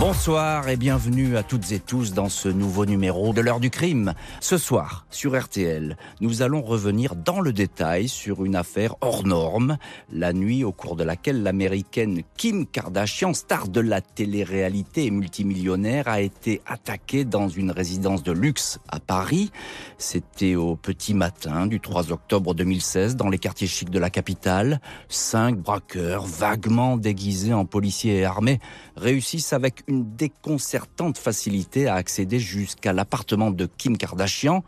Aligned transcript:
Bonsoir 0.00 0.68
et 0.68 0.76
bienvenue 0.76 1.36
à 1.36 1.44
toutes 1.44 1.70
et 1.70 1.78
tous 1.78 2.12
dans 2.14 2.28
ce 2.28 2.48
nouveau 2.48 2.84
numéro 2.84 3.32
de 3.32 3.40
l'heure 3.40 3.60
du 3.60 3.70
crime. 3.70 4.12
Ce 4.40 4.58
soir, 4.58 5.06
sur 5.08 5.40
RTL, 5.40 5.96
nous 6.20 6.42
allons 6.42 6.62
revenir 6.62 7.14
dans 7.14 7.40
le 7.40 7.52
détail 7.52 8.08
sur 8.08 8.44
une 8.44 8.56
affaire 8.56 8.96
hors 9.00 9.24
norme, 9.24 9.78
la 10.12 10.32
nuit 10.32 10.64
au 10.64 10.72
cours 10.72 10.96
de 10.96 11.04
laquelle 11.04 11.44
l'américaine 11.44 12.22
Kim 12.36 12.66
Kardashian, 12.66 13.34
star 13.34 13.68
de 13.68 13.80
la 13.80 14.00
télé-réalité 14.00 15.06
et 15.06 15.10
multimillionnaire, 15.10 16.08
a 16.08 16.20
été 16.20 16.60
attaquée 16.66 17.24
dans 17.24 17.48
une 17.48 17.70
résidence 17.70 18.24
de 18.24 18.32
luxe 18.32 18.80
à 18.88 18.98
Paris. 18.98 19.52
C'était 19.96 20.56
au 20.56 20.74
petit 20.74 21.14
matin 21.14 21.66
du 21.66 21.78
3 21.80 22.10
octobre 22.10 22.54
2016 22.54 23.14
dans 23.14 23.28
les 23.28 23.38
quartiers 23.38 23.68
chics 23.68 23.90
de 23.90 24.00
la 24.00 24.10
capitale. 24.10 24.80
Cinq 25.08 25.56
braqueurs, 25.56 26.26
vaguement 26.26 26.96
déguisés 26.96 27.54
en 27.54 27.64
policiers 27.64 28.18
et 28.18 28.24
armés, 28.24 28.58
réussissent 28.96 29.52
avec 29.52 29.83
une 29.86 30.14
déconcertante 30.16 31.18
facilité 31.18 31.86
à 31.88 31.94
accéder 31.94 32.38
jusqu'à 32.38 32.92
l'appartement 32.92 33.50
de 33.50 33.68
Kim 33.78 33.96
Kardashian, 33.96 34.64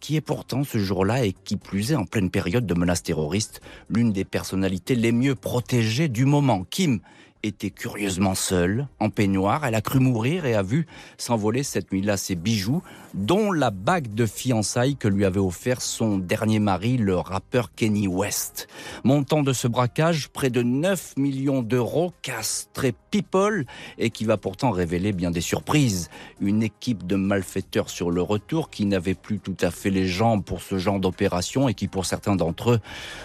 qui 0.00 0.16
est 0.16 0.20
pourtant 0.20 0.64
ce 0.64 0.78
jour-là 0.78 1.24
et 1.24 1.32
qui 1.32 1.56
plus 1.56 1.92
est 1.92 1.96
en 1.96 2.06
pleine 2.06 2.30
période 2.30 2.66
de 2.66 2.74
menaces 2.74 3.02
terroristes, 3.02 3.60
l'une 3.88 4.12
des 4.12 4.24
personnalités 4.24 4.94
les 4.94 5.12
mieux 5.12 5.34
protégées 5.34 6.08
du 6.08 6.24
moment. 6.24 6.64
Kim 6.70 7.00
était 7.42 7.70
curieusement 7.70 8.34
seule, 8.34 8.86
en 8.98 9.10
peignoir. 9.10 9.64
Elle 9.64 9.74
a 9.74 9.80
cru 9.80 9.98
mourir 9.98 10.44
et 10.44 10.54
a 10.54 10.62
vu 10.62 10.86
s'envoler 11.16 11.62
cette 11.62 11.92
nuit-là 11.92 12.16
ses 12.16 12.34
bijoux, 12.34 12.82
dont 13.14 13.52
la 13.52 13.70
bague 13.70 14.14
de 14.14 14.26
fiançailles 14.26 14.96
que 14.96 15.08
lui 15.08 15.24
avait 15.24 15.40
offert 15.40 15.82
son 15.82 16.18
dernier 16.18 16.58
mari, 16.58 16.96
le 16.96 17.16
rappeur 17.16 17.74
Kenny 17.74 18.08
West. 18.08 18.68
Montant 19.04 19.42
de 19.42 19.52
ce 19.52 19.68
braquage, 19.68 20.28
près 20.28 20.50
de 20.50 20.62
9 20.62 21.16
millions 21.16 21.62
d'euros, 21.62 22.12
casse 22.22 22.68
people 23.10 23.64
et 23.98 24.10
qui 24.10 24.24
va 24.24 24.36
pourtant 24.36 24.70
révéler 24.70 25.12
bien 25.12 25.30
des 25.30 25.40
surprises. 25.40 26.08
Une 26.40 26.62
équipe 26.62 27.06
de 27.06 27.16
malfaiteurs 27.16 27.90
sur 27.90 28.10
le 28.10 28.22
retour 28.22 28.70
qui 28.70 28.86
n'avait 28.86 29.14
plus 29.14 29.38
tout 29.38 29.56
à 29.60 29.70
fait 29.70 29.90
les 29.90 30.06
jambes 30.06 30.44
pour 30.44 30.62
ce 30.62 30.78
genre 30.78 31.00
d'opération 31.00 31.68
et 31.68 31.74
qui 31.74 31.88
pour 31.88 32.06
certains 32.06 32.36
d'entre 32.36 32.72
eux 32.72 32.80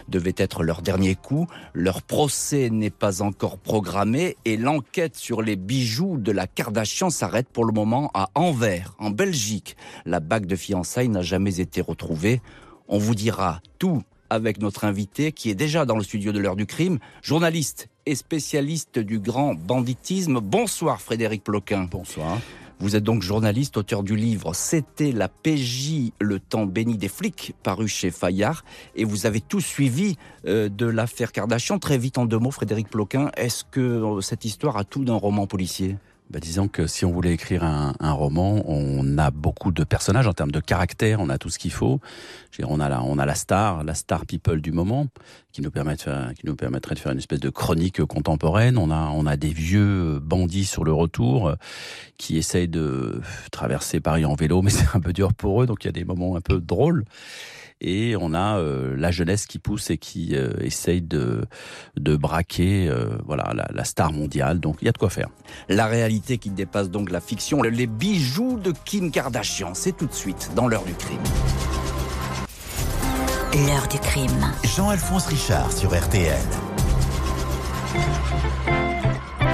devait 0.10 0.36
être 0.38 0.64
leur 0.64 0.82
dernier 0.82 1.16
coup. 1.16 1.48
Leur 1.74 2.02
procès 2.02 2.70
n'est 2.70 2.90
pas 2.90 3.22
encore 3.22 3.58
programmé 3.58 4.38
et 4.46 4.58
l'enquête 4.58 5.16
sur 5.16 5.42
les 5.42 5.56
bijoux 5.56 6.18
de 6.18 6.32
la 6.32 6.48
Kardashian 6.48 7.10
s'arrête 7.10 7.48
pour 7.50 7.66
le 7.66 7.74
moment 7.74 8.12
à 8.14 8.30
Anvers, 8.36 8.96
en 9.00 9.10
Belgique. 9.10 9.75
La 10.06 10.20
bague 10.20 10.46
de 10.46 10.56
fiançailles 10.56 11.10
n'a 11.10 11.22
jamais 11.22 11.60
été 11.60 11.82
retrouvée. 11.82 12.42
On 12.88 12.98
vous 12.98 13.16
dira 13.16 13.62
tout 13.80 14.04
avec 14.30 14.60
notre 14.60 14.86
invité 14.86 15.32
qui 15.32 15.50
est 15.50 15.56
déjà 15.56 15.86
dans 15.86 15.96
le 15.96 16.04
studio 16.04 16.32
de 16.32 16.40
l'heure 16.40 16.56
du 16.56 16.66
crime, 16.66 17.00
journaliste 17.22 17.90
et 18.06 18.16
spécialiste 18.16 19.00
du 19.00 19.20
grand 19.20 19.56
banditisme. 19.56 20.40
Bonsoir 20.40 21.02
Frédéric 21.02 21.44
Ploquin. 21.44 21.88
Bonsoir. 21.90 22.40
Vous 22.80 22.98
êtes 22.98 23.04
donc 23.04 23.22
journaliste, 23.22 23.78
auteur 23.78 24.04
du 24.04 24.18
livre 24.18 24.54
C'était 24.54 25.14
la 25.14 25.30
PJ, 25.30 26.12
le 26.20 26.40
temps 26.40 26.66
béni 26.66 26.98
des 26.98 27.08
flics, 27.08 27.56
paru 27.64 27.88
chez 27.88 28.12
Fayard, 28.12 28.66
et 28.96 29.06
vous 29.06 29.26
avez 29.26 29.40
tout 29.40 29.62
suivi 29.62 30.18
euh, 30.46 30.68
de 30.68 30.86
l'affaire 30.86 31.32
Kardashian. 31.32 31.80
Très 31.80 31.98
vite 31.98 32.18
en 32.18 32.26
deux 32.26 32.38
mots, 32.38 32.52
Frédéric 32.52 32.90
Ploquin, 32.90 33.32
est-ce 33.38 33.64
que 33.64 33.80
euh, 33.80 34.22
cette 34.22 34.44
histoire 34.44 34.76
a 34.76 34.84
tout 34.84 35.06
d'un 35.06 35.16
roman 35.16 35.48
policier? 35.48 35.96
Bah, 36.32 36.40
disons 36.40 36.68
que 36.68 36.88
si 36.88 37.06
on 37.06 37.12
voulait 37.12 37.34
écrire 37.34 37.64
un, 37.64 37.94
un, 38.00 38.12
roman, 38.12 38.64
on 38.66 39.18
a 39.18 39.30
beaucoup 39.30 39.72
de 39.72 39.84
personnages 39.84 40.28
en 40.28 40.34
termes 40.34 40.52
de 40.52 40.60
caractère, 40.60 41.20
on 41.22 41.30
a 41.30 41.38
tout 41.38 41.50
ce 41.50 41.60
qu'il 41.60 41.72
faut. 41.72 42.00
Dire, 42.58 42.72
on 42.72 42.80
a 42.80 42.90
la, 42.90 43.04
on 43.04 43.20
a 43.20 43.26
la 43.26 43.36
star, 43.36 43.84
la 43.84 43.94
star 43.94 44.26
people 44.26 44.60
du 44.60 44.72
moment, 44.72 45.08
qui 45.52 45.62
nous 45.62 45.70
permet 45.70 45.96
de 45.96 46.02
faire, 46.02 46.34
qui 46.34 46.48
nous 46.48 46.56
permettrait 46.56 46.96
de 46.96 47.00
faire 47.00 47.12
une 47.12 47.20
espèce 47.20 47.40
de 47.40 47.50
chronique 47.50 48.04
contemporaine. 48.06 48.78
On 48.78 48.90
a, 48.90 49.12
on 49.14 49.28
a 49.28 49.38
des 49.38 49.54
vieux 49.54 50.20
bandits 50.20 50.66
sur 50.66 50.84
le 50.84 50.94
retour 50.94 51.50
euh, 51.50 51.56
qui 52.18 52.38
essayent 52.38 52.68
de 52.68 53.22
traverser 53.52 54.00
Paris 54.00 54.26
en 54.26 54.34
vélo, 54.34 54.62
mais 54.64 54.72
c'est 54.72 54.96
un 54.96 55.00
peu 55.00 55.14
dur 55.14 55.34
pour 55.34 55.62
eux, 55.62 55.68
donc 55.68 55.84
il 55.84 55.88
y 55.88 55.90
a 55.90 55.94
des 55.94 56.06
moments 56.06 56.36
un 56.36 56.42
peu 56.42 56.60
drôles 56.60 57.06
et 57.82 58.16
on 58.20 58.34
a 58.34 58.58
euh, 58.58 58.96
la 58.98 59.12
jeunesse 59.12 59.46
qui 59.46 59.60
pousse 59.60 59.90
et 59.90 59.98
qui 59.98 60.36
euh, 60.36 60.54
essaye 60.60 61.02
de, 61.02 61.46
de 61.98 62.16
braquer 62.16 62.88
euh, 62.90 63.18
voilà, 63.26 63.52
la, 63.54 63.68
la, 63.74 63.84
star 63.84 64.12
mondiale. 64.12 64.60
Donc 64.60 64.78
il 64.82 64.86
y 64.86 64.90
a 64.90 64.92
de 64.92 64.98
quoi 64.98 65.10
faire. 65.10 65.30
La 65.70 65.86
réalité 65.86 66.38
qui 66.38 66.50
dépasse 66.50 66.90
donc 66.90 67.12
la 67.12 67.22
fiction, 67.22 67.62
les 67.62 67.88
bijoux 67.88 68.60
de 68.60 68.74
Kim 68.86 69.12
Kardashian, 69.12 69.74
c'est 69.74 69.96
tout 69.96 70.08
de 70.08 70.14
suite 70.14 70.52
dans 70.56 70.68
l'heure 70.68 70.86
du 70.86 70.94
crime. 70.94 71.20
L'heure 73.54 73.88
du 73.88 74.00
crime. 74.00 74.54
Jean-Alphonse 74.76 75.28
Richard 75.28 75.72
sur 75.72 75.98
RTL. 75.98 76.36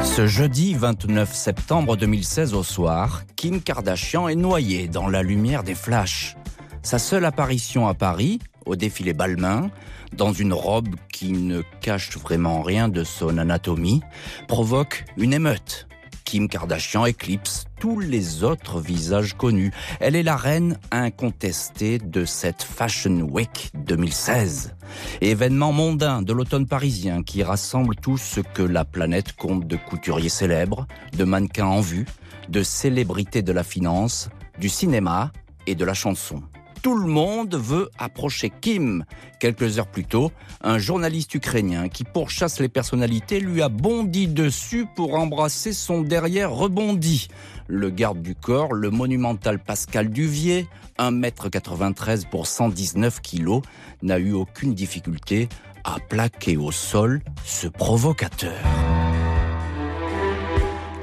Ce 0.03 0.25
jeudi 0.25 0.73
29 0.73 1.33
septembre 1.33 1.95
2016 1.95 2.53
au 2.55 2.63
soir, 2.63 3.23
Kim 3.35 3.61
Kardashian 3.61 4.27
est 4.27 4.35
noyée 4.35 4.87
dans 4.87 5.07
la 5.07 5.21
lumière 5.21 5.63
des 5.63 5.75
flashs. 5.75 6.35
Sa 6.83 6.97
seule 6.97 7.25
apparition 7.25 7.87
à 7.87 7.93
Paris, 7.93 8.39
au 8.65 8.75
défilé 8.75 9.13
Balmain, 9.13 9.69
dans 10.13 10.33
une 10.33 10.51
robe 10.51 10.95
qui 11.13 11.31
ne 11.31 11.61
cache 11.79 12.17
vraiment 12.17 12.63
rien 12.63 12.89
de 12.89 13.03
son 13.03 13.37
anatomie, 13.37 14.01
provoque 14.47 15.05
une 15.15 15.33
émeute. 15.33 15.87
Kim 16.25 16.47
Kardashian 16.47 17.05
éclipse 17.05 17.65
tous 17.79 17.99
les 17.99 18.43
autres 18.43 18.79
visages 18.79 19.35
connus. 19.35 19.71
Elle 19.99 20.15
est 20.15 20.23
la 20.23 20.35
reine 20.35 20.79
incontestée 20.89 21.99
de 21.99 22.25
cette 22.25 22.63
Fashion 22.63 23.27
Week 23.29 23.71
2016. 23.75 24.75
Événement 25.19 25.73
mondain 25.73 26.21
de 26.21 26.33
l'automne 26.33 26.67
parisien 26.67 27.21
qui 27.21 27.43
rassemble 27.43 27.95
tout 27.95 28.17
ce 28.17 28.39
que 28.39 28.63
la 28.63 28.85
planète 28.85 29.33
compte 29.33 29.67
de 29.67 29.75
couturiers 29.75 30.29
célèbres, 30.29 30.87
de 31.17 31.25
mannequins 31.25 31.67
en 31.67 31.81
vue, 31.81 32.05
de 32.49 32.63
célébrités 32.63 33.41
de 33.41 33.51
la 33.51 33.63
finance, 33.63 34.29
du 34.59 34.69
cinéma 34.69 35.31
et 35.67 35.75
de 35.75 35.85
la 35.85 35.93
chanson 35.93 36.41
tout 36.81 36.97
le 36.97 37.07
monde 37.07 37.55
veut 37.55 37.89
approcher 37.97 38.51
Kim. 38.61 39.05
Quelques 39.39 39.77
heures 39.77 39.87
plus 39.87 40.05
tôt, 40.05 40.31
un 40.61 40.77
journaliste 40.77 41.33
ukrainien 41.35 41.89
qui 41.89 42.03
pourchasse 42.03 42.59
les 42.59 42.69
personnalités 42.69 43.39
lui 43.39 43.61
a 43.61 43.69
bondi 43.69 44.27
dessus 44.27 44.87
pour 44.95 45.15
embrasser 45.15 45.73
son 45.73 46.01
derrière 46.01 46.51
rebondi. 46.51 47.27
Le 47.67 47.89
garde 47.89 48.21
du 48.21 48.35
corps, 48.35 48.73
le 48.73 48.89
monumental 48.89 49.59
Pascal 49.59 50.09
Duvier, 50.09 50.67
1m93 50.99 52.27
pour 52.29 52.47
119 52.47 53.21
kg, 53.21 53.61
n'a 54.01 54.19
eu 54.19 54.33
aucune 54.33 54.73
difficulté 54.73 55.49
à 55.83 55.97
plaquer 55.99 56.57
au 56.57 56.71
sol 56.71 57.21
ce 57.45 57.67
provocateur. 57.67 58.59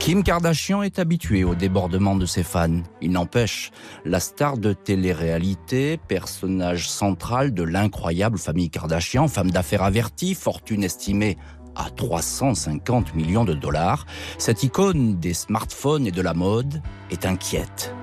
Kim 0.08 0.22
Kardashian 0.22 0.82
est 0.82 0.98
habituée 0.98 1.44
au 1.44 1.54
débordement 1.54 2.16
de 2.16 2.24
ses 2.24 2.42
fans. 2.42 2.80
Il 3.02 3.10
n'empêche, 3.10 3.72
la 4.06 4.20
star 4.20 4.56
de 4.56 4.72
télé-réalité, 4.72 6.00
personnage 6.08 6.88
central 6.88 7.52
de 7.52 7.62
l'incroyable 7.62 8.38
famille 8.38 8.70
Kardashian, 8.70 9.28
femme 9.28 9.50
d'affaires 9.50 9.82
avertie, 9.82 10.34
fortune 10.34 10.82
estimée 10.82 11.36
à 11.76 11.90
350 11.90 13.14
millions 13.14 13.44
de 13.44 13.52
dollars, 13.52 14.06
cette 14.38 14.62
icône 14.62 15.18
des 15.20 15.34
smartphones 15.34 16.06
et 16.06 16.10
de 16.10 16.22
la 16.22 16.32
mode 16.32 16.80
est 17.10 17.26
inquiète. 17.26 17.94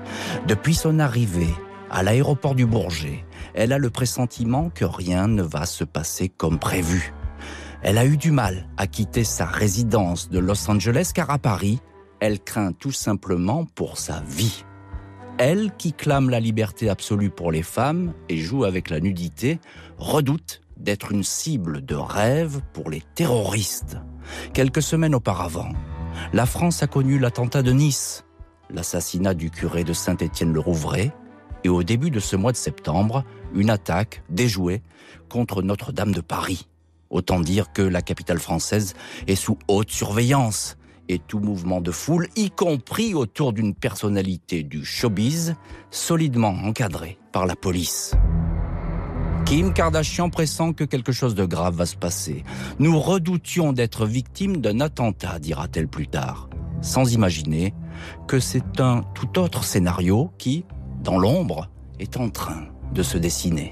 Depuis 0.46 0.76
son 0.76 1.00
arrivée 1.00 1.52
à 1.90 2.04
l'aéroport 2.04 2.54
du 2.54 2.66
Bourget, 2.66 3.24
elle 3.52 3.72
a 3.72 3.78
le 3.78 3.90
pressentiment 3.90 4.70
que 4.70 4.84
rien 4.84 5.26
ne 5.26 5.42
va 5.42 5.66
se 5.66 5.82
passer 5.82 6.28
comme 6.28 6.60
prévu. 6.60 7.12
Elle 7.82 7.98
a 7.98 8.06
eu 8.06 8.16
du 8.16 8.30
mal 8.30 8.68
à 8.76 8.86
quitter 8.86 9.24
sa 9.24 9.44
résidence 9.44 10.30
de 10.30 10.38
Los 10.38 10.70
Angeles 10.70 11.10
car 11.12 11.30
à 11.30 11.38
Paris, 11.38 11.80
elle 12.20 12.40
craint 12.40 12.72
tout 12.72 12.92
simplement 12.92 13.64
pour 13.64 13.98
sa 13.98 14.20
vie. 14.20 14.64
Elle, 15.38 15.70
qui 15.76 15.92
clame 15.92 16.30
la 16.30 16.40
liberté 16.40 16.88
absolue 16.88 17.30
pour 17.30 17.52
les 17.52 17.62
femmes 17.62 18.14
et 18.28 18.38
joue 18.38 18.64
avec 18.64 18.88
la 18.88 19.00
nudité, 19.00 19.60
redoute 19.98 20.62
d'être 20.78 21.12
une 21.12 21.24
cible 21.24 21.84
de 21.84 21.94
rêve 21.94 22.60
pour 22.72 22.90
les 22.90 23.02
terroristes. 23.14 23.98
Quelques 24.54 24.82
semaines 24.82 25.14
auparavant, 25.14 25.68
la 26.32 26.46
France 26.46 26.82
a 26.82 26.86
connu 26.86 27.18
l'attentat 27.18 27.62
de 27.62 27.72
Nice, 27.72 28.24
l'assassinat 28.70 29.34
du 29.34 29.50
curé 29.50 29.84
de 29.84 29.92
Saint-Étienne-le-Rouvray, 29.92 31.12
et 31.64 31.68
au 31.68 31.82
début 31.82 32.10
de 32.10 32.20
ce 32.20 32.36
mois 32.36 32.52
de 32.52 32.56
septembre, 32.56 33.24
une 33.54 33.70
attaque 33.70 34.22
déjouée 34.30 34.82
contre 35.28 35.62
Notre-Dame 35.62 36.12
de 36.12 36.20
Paris. 36.20 36.68
Autant 37.10 37.40
dire 37.40 37.72
que 37.72 37.82
la 37.82 38.02
capitale 38.02 38.38
française 38.38 38.94
est 39.26 39.36
sous 39.36 39.58
haute 39.68 39.90
surveillance 39.90 40.76
et 41.08 41.18
tout 41.18 41.40
mouvement 41.40 41.80
de 41.80 41.90
foule, 41.90 42.28
y 42.36 42.50
compris 42.50 43.14
autour 43.14 43.52
d'une 43.52 43.74
personnalité 43.74 44.62
du 44.62 44.84
showbiz, 44.84 45.54
solidement 45.90 46.54
encadrée 46.64 47.18
par 47.32 47.46
la 47.46 47.56
police. 47.56 48.14
Kim 49.46 49.72
Kardashian 49.72 50.28
pressent 50.28 50.72
que 50.72 50.82
quelque 50.82 51.12
chose 51.12 51.36
de 51.36 51.44
grave 51.44 51.76
va 51.76 51.86
se 51.86 51.94
passer. 51.94 52.42
Nous 52.80 52.98
redoutions 52.98 53.72
d'être 53.72 54.04
victimes 54.04 54.56
d'un 54.56 54.80
attentat, 54.80 55.38
dira-t-elle 55.38 55.86
plus 55.86 56.08
tard, 56.08 56.50
sans 56.80 57.12
imaginer 57.12 57.72
que 58.26 58.40
c'est 58.40 58.80
un 58.80 59.02
tout 59.14 59.38
autre 59.38 59.62
scénario 59.62 60.32
qui, 60.36 60.64
dans 61.02 61.16
l'ombre, 61.16 61.68
est 62.00 62.16
en 62.16 62.28
train 62.28 62.64
de 62.92 63.04
se 63.04 63.18
dessiner. 63.18 63.70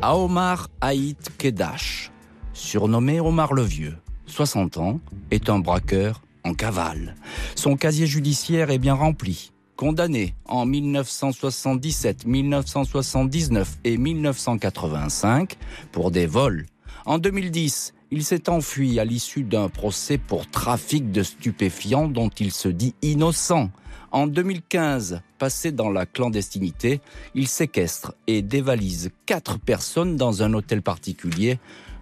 Aomar 0.00 0.68
Haït 0.80 1.18
Kedash, 1.38 2.10
surnommé 2.54 3.20
Omar 3.20 3.52
le 3.52 3.62
Vieux, 3.62 3.98
60 4.26 4.78
ans, 4.78 5.00
est 5.30 5.48
un 5.48 5.58
braqueur 5.58 6.22
en 6.44 6.54
cavale. 6.54 7.14
Son 7.54 7.76
casier 7.76 8.06
judiciaire 8.06 8.70
est 8.70 8.78
bien 8.78 8.94
rempli. 8.94 9.50
Condamné 9.76 10.34
en 10.44 10.66
1977, 10.66 12.26
1979 12.26 13.78
et 13.82 13.96
1985 13.96 15.56
pour 15.90 16.10
des 16.12 16.26
vols. 16.26 16.66
En 17.06 17.18
2010, 17.18 17.92
il 18.12 18.24
s'est 18.24 18.48
enfui 18.48 19.00
à 19.00 19.04
l'issue 19.04 19.42
d'un 19.42 19.68
procès 19.68 20.18
pour 20.18 20.48
trafic 20.48 21.10
de 21.10 21.24
stupéfiants 21.24 22.06
dont 22.06 22.28
il 22.28 22.52
se 22.52 22.68
dit 22.68 22.94
innocent. 23.02 23.70
En 24.12 24.28
2015, 24.28 25.22
passé 25.38 25.72
dans 25.72 25.90
la 25.90 26.06
clandestinité, 26.06 27.00
il 27.34 27.48
séquestre 27.48 28.14
et 28.28 28.42
dévalise 28.42 29.10
quatre 29.26 29.58
personnes 29.58 30.16
dans 30.16 30.44
un 30.44 30.54
hôtel 30.54 30.82
particulier 30.82 31.58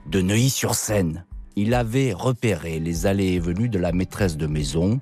de 0.07 0.21
Neuilly-sur-Seine. 0.21 1.25
Il 1.57 1.75
avait 1.75 2.13
repéré 2.13 2.79
les 2.81 3.07
allées 3.07 3.33
et 3.33 3.39
venues 3.39 3.69
de 3.69 3.79
la 3.79 3.93
maîtresse 3.93 4.37
de 4.37 4.47
maison, 4.47 5.01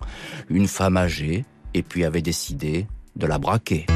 une 0.49 0.67
femme 0.67 0.97
âgée, 0.97 1.44
et 1.75 1.82
puis 1.82 2.05
avait 2.05 2.23
décidé 2.23 2.87
de 3.17 3.26
la 3.26 3.38
braquer. 3.38 3.87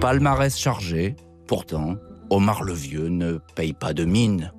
Palmarès 0.00 0.56
chargé, 0.56 1.16
pourtant, 1.46 1.96
Omar 2.30 2.62
le 2.62 2.72
Vieux 2.72 3.08
ne 3.08 3.38
paye 3.54 3.72
pas 3.72 3.92
de 3.92 4.04
mine. 4.04 4.52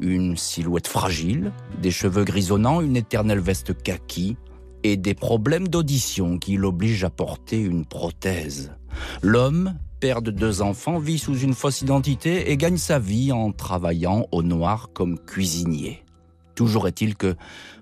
Une 0.00 0.36
silhouette 0.36 0.88
fragile, 0.88 1.52
des 1.80 1.90
cheveux 1.90 2.24
grisonnants, 2.24 2.80
une 2.80 2.96
éternelle 2.96 3.40
veste 3.40 3.80
kaki 3.82 4.36
et 4.82 4.96
des 4.96 5.14
problèmes 5.14 5.68
d'audition 5.68 6.38
qui 6.38 6.56
l'obligent 6.56 7.04
à 7.04 7.10
porter 7.10 7.60
une 7.60 7.84
prothèse. 7.84 8.72
L'homme, 9.22 9.74
père 10.02 10.20
de 10.20 10.32
deux 10.32 10.62
enfants, 10.62 10.98
vit 10.98 11.16
sous 11.16 11.38
une 11.38 11.54
fausse 11.54 11.80
identité 11.80 12.50
et 12.50 12.56
gagne 12.56 12.76
sa 12.76 12.98
vie 12.98 13.30
en 13.30 13.52
travaillant 13.52 14.26
au 14.32 14.42
noir 14.42 14.88
comme 14.92 15.16
cuisinier. 15.16 16.04
Toujours 16.56 16.88
est-il 16.88 17.14
que, 17.14 17.36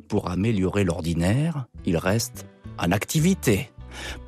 pour 0.06 0.28
améliorer 0.28 0.84
l'ordinaire, 0.84 1.66
il 1.86 1.96
reste 1.96 2.44
en 2.78 2.92
activité. 2.92 3.70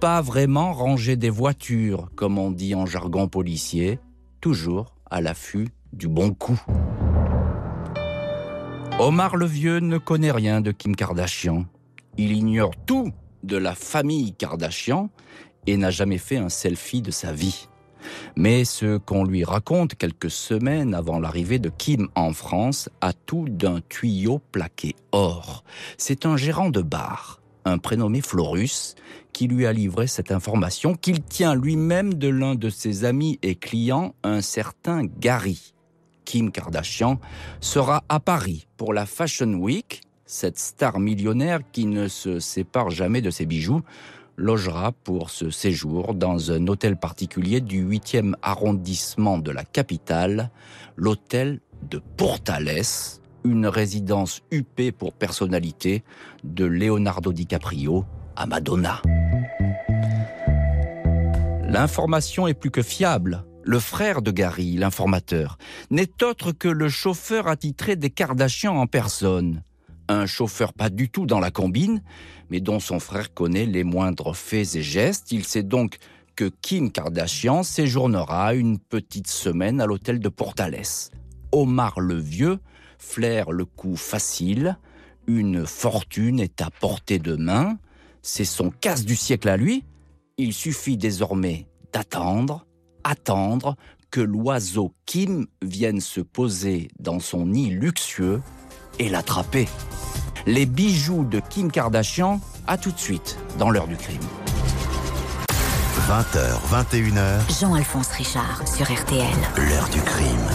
Pas 0.01 0.23
vraiment 0.23 0.73
ranger 0.73 1.17
des 1.17 1.29
voitures, 1.29 2.09
comme 2.17 2.39
on 2.39 2.51
dit 2.51 2.75
en 2.75 2.87
jargon 2.87 3.29
policier, 3.29 4.01
toujours 4.41 4.95
à 5.11 5.21
l'affût 5.21 5.69
du 5.93 6.09
bon 6.09 6.33
coup. 6.33 6.59
Omar 9.01 9.37
le 9.37 9.45
Vieux 9.45 9.81
ne 9.81 9.99
connaît 9.99 10.33
rien 10.33 10.63
de 10.63 10.73
Kim 10.73 10.97
Kardashian. 10.97 11.67
Il 12.17 12.33
ignore 12.33 12.73
tout 12.87 13.13
de 13.43 13.59
la 13.59 13.75
famille 13.75 14.33
Kardashian 14.33 15.11
et 15.67 15.77
n'a 15.77 15.91
jamais 15.91 16.19
fait 16.19 16.39
un 16.39 16.49
selfie 16.49 17.03
de 17.03 17.11
sa 17.11 17.35
vie. 17.35 17.69
Mais 18.37 18.65
ce 18.65 18.99
qu'on 18.99 19.25
lui 19.25 19.45
raconte 19.45 19.95
quelques 19.95 20.31
semaines 20.31 20.95
avant 20.95 21.19
l'arrivée 21.19 21.59
de 21.59 21.71
Kim 21.71 22.09
en 22.15 22.33
France 22.33 22.89
a 23.01 23.13
tout 23.13 23.47
d'un 23.49 23.81
tuyau 23.89 24.41
plaqué 24.53 24.97
or. 25.13 25.65
C'est 25.99 26.27
un 26.27 26.37
gérant 26.37 26.71
de 26.71 26.83
bar 26.83 27.43
un 27.65 27.79
prénommé 27.79 28.21
Florus, 28.21 28.95
qui 29.33 29.47
lui 29.47 29.67
a 29.67 29.73
livré 29.73 30.07
cette 30.07 30.33
information 30.33 30.95
qu'il 30.95 31.23
tient 31.23 31.55
lui-même 31.55 32.15
de 32.15 32.29
l'un 32.29 32.55
de 32.55 32.69
ses 32.69 33.05
amis 33.05 33.39
et 33.43 33.55
clients, 33.55 34.15
un 34.23 34.41
certain 34.41 35.05
Gary. 35.05 35.75
Kim 36.25 36.51
Kardashian 36.51 37.19
sera 37.61 38.05
à 38.09 38.21
Paris 38.21 38.67
pour 38.77 38.93
la 38.95 39.07
Fashion 39.07 39.55
Week. 39.55 40.03
Cette 40.25 40.59
star 40.59 40.99
millionnaire 40.99 41.61
qui 41.73 41.87
ne 41.87 42.09
se 42.09 42.41
sépare 42.41 42.91
jamais 42.91 43.21
de 43.21 43.31
ses 43.31 43.45
bijoux 43.45 43.83
logera 44.37 44.93
pour 44.93 45.31
ce 45.31 45.51
séjour 45.51 46.15
dans 46.15 46.51
un 46.53 46.67
hôtel 46.67 46.97
particulier 46.97 47.61
du 47.61 47.85
8e 47.85 48.35
arrondissement 48.43 49.39
de 49.39 49.51
la 49.51 49.65
capitale, 49.65 50.51
l'hôtel 50.97 51.61
de 51.89 52.01
Portales, 52.17 52.83
une 53.45 53.67
résidence 53.67 54.41
huppée 54.51 54.93
pour 54.93 55.13
personnalité 55.13 56.05
de 56.45 56.65
Leonardo 56.65 57.33
DiCaprio 57.33 58.05
à 58.37 58.47
Madonna. 58.47 59.03
L'information 61.65 62.47
est 62.47 62.55
plus 62.55 62.71
que 62.71 62.83
fiable. 62.83 63.45
Le 63.65 63.79
frère 63.79 64.23
de 64.23 64.31
Gary, 64.31 64.77
l'informateur, 64.77 65.57
n'est 65.91 66.23
autre 66.23 66.53
que 66.53 66.69
le 66.69 66.89
chauffeur 66.89 67.47
attitré 67.47 67.97
des 67.97 68.11
Kardashians 68.11 68.77
en 68.77 68.87
personne. 68.87 69.63
Un 70.09 70.27
chauffeur 70.27 70.73
pas 70.73 70.91
du 70.91 71.09
tout 71.09 71.27
dans 71.27 71.41
la 71.41 71.51
combine, 71.51 72.03
mais 72.51 72.61
dont 72.61 72.81
son 72.81 73.01
frère 73.01 73.33
connaît 73.33 73.67
les 73.67 73.85
moindres 73.85 74.37
faits 74.37 74.77
et 74.77 74.83
gestes. 74.83 75.33
Il 75.33 75.45
sait 75.45 75.63
donc 75.63 75.99
que 76.37 76.51
Kim 76.61 76.91
Kardashian 76.91 77.63
séjournera 77.63 78.55
une 78.55 78.79
petite 78.79 79.29
semaine 79.29 79.81
à 79.81 79.87
l'hôtel 79.87 80.21
de 80.21 80.29
Portales. 80.29 80.83
Omar 81.53 82.01
le 82.01 82.19
Vieux 82.19 82.59
flaire 83.03 83.51
le 83.51 83.65
coup 83.65 83.97
facile, 83.97 84.79
une 85.27 85.67
fortune 85.67 86.41
est 86.41 86.61
à 86.63 86.71
portée 86.71 87.19
de 87.19 87.37
main, 87.37 87.79
c'est 88.23 88.45
son 88.45 88.71
casse 88.71 89.05
du 89.05 89.17
siècle 89.17 89.49
à 89.49 89.57
lui, 89.57 89.85
il 90.39 90.53
suffit 90.53 90.97
désormais 90.97 91.67
d'attendre, 91.93 92.65
attendre 93.05 93.77
que 94.11 94.21
l'oiseau 94.21 94.95
Kim 95.05 95.47
vienne 95.63 96.01
se 96.01 96.21
poser 96.21 96.89
dans 96.99 97.19
son 97.19 97.47
nid 97.47 97.71
luxueux 97.71 98.41
et 98.99 99.09
l'attraper. 99.09 99.69
Les 100.47 100.67
bijoux 100.67 101.25
de 101.25 101.41
Kim 101.41 101.71
Kardashian, 101.71 102.41
à 102.67 102.77
tout 102.77 102.93
de 102.93 102.99
suite 102.99 103.39
dans 103.59 103.71
l'heure 103.71 103.87
du 103.87 103.97
crime. 103.97 104.21
20h, 106.09 106.59
21h. 106.71 107.61
Jean-Alphonse 107.61 108.09
Richard 108.09 108.67
sur 108.67 108.93
RTL. 108.93 109.27
L'heure 109.57 109.89
du 109.89 110.01
crime. 110.01 110.49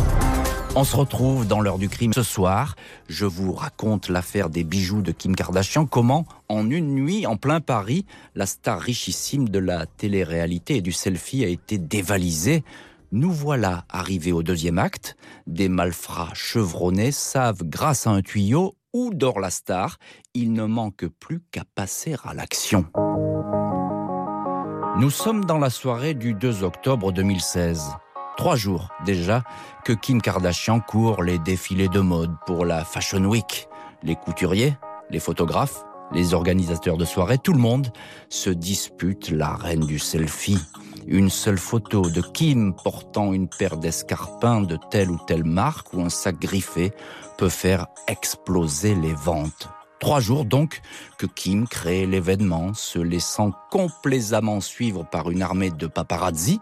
On 0.75 0.83
se 0.83 0.95
retrouve 0.95 1.47
dans 1.47 1.59
l'heure 1.61 1.79
du 1.79 1.89
crime 1.89 2.13
ce 2.13 2.21
soir. 2.21 2.75
Je 3.07 3.25
vous 3.25 3.53
raconte 3.53 4.09
l'affaire 4.09 4.49
des 4.49 4.63
bijoux 4.63 5.01
de 5.01 5.11
Kim 5.11 5.35
Kardashian. 5.35 5.87
Comment, 5.87 6.27
en 6.49 6.69
une 6.69 6.93
nuit, 6.93 7.25
en 7.25 7.37
plein 7.37 7.61
Paris, 7.61 8.05
la 8.35 8.45
star 8.45 8.79
richissime 8.79 9.49
de 9.49 9.57
la 9.57 9.85
télé-réalité 9.85 10.75
et 10.75 10.81
du 10.81 10.91
selfie 10.91 11.43
a 11.43 11.47
été 11.47 11.79
dévalisée. 11.79 12.63
Nous 13.11 13.31
voilà 13.31 13.85
arrivés 13.89 14.31
au 14.31 14.43
deuxième 14.43 14.77
acte. 14.77 15.15
Des 15.45 15.69
malfrats 15.69 16.33
chevronnés 16.33 17.11
savent, 17.11 17.63
grâce 17.63 18.05
à 18.05 18.11
un 18.11 18.21
tuyau, 18.21 18.75
où 18.93 19.11
dort 19.13 19.39
la 19.39 19.49
star. 19.49 19.97
Il 20.33 20.53
ne 20.53 20.65
manque 20.65 21.05
plus 21.19 21.41
qu'à 21.51 21.63
passer 21.75 22.15
à 22.23 22.33
l'action. 22.33 22.85
Nous 24.99 25.09
sommes 25.09 25.45
dans 25.45 25.59
la 25.59 25.69
soirée 25.69 26.13
du 26.15 26.33
2 26.33 26.63
octobre 26.63 27.11
2016 27.11 27.81
trois 28.37 28.55
jours 28.55 28.89
déjà 29.03 29.43
que 29.83 29.91
Kim 29.91 30.21
Kardashian 30.21 30.79
court 30.79 31.23
les 31.23 31.39
défilés 31.39 31.89
de 31.89 31.99
mode 31.99 32.35
pour 32.45 32.65
la 32.65 32.85
Fashion 32.85 33.25
Week. 33.25 33.67
Les 34.03 34.15
couturiers, 34.15 34.77
les 35.09 35.19
photographes, 35.19 35.83
les 36.13 36.33
organisateurs 36.33 36.97
de 36.97 37.03
soirées, 37.03 37.39
tout 37.39 37.53
le 37.53 37.59
monde 37.59 37.91
se 38.29 38.49
dispute 38.49 39.31
la 39.31 39.55
reine 39.55 39.85
du 39.85 39.99
selfie. 39.99 40.59
Une 41.09 41.29
seule 41.29 41.57
photo 41.57 42.09
de 42.09 42.21
Kim 42.21 42.73
portant 42.73 43.31
une 43.31 43.47
paire 43.47 43.77
d'escarpins 43.77 44.61
de 44.61 44.77
telle 44.91 45.09
ou 45.09 45.17
telle 45.25 45.45
marque 45.45 45.93
ou 45.93 46.01
un 46.01 46.09
sac 46.09 46.37
griffé 46.37 46.91
peut 47.37 47.47
faire 47.47 47.87
exploser 48.09 48.93
les 48.93 49.13
ventes. 49.13 49.69
Trois 50.01 50.19
jours 50.19 50.43
donc 50.43 50.81
que 51.17 51.25
Kim 51.25 51.65
crée 51.65 52.05
l'événement, 52.05 52.73
se 52.73 52.99
laissant 52.99 53.53
complaisamment 53.71 54.59
suivre 54.59 55.05
par 55.09 55.31
une 55.31 55.41
armée 55.41 55.71
de 55.71 55.87
paparazzi 55.87 56.59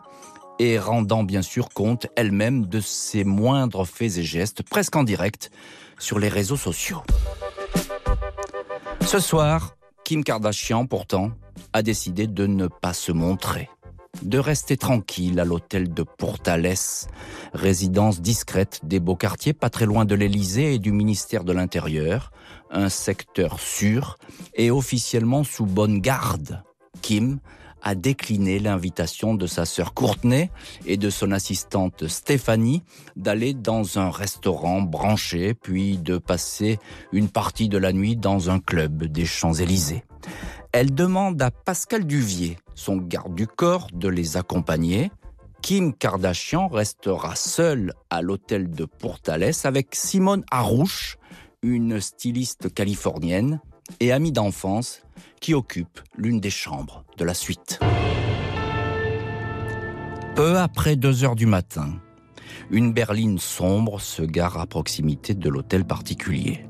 et 0.60 0.78
rendant 0.78 1.24
bien 1.24 1.42
sûr 1.42 1.70
compte 1.70 2.06
elle-même 2.16 2.68
de 2.68 2.80
ses 2.80 3.24
moindres 3.24 3.88
faits 3.88 4.18
et 4.18 4.24
gestes, 4.24 4.62
presque 4.62 4.96
en 4.96 5.04
direct, 5.04 5.50
sur 5.98 6.20
les 6.20 6.30
réseaux 6.30 6.56
sociaux. 6.56 7.02
Ce 9.02 9.20
soir, 9.20 9.75
Kim 10.04 10.24
Kardashian, 10.24 10.86
pourtant, 10.86 11.32
a 11.74 11.82
décidé 11.82 12.28
de 12.28 12.46
ne 12.46 12.68
pas 12.68 12.94
se 12.94 13.12
montrer, 13.12 13.70
de 14.24 14.39
rester 14.39 14.77
tranquille 14.77 15.39
à 15.39 15.45
l'hôtel 15.45 15.93
de 15.93 16.03
Portales, 16.03 16.75
résidence 17.53 18.22
discrète 18.22 18.81
des 18.84 19.00
beaux 19.00 19.15
quartiers 19.15 19.53
pas 19.53 19.69
très 19.69 19.86
loin 19.86 20.05
de 20.05 20.15
l'Élysée 20.15 20.75
et 20.75 20.79
du 20.79 20.91
ministère 20.91 21.43
de 21.43 21.53
l'Intérieur, 21.53 22.31
un 22.72 22.89
secteur 22.89 23.60
sûr 23.60 24.17
et 24.55 24.72
officiellement 24.72 25.43
sous 25.43 25.65
bonne 25.65 26.00
garde. 26.00 26.63
Kim 27.01 27.39
a 27.86 27.93
décliné 27.93 28.57
l'invitation 28.57 29.36
de 29.36 29.45
sa 29.45 29.63
sœur 29.65 29.93
Courtenay 29.93 30.50
et 30.88 30.98
de 30.98 31.12
son 31.12 31.31
assistante 31.31 32.07
Stéphanie 32.07 32.81
d'aller 33.15 33.53
dans 33.53 34.00
un 34.00 34.10
restaurant 34.10 34.81
branché, 34.81 35.53
puis 35.53 36.00
de 36.00 36.17
passer 36.17 36.79
une 37.12 37.29
partie 37.29 37.69
de 37.69 37.77
la 37.77 37.93
nuit 37.93 38.15
dans 38.15 38.50
un 38.50 38.60
club 38.60 39.03
des 39.03 39.25
Champs-Élysées. 39.25 40.03
Elle 40.72 40.95
demande 40.95 41.39
à 41.43 41.51
Pascal 41.51 42.05
Duvier, 42.05 42.57
son 42.75 42.98
garde 42.98 43.34
du 43.34 43.48
corps, 43.48 43.88
de 43.94 44.08
les 44.08 44.38
accompagner. 44.38 45.12
Kim 45.62 45.94
Kardashian 45.94 46.67
restera 46.67 47.36
seule 47.36 47.94
à 48.10 48.22
l'hôtel 48.22 48.70
de 48.70 48.86
Portales 48.86 49.51
avec 49.63 49.96
Simone 49.96 50.44
Harouche, 50.51 51.17
une 51.63 52.00
styliste 52.00 52.72
californienne 52.72 53.60
et 54.00 54.12
amie 54.12 54.32
d'enfance 54.32 55.01
qui 55.41 55.53
occupe 55.53 56.01
l'une 56.17 56.39
des 56.39 56.50
chambres 56.51 57.03
de 57.17 57.25
la 57.25 57.34
suite. 57.34 57.79
Peu 60.36 60.58
après 60.58 60.96
deux 60.96 61.24
heures 61.24 61.36
du 61.36 61.46
matin, 61.46 61.94
une 62.70 62.94
berline 62.94 63.39
sombre 63.39 64.01
se 64.01 64.22
gare 64.22 64.58
à 64.58 64.67
proximité 64.67 65.34
de 65.34 65.50
l'hôtel 65.50 65.86
particulier. 65.86 66.65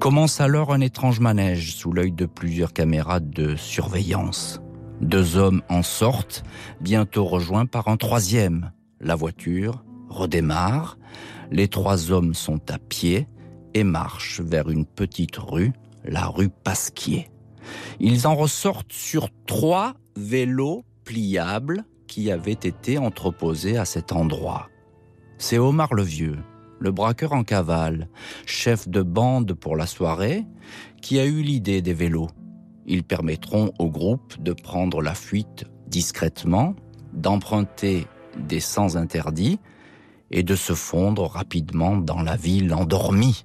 Commence 0.00 0.40
alors 0.40 0.72
un 0.72 0.80
étrange 0.80 1.20
manège 1.20 1.74
sous 1.74 1.92
l'œil 1.92 2.12
de 2.12 2.26
plusieurs 2.26 2.72
caméras 2.72 3.20
de 3.20 3.56
surveillance. 3.56 4.60
Deux 5.00 5.36
hommes 5.36 5.62
en 5.68 5.82
sortent, 5.82 6.44
bientôt 6.80 7.24
rejoints 7.24 7.66
par 7.66 7.88
un 7.88 7.96
troisième. 7.96 8.72
La 9.00 9.14
voiture 9.14 9.82
redémarre, 10.08 10.98
les 11.50 11.68
trois 11.68 12.10
hommes 12.10 12.34
sont 12.34 12.70
à 12.70 12.78
pied 12.78 13.26
et 13.72 13.84
marchent 13.84 14.40
vers 14.40 14.68
une 14.68 14.84
petite 14.84 15.36
rue, 15.36 15.72
la 16.04 16.26
rue 16.26 16.50
Pasquier. 16.50 17.30
Ils 17.98 18.26
en 18.26 18.34
ressortent 18.34 18.92
sur 18.92 19.28
trois 19.46 19.94
vélos 20.16 20.84
pliables 21.04 21.84
qui 22.06 22.30
avaient 22.30 22.52
été 22.52 22.98
entreposés 22.98 23.78
à 23.78 23.84
cet 23.84 24.12
endroit. 24.12 24.68
C'est 25.38 25.58
Omar 25.58 25.94
le 25.94 26.02
Vieux, 26.02 26.38
le 26.78 26.90
braqueur 26.90 27.32
en 27.32 27.44
cavale, 27.44 28.08
chef 28.46 28.88
de 28.88 29.02
bande 29.02 29.54
pour 29.54 29.76
la 29.76 29.86
soirée, 29.86 30.44
qui 31.00 31.18
a 31.18 31.24
eu 31.24 31.40
l'idée 31.40 31.82
des 31.82 31.94
vélos. 31.94 32.28
Ils 32.86 33.04
permettront 33.04 33.72
au 33.78 33.88
groupe 33.88 34.40
de 34.42 34.52
prendre 34.52 35.02
la 35.02 35.14
fuite 35.14 35.64
discrètement, 35.86 36.74
d'emprunter 37.12 38.06
des 38.38 38.60
sens 38.60 38.96
interdits 38.96 39.58
et 40.30 40.42
de 40.42 40.54
se 40.54 40.72
fondre 40.72 41.24
rapidement 41.24 41.96
dans 41.96 42.22
la 42.22 42.36
ville 42.36 42.72
endormie. 42.72 43.44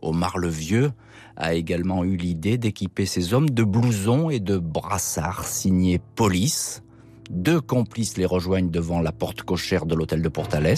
Omar 0.00 0.38
le 0.38 0.48
Vieux 0.48 0.92
a 1.36 1.54
également 1.54 2.04
eu 2.04 2.16
l'idée 2.16 2.58
d'équiper 2.58 3.06
ses 3.06 3.34
hommes 3.34 3.50
de 3.50 3.64
blousons 3.64 4.30
et 4.30 4.40
de 4.40 4.58
brassards 4.58 5.46
signés 5.46 6.00
police. 6.14 6.82
Deux 7.30 7.60
complices 7.60 8.18
les 8.18 8.26
rejoignent 8.26 8.70
devant 8.70 9.00
la 9.00 9.12
porte 9.12 9.42
cochère 9.42 9.86
de 9.86 9.94
l'hôtel 9.94 10.22
de 10.22 10.28
Portales. 10.28 10.74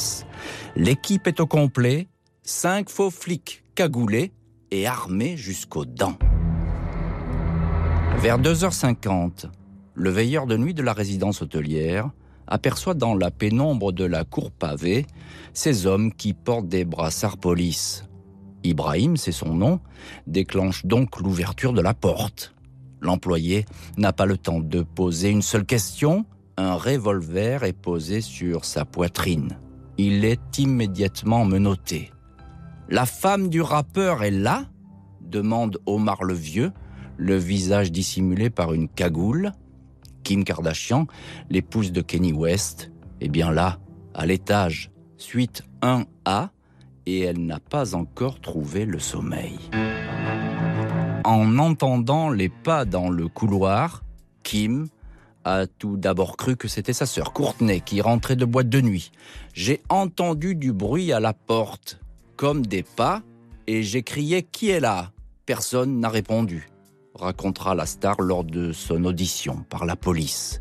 L'équipe 0.77 1.27
est 1.27 1.41
au 1.41 1.47
complet, 1.47 2.09
cinq 2.43 2.91
faux 2.91 3.11
flics 3.11 3.65
cagoulés 3.75 4.33
et 4.71 4.87
armés 4.87 5.37
jusqu'aux 5.37 5.85
dents. 5.85 6.19
Vers 8.19 8.39
2h50, 8.39 9.47
le 9.95 10.11
veilleur 10.11 10.47
de 10.47 10.57
nuit 10.57 10.75
de 10.75 10.83
la 10.83 10.93
résidence 10.93 11.43
hôtelière 11.43 12.11
aperçoit 12.47 12.95
dans 12.95 13.15
la 13.15 13.31
pénombre 13.31 13.93
de 13.93 14.05
la 14.05 14.25
cour 14.25 14.51
pavée 14.51 15.07
ces 15.53 15.87
hommes 15.87 16.13
qui 16.13 16.33
portent 16.33 16.69
des 16.69 16.85
brassards 16.85 17.39
police. 17.39 18.05
Ibrahim, 18.63 19.17
c'est 19.17 19.33
son 19.33 19.55
nom, 19.55 19.81
déclenche 20.27 20.87
donc 20.87 21.21
l'ouverture 21.21 21.73
de 21.73 21.83
la 21.83 21.95
porte. 21.95 22.55
L'employé 23.01 23.67
n'a 23.99 24.13
pas 24.13 24.27
le 24.27 24.39
temps 24.39 24.61
de 24.61 24.83
poser 24.83 25.31
une 25.31 25.43
seule 25.43 25.67
question, 25.67 26.25
un 26.57 26.75
revolver 26.75 27.65
est 27.65 27.75
posé 27.75 28.21
sur 28.21 28.65
sa 28.65 28.85
poitrine. 28.85 29.59
Il 29.99 30.25
est 30.25 30.59
immédiatement 30.59 31.45
menotté. 31.45 32.11
La 32.89 33.07
femme 33.07 33.49
du 33.49 33.61
rappeur 33.61 34.23
est 34.23 34.31
là? 34.31 34.65
demande 35.21 35.79
Omar 35.87 36.23
le 36.25 36.35
Vieux, 36.35 36.73
le 37.17 37.37
visage 37.37 37.93
dissimulé 37.93 38.51
par 38.51 38.73
une 38.73 38.89
cagoule. 38.89 39.53
Kim 40.23 40.45
Kardashian, 40.45 41.07
l'épouse 41.51 41.93
de 41.93 42.01
Kenny 42.01 42.33
West, 42.33 42.91
est 43.21 43.29
bien 43.29 43.53
là, 43.53 43.79
à 44.15 44.27
l'étage, 44.27 44.91
suite 45.17 45.63
1A, 45.83 46.49
et 47.07 47.21
elle 47.21 47.45
n'a 47.45 47.61
pas 47.61 47.95
encore 47.95 48.41
trouvé 48.41 48.87
le 48.87 48.99
sommeil. 48.99 49.59
En 51.25 51.59
entendant 51.59 52.31
les 52.31 52.49
pas 52.49 52.85
dans 52.85 53.11
le 53.11 53.29
couloir, 53.29 54.03
Kim 54.43 54.89
a 55.45 55.67
tout 55.67 55.97
d'abord 55.97 56.37
cru 56.37 56.57
que 56.57 56.69
c'était 56.69 56.95
sa 56.95 57.07
sœur 57.07 57.33
Courtenay 57.33 57.81
qui 57.81 58.01
rentrait 58.01 58.37
de 58.37 58.47
boîte 58.47 58.71
de 58.71 58.81
nuit. 58.81 59.13
J'ai 59.53 59.83
entendu 59.91 60.55
du 60.55 60.73
bruit 60.73 61.13
à 61.13 61.21
la 61.21 61.35
porte, 61.35 62.01
comme 62.37 62.65
des 62.67 62.83
pas, 62.83 63.23
et 63.67 63.83
j'ai 63.83 64.03
crié 64.03 64.43
Qui 64.43 64.71
est 64.71 64.81
là? 64.81 65.13
Personne 65.47 66.01
n'a 66.01 66.09
répondu 66.09 66.69
racontera 67.15 67.75
la 67.75 67.87
star 67.87 68.21
lors 68.21 68.45
de 68.45 68.73
son 68.73 69.05
audition 69.05 69.65
par 69.69 69.85
la 69.87 69.97
police. 69.97 70.59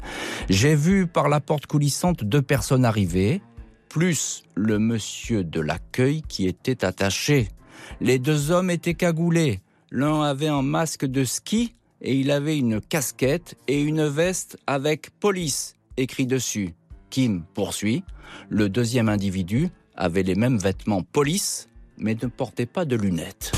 J'ai 0.50 0.76
vu 0.76 1.08
par 1.08 1.30
la 1.30 1.40
porte 1.40 1.66
coulissante 1.66 2.24
deux 2.24 2.42
personnes 2.42 2.86
arriver, 2.86 3.42
plus 3.90 4.44
le 4.56 4.80
monsieur 4.80 5.44
de 5.44 5.60
l'accueil 5.60 6.22
qui 6.28 6.48
était 6.48 6.86
attaché. 6.86 7.50
Les 8.02 8.20
deux 8.20 8.52
hommes 8.52 8.70
étaient 8.70 8.94
cagoulés. 8.94 9.62
L'un 9.92 10.24
avait 10.24 10.48
un 10.48 10.62
masque 10.62 11.06
de 11.06 11.24
ski 11.24 11.76
et 12.02 12.16
il 12.16 12.32
avait 12.32 12.58
une 12.58 12.82
casquette 12.82 13.56
et 13.68 13.82
une 13.82 14.08
veste 14.08 14.58
avec 14.68 15.12
police 15.20 15.76
écrit 15.98 16.26
dessus. 16.26 16.74
Kim 17.10 17.44
poursuit. 17.54 18.04
Le 18.50 18.70
deuxième 18.70 19.10
individu 19.10 19.70
avait 19.96 20.24
les 20.24 20.36
mêmes 20.36 20.58
vêtements 20.58 21.04
police 21.04 21.68
mais 21.98 22.16
ne 22.16 22.28
portait 22.28 22.66
pas 22.66 22.86
de 22.86 22.96
lunettes. 22.96 23.52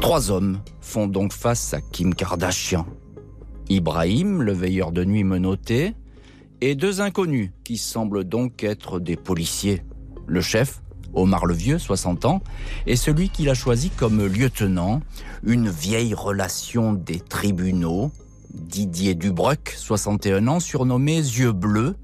Trois 0.00 0.30
hommes 0.30 0.60
font 0.80 1.06
donc 1.06 1.32
face 1.32 1.74
à 1.74 1.80
Kim 1.80 2.14
Kardashian. 2.14 2.86
Ibrahim, 3.68 4.42
le 4.42 4.52
veilleur 4.52 4.92
de 4.92 5.04
nuit 5.04 5.24
menotté, 5.24 5.94
et 6.62 6.74
deux 6.74 7.00
inconnus 7.00 7.50
qui 7.64 7.76
semblent 7.78 8.24
donc 8.24 8.64
être 8.64 8.98
des 8.98 9.16
policiers. 9.16 9.82
Le 10.26 10.40
chef, 10.40 10.82
Omar 11.14 11.46
le 11.46 11.54
Vieux, 11.54 11.78
60 11.78 12.24
ans, 12.24 12.42
et 12.86 12.96
celui 12.96 13.28
qu'il 13.28 13.48
a 13.50 13.54
choisi 13.54 13.90
comme 13.90 14.26
lieutenant, 14.26 15.00
une 15.44 15.68
vieille 15.68 16.14
relation 16.14 16.92
des 16.92 17.20
tribunaux, 17.20 18.10
Didier 18.52 19.14
Dubruck, 19.14 19.74
61 19.76 20.48
ans, 20.48 20.60
surnommé 20.60 21.16
Yeux 21.16 21.52
Bleus, 21.52 21.94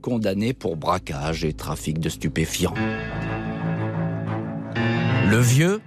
condamné 0.00 0.52
pour 0.52 0.76
braquage 0.76 1.44
et 1.44 1.52
trafic 1.52 2.00
de 2.00 2.08
stupéfiants. 2.08 2.74
Le 4.74 5.38
vieux 5.38 5.80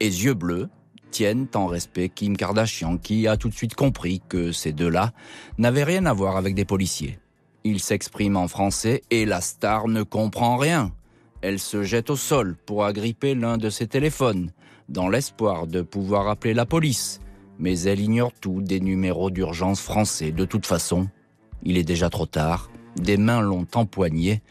et 0.00 0.08
Yeux 0.08 0.34
Bleus 0.34 0.68
tiennent 1.12 1.46
en 1.54 1.66
respect 1.66 2.08
Kim 2.08 2.36
Kardashian, 2.36 2.96
qui 2.96 3.28
a 3.28 3.36
tout 3.36 3.48
de 3.48 3.54
suite 3.54 3.76
compris 3.76 4.20
que 4.28 4.50
ces 4.50 4.72
deux-là 4.72 5.12
n'avaient 5.58 5.84
rien 5.84 6.06
à 6.06 6.12
voir 6.12 6.36
avec 6.36 6.56
des 6.56 6.64
policiers. 6.64 7.20
Il 7.62 7.78
s'exprime 7.78 8.36
en 8.36 8.48
français 8.48 9.02
et 9.10 9.24
la 9.24 9.40
star 9.40 9.86
ne 9.86 10.02
comprend 10.02 10.56
rien. 10.56 10.90
Elle 11.42 11.60
se 11.60 11.84
jette 11.84 12.10
au 12.10 12.16
sol 12.16 12.56
pour 12.66 12.84
agripper 12.84 13.36
l'un 13.36 13.58
de 13.58 13.70
ses 13.70 13.86
téléphones, 13.86 14.50
dans 14.88 15.08
l'espoir 15.08 15.68
de 15.68 15.82
pouvoir 15.82 16.28
appeler 16.28 16.54
la 16.54 16.66
police. 16.66 17.20
Mais 17.58 17.78
elle 17.82 18.00
ignore 18.00 18.32
tout 18.32 18.62
des 18.62 18.80
numéros 18.80 19.30
d'urgence 19.30 19.80
français. 19.80 20.32
De 20.32 20.44
toute 20.44 20.66
façon, 20.66 21.08
il 21.62 21.76
est 21.78 21.84
déjà 21.84 22.10
trop 22.10 22.26
tard. 22.26 22.70
Des 22.96 23.16
mains 23.16 23.42
l'ont 23.42 23.66
empoigné 23.74 24.42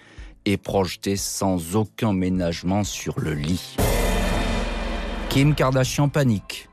et 0.46 0.58
projeté 0.58 1.18
sans 1.18 1.76
aucun 1.76 2.14
ménagement 2.14 2.84
sur 2.84 3.20
le 3.20 3.34
lit. 3.34 3.76
Kim 5.32 5.56
Kardashian 5.56 6.10
panique 6.10 6.68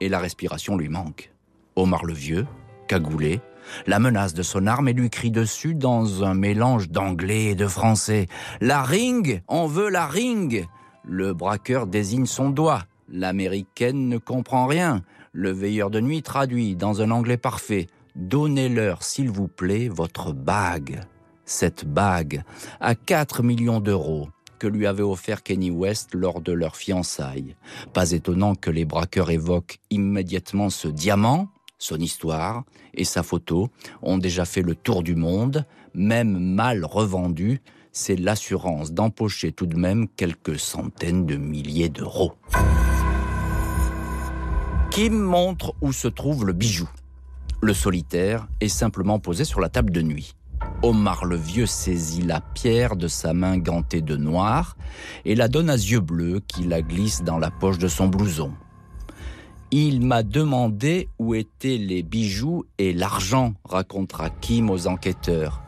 et 0.00 0.10
la 0.10 0.18
respiration 0.18 0.76
lui 0.76 0.90
manque. 0.90 1.32
Omar 1.76 2.04
le 2.04 2.12
vieux, 2.12 2.46
cagoulé, 2.88 3.40
la 3.86 3.98
menace 3.98 4.34
de 4.34 4.42
son 4.42 4.66
arme 4.66 4.88
et 4.88 4.92
lui 4.92 5.08
crie 5.08 5.30
dessus 5.30 5.74
dans 5.74 6.22
un 6.22 6.34
mélange 6.34 6.90
d'anglais 6.90 7.44
et 7.44 7.54
de 7.54 7.66
français. 7.66 8.26
La 8.60 8.82
ring 8.82 9.42
On 9.48 9.66
veut 9.66 9.88
la 9.88 10.06
ring 10.06 10.66
Le 11.04 11.32
braqueur 11.32 11.86
désigne 11.86 12.26
son 12.26 12.50
doigt. 12.50 12.82
L'américaine 13.08 14.10
ne 14.10 14.18
comprend 14.18 14.66
rien. 14.66 15.00
Le 15.32 15.50
veilleur 15.50 15.88
de 15.88 16.00
nuit 16.00 16.20
traduit 16.20 16.76
dans 16.76 17.00
un 17.00 17.10
anglais 17.10 17.38
parfait. 17.38 17.86
Donnez-leur, 18.14 19.02
s'il 19.02 19.30
vous 19.30 19.48
plaît, 19.48 19.88
votre 19.88 20.34
bague. 20.34 21.00
Cette 21.46 21.86
bague, 21.86 22.42
à 22.78 22.94
4 22.94 23.42
millions 23.42 23.80
d'euros, 23.80 24.28
que 24.58 24.66
lui 24.66 24.86
avait 24.86 25.02
offert 25.02 25.42
Kenny 25.42 25.70
West 25.70 26.14
lors 26.14 26.40
de 26.40 26.52
leur 26.52 26.76
fiançailles. 26.76 27.56
Pas 27.92 28.12
étonnant 28.12 28.54
que 28.54 28.70
les 28.70 28.84
braqueurs 28.84 29.30
évoquent 29.30 29.78
immédiatement 29.90 30.70
ce 30.70 30.88
diamant, 30.88 31.48
son 31.78 31.98
histoire 31.98 32.64
et 32.94 33.04
sa 33.04 33.22
photo 33.22 33.68
ont 34.02 34.18
déjà 34.18 34.44
fait 34.44 34.62
le 34.62 34.74
tour 34.74 35.02
du 35.02 35.14
monde, 35.14 35.64
même 35.94 36.38
mal 36.38 36.84
revendus, 36.84 37.60
c'est 37.92 38.16
l'assurance 38.16 38.92
d'empocher 38.92 39.52
tout 39.52 39.66
de 39.66 39.76
même 39.76 40.06
quelques 40.06 40.58
centaines 40.58 41.24
de 41.24 41.36
milliers 41.36 41.88
d'euros. 41.88 42.34
Kim 44.90 45.18
montre 45.18 45.74
où 45.80 45.92
se 45.92 46.08
trouve 46.08 46.46
le 46.46 46.52
bijou? 46.52 46.88
Le 47.62 47.72
solitaire 47.72 48.46
est 48.60 48.68
simplement 48.68 49.18
posé 49.18 49.44
sur 49.44 49.60
la 49.60 49.68
table 49.68 49.90
de 49.90 50.02
nuit. 50.02 50.35
Omar 50.82 51.24
le 51.24 51.36
Vieux 51.36 51.66
saisit 51.66 52.22
la 52.22 52.40
pierre 52.40 52.96
de 52.96 53.08
sa 53.08 53.32
main 53.32 53.56
gantée 53.58 54.02
de 54.02 54.16
noir 54.16 54.76
et 55.24 55.34
la 55.34 55.48
donne 55.48 55.70
à 55.70 55.74
yeux 55.74 56.00
bleus 56.00 56.40
qui 56.46 56.64
la 56.64 56.82
glisse 56.82 57.22
dans 57.22 57.38
la 57.38 57.50
poche 57.50 57.78
de 57.78 57.88
son 57.88 58.08
blouson. 58.08 58.52
Il 59.70 60.04
m'a 60.06 60.22
demandé 60.22 61.08
où 61.18 61.34
étaient 61.34 61.78
les 61.78 62.02
bijoux 62.02 62.64
et 62.78 62.92
l'argent, 62.92 63.54
racontera 63.64 64.30
Kim 64.30 64.70
aux 64.70 64.86
enquêteurs. 64.86 65.60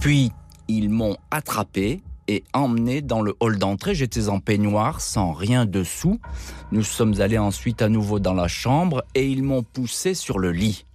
Puis, 0.00 0.32
ils 0.66 0.90
m'ont 0.90 1.16
attrapé 1.30 2.02
et 2.26 2.42
emmené 2.54 3.02
dans 3.02 3.22
le 3.22 3.36
hall 3.40 3.58
d'entrée. 3.58 3.94
J'étais 3.94 4.28
en 4.28 4.40
peignoir, 4.40 5.00
sans 5.00 5.32
rien 5.32 5.66
dessous. 5.66 6.18
Nous 6.72 6.82
sommes 6.82 7.20
allés 7.20 7.38
ensuite 7.38 7.82
à 7.82 7.88
nouveau 7.88 8.18
dans 8.18 8.34
la 8.34 8.48
chambre 8.48 9.04
et 9.14 9.28
ils 9.28 9.42
m'ont 9.42 9.62
poussé 9.62 10.14
sur 10.14 10.38
le 10.38 10.50
lit. 10.50 10.86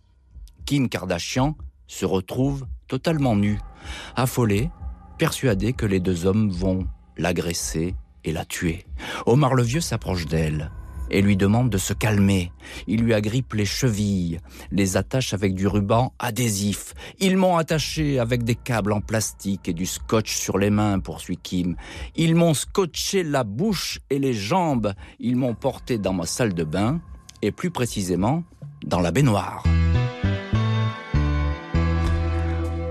Kim 0.65 0.89
Kardashian 0.89 1.55
se 1.87 2.05
retrouve 2.05 2.65
totalement 2.89 3.37
nu, 3.37 3.59
affolé, 4.17 4.69
persuadé 5.17 5.71
que 5.71 5.85
les 5.85 6.01
deux 6.01 6.25
hommes 6.25 6.49
vont 6.49 6.87
l'agresser 7.17 7.95
et 8.25 8.33
la 8.33 8.43
tuer. 8.43 8.85
Omar 9.25 9.53
le 9.53 9.63
Vieux 9.63 9.79
s'approche 9.79 10.25
d'elle 10.25 10.71
et 11.11 11.21
lui 11.21 11.37
demande 11.37 11.69
de 11.69 11.77
se 11.77 11.93
calmer. 11.93 12.51
Il 12.87 13.01
lui 13.01 13.13
agrippe 13.13 13.53
les 13.53 13.65
chevilles, 13.65 14.39
les 14.71 14.97
attache 14.97 15.33
avec 15.33 15.55
du 15.55 15.67
ruban 15.67 16.13
adhésif. 16.19 16.93
Ils 17.19 17.37
m'ont 17.37 17.57
attaché 17.57 18.19
avec 18.19 18.43
des 18.43 18.55
câbles 18.55 18.91
en 18.91 19.01
plastique 19.01 19.67
et 19.67 19.73
du 19.73 19.85
scotch 19.85 20.35
sur 20.35 20.57
les 20.57 20.69
mains, 20.69 20.99
poursuit 20.99 21.37
Kim. 21.37 21.75
Ils 22.15 22.35
m'ont 22.35 22.53
scotché 22.53 23.23
la 23.23 23.43
bouche 23.43 23.99
et 24.09 24.19
les 24.19 24.33
jambes. 24.33 24.93
Ils 25.19 25.35
m'ont 25.35 25.55
porté 25.55 25.97
dans 25.97 26.13
ma 26.13 26.25
salle 26.25 26.53
de 26.53 26.63
bain 26.63 27.01
et 27.41 27.51
plus 27.51 27.71
précisément 27.71 28.43
dans 28.85 28.99
la 28.99 29.11
baignoire. 29.11 29.63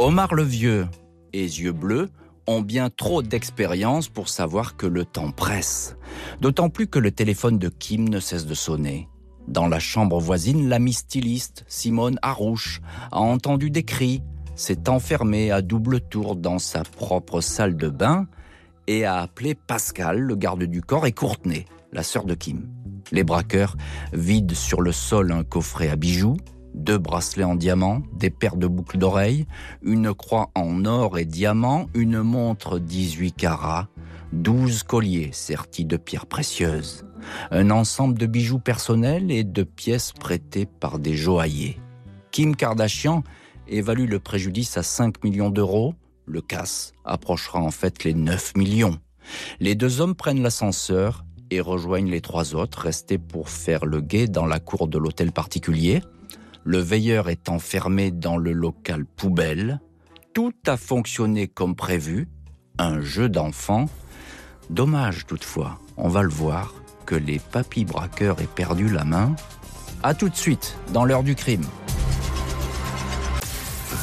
Omar 0.00 0.32
le 0.32 0.44
Vieux 0.44 0.86
et 1.32 1.42
Yeux 1.42 1.72
Bleus 1.72 2.08
ont 2.46 2.60
bien 2.60 2.88
trop 2.88 3.20
d'expérience 3.20 4.08
pour 4.08 4.28
savoir 4.28 4.76
que 4.76 4.86
le 4.86 5.04
temps 5.04 5.32
presse. 5.32 5.96
D'autant 6.40 6.70
plus 6.70 6.86
que 6.86 7.00
le 7.00 7.10
téléphone 7.10 7.58
de 7.58 7.68
Kim 7.68 8.08
ne 8.08 8.20
cesse 8.20 8.46
de 8.46 8.54
sonner. 8.54 9.08
Dans 9.48 9.66
la 9.66 9.80
chambre 9.80 10.20
voisine, 10.20 10.68
l'amie 10.68 10.92
styliste, 10.92 11.64
Simone 11.66 12.16
Harouche, 12.22 12.80
a 13.10 13.18
entendu 13.18 13.70
des 13.70 13.82
cris, 13.82 14.22
s'est 14.54 14.88
enfermée 14.88 15.50
à 15.50 15.62
double 15.62 16.00
tour 16.00 16.36
dans 16.36 16.60
sa 16.60 16.84
propre 16.84 17.40
salle 17.40 17.76
de 17.76 17.88
bain 17.88 18.28
et 18.86 19.04
a 19.04 19.16
appelé 19.16 19.56
Pascal, 19.56 20.20
le 20.20 20.36
garde 20.36 20.62
du 20.62 20.80
corps, 20.80 21.06
et 21.06 21.12
Courtenay, 21.12 21.64
la 21.92 22.04
sœur 22.04 22.24
de 22.24 22.34
Kim. 22.34 22.68
Les 23.10 23.24
braqueurs 23.24 23.76
vident 24.12 24.54
sur 24.54 24.80
le 24.80 24.92
sol 24.92 25.32
un 25.32 25.42
coffret 25.42 25.88
à 25.88 25.96
bijoux, 25.96 26.36
deux 26.78 26.98
bracelets 26.98 27.44
en 27.44 27.54
diamant, 27.54 28.02
des 28.14 28.30
paires 28.30 28.56
de 28.56 28.66
boucles 28.66 28.98
d'oreilles, 28.98 29.46
une 29.82 30.14
croix 30.14 30.50
en 30.54 30.84
or 30.84 31.18
et 31.18 31.24
diamant, 31.24 31.88
une 31.94 32.22
montre 32.22 32.78
18 32.78 33.32
carats, 33.32 33.88
12 34.32 34.84
colliers 34.84 35.30
sertis 35.32 35.84
de 35.84 35.96
pierres 35.96 36.26
précieuses, 36.26 37.04
un 37.50 37.70
ensemble 37.70 38.18
de 38.18 38.26
bijoux 38.26 38.58
personnels 38.58 39.30
et 39.30 39.44
de 39.44 39.62
pièces 39.62 40.12
prêtées 40.12 40.66
par 40.66 40.98
des 40.98 41.14
joailliers. 41.14 41.78
Kim 42.30 42.54
Kardashian 42.54 43.24
évalue 43.66 44.08
le 44.08 44.20
préjudice 44.20 44.76
à 44.76 44.82
5 44.82 45.24
millions 45.24 45.50
d'euros. 45.50 45.94
Le 46.26 46.40
casse 46.40 46.92
approchera 47.04 47.60
en 47.60 47.70
fait 47.70 48.04
les 48.04 48.14
9 48.14 48.56
millions. 48.56 48.98
Les 49.60 49.74
deux 49.74 50.00
hommes 50.00 50.14
prennent 50.14 50.42
l'ascenseur 50.42 51.24
et 51.50 51.60
rejoignent 51.60 52.10
les 52.10 52.20
trois 52.20 52.54
autres 52.54 52.80
restés 52.80 53.18
pour 53.18 53.48
faire 53.48 53.86
le 53.86 54.00
guet 54.00 54.26
dans 54.26 54.46
la 54.46 54.60
cour 54.60 54.88
de 54.88 54.98
l'hôtel 54.98 55.32
particulier. 55.32 56.02
Le 56.68 56.80
veilleur 56.80 57.30
est 57.30 57.48
enfermé 57.48 58.10
dans 58.10 58.36
le 58.36 58.52
local 58.52 59.06
poubelle. 59.06 59.80
Tout 60.34 60.52
a 60.66 60.76
fonctionné 60.76 61.48
comme 61.48 61.74
prévu. 61.74 62.28
Un 62.76 63.00
jeu 63.00 63.30
d'enfant. 63.30 63.86
Dommage 64.68 65.24
toutefois, 65.24 65.78
on 65.96 66.10
va 66.10 66.22
le 66.22 66.28
voir, 66.28 66.74
que 67.06 67.14
les 67.14 67.38
papis 67.38 67.86
braqueurs 67.86 68.42
aient 68.42 68.54
perdu 68.54 68.90
la 68.90 69.04
main. 69.04 69.34
A 70.02 70.12
tout 70.12 70.28
de 70.28 70.36
suite, 70.36 70.76
dans 70.92 71.06
l'heure 71.06 71.22
du 71.22 71.34
crime. 71.34 71.64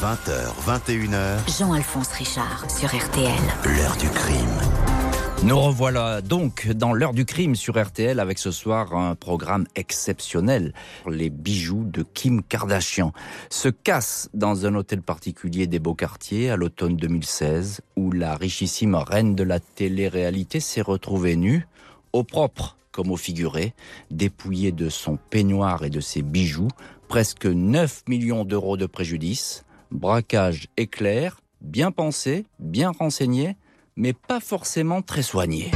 20h, 0.02 0.56
21h. 0.66 1.60
Jean-Alphonse 1.60 2.14
Richard 2.14 2.66
sur 2.72 2.90
RTL. 2.90 3.30
L'heure 3.64 3.96
du 3.98 4.10
crime. 4.10 4.95
Nous 5.44 5.60
revoilà 5.60 6.22
donc 6.22 6.68
dans 6.70 6.94
l'heure 6.94 7.14
du 7.14 7.26
crime 7.26 7.56
sur 7.56 7.80
RTL 7.80 8.20
avec 8.20 8.40
ce 8.40 8.52
soir 8.52 8.96
un 8.96 9.16
programme 9.16 9.66
exceptionnel. 9.76 10.74
Les 11.08 11.30
bijoux 11.30 11.84
de 11.84 12.04
Kim 12.04 12.42
Kardashian. 12.42 13.12
Se 13.50 13.70
cassent 13.70 14.30
dans 14.34 14.66
un 14.66 14.74
hôtel 14.76 15.02
particulier 15.02 15.68
des 15.68 15.80
Beaux 15.80 15.94
Quartiers 15.94 16.50
à 16.50 16.56
l'automne 16.56 16.96
2016 16.96 17.82
où 17.96 18.12
la 18.12 18.36
richissime 18.36 18.96
reine 18.96 19.36
de 19.36 19.44
la 19.44 19.60
télé-réalité 19.60 20.60
s'est 20.60 20.82
retrouvée 20.82 21.36
nue, 21.36 21.68
au 22.14 22.24
propre 22.24 22.78
comme 22.96 23.12
au 23.12 23.18
figuré, 23.18 23.74
dépouillée 24.10 24.72
de 24.72 24.88
son 24.88 25.18
peignoir 25.18 25.84
et 25.84 25.90
de 25.90 26.00
ses 26.00 26.22
bijoux, 26.22 26.70
presque 27.10 27.46
9 27.46 28.04
millions 28.08 28.46
d'euros 28.46 28.78
de 28.78 28.86
préjudice, 28.86 29.66
braquage 29.92 30.70
éclair, 30.78 31.42
bien 31.60 31.92
pensé, 31.92 32.46
bien 32.60 32.92
renseigné, 32.98 33.58
mais 33.96 34.14
pas 34.14 34.40
forcément 34.40 35.02
très 35.02 35.22
soigné. 35.22 35.72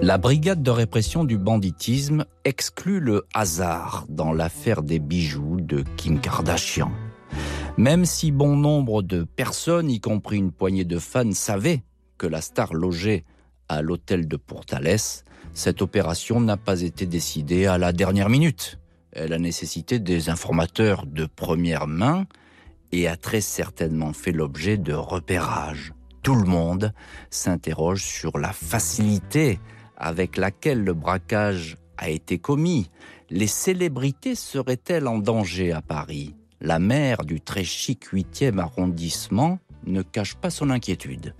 La 0.00 0.16
brigade 0.16 0.62
de 0.62 0.70
répression 0.70 1.24
du 1.24 1.36
banditisme 1.36 2.24
exclut 2.44 3.00
le 3.00 3.26
hasard 3.34 4.06
dans 4.08 4.32
l'affaire 4.32 4.82
des 4.82 5.00
bijoux 5.00 5.60
de 5.60 5.84
Kim 5.96 6.20
Kardashian. 6.20 6.90
Même 7.76 8.04
si 8.04 8.32
bon 8.32 8.56
nombre 8.56 9.02
de 9.02 9.24
personnes, 9.24 9.90
y 9.90 10.00
compris 10.00 10.38
une 10.38 10.52
poignée 10.52 10.84
de 10.84 10.98
fans, 10.98 11.32
savaient 11.32 11.82
que 12.16 12.26
la 12.26 12.40
star 12.40 12.74
logeait 12.74 13.24
à 13.68 13.82
l'hôtel 13.82 14.26
de 14.26 14.36
Portales, 14.36 15.22
cette 15.52 15.82
opération 15.82 16.40
n'a 16.40 16.56
pas 16.56 16.82
été 16.82 17.06
décidée 17.06 17.66
à 17.66 17.76
la 17.76 17.92
dernière 17.92 18.28
minute. 18.28 18.78
Elle 19.12 19.32
a 19.32 19.38
nécessité 19.38 19.98
des 19.98 20.30
informateurs 20.30 21.06
de 21.06 21.26
première 21.26 21.86
main 21.86 22.26
et 22.92 23.08
a 23.08 23.16
très 23.16 23.40
certainement 23.40 24.12
fait 24.12 24.32
l'objet 24.32 24.76
de 24.76 24.92
repérages. 24.92 25.92
Tout 26.22 26.34
le 26.34 26.44
monde 26.44 26.92
s'interroge 27.30 28.02
sur 28.02 28.38
la 28.38 28.52
facilité 28.52 29.60
avec 29.96 30.36
laquelle 30.36 30.84
le 30.84 30.94
braquage 30.94 31.76
a 31.96 32.08
été 32.10 32.38
commis. 32.38 32.90
Les 33.30 33.46
célébrités 33.46 34.34
seraient-elles 34.34 35.06
en 35.06 35.18
danger 35.18 35.72
à 35.72 35.82
Paris? 35.82 36.34
La 36.60 36.78
maire 36.78 37.24
du 37.24 37.40
très 37.40 37.64
chic 37.64 38.12
8e 38.12 38.58
arrondissement 38.58 39.58
ne 39.86 40.02
cache 40.02 40.34
pas 40.34 40.50
son 40.50 40.70
inquiétude. 40.70 41.34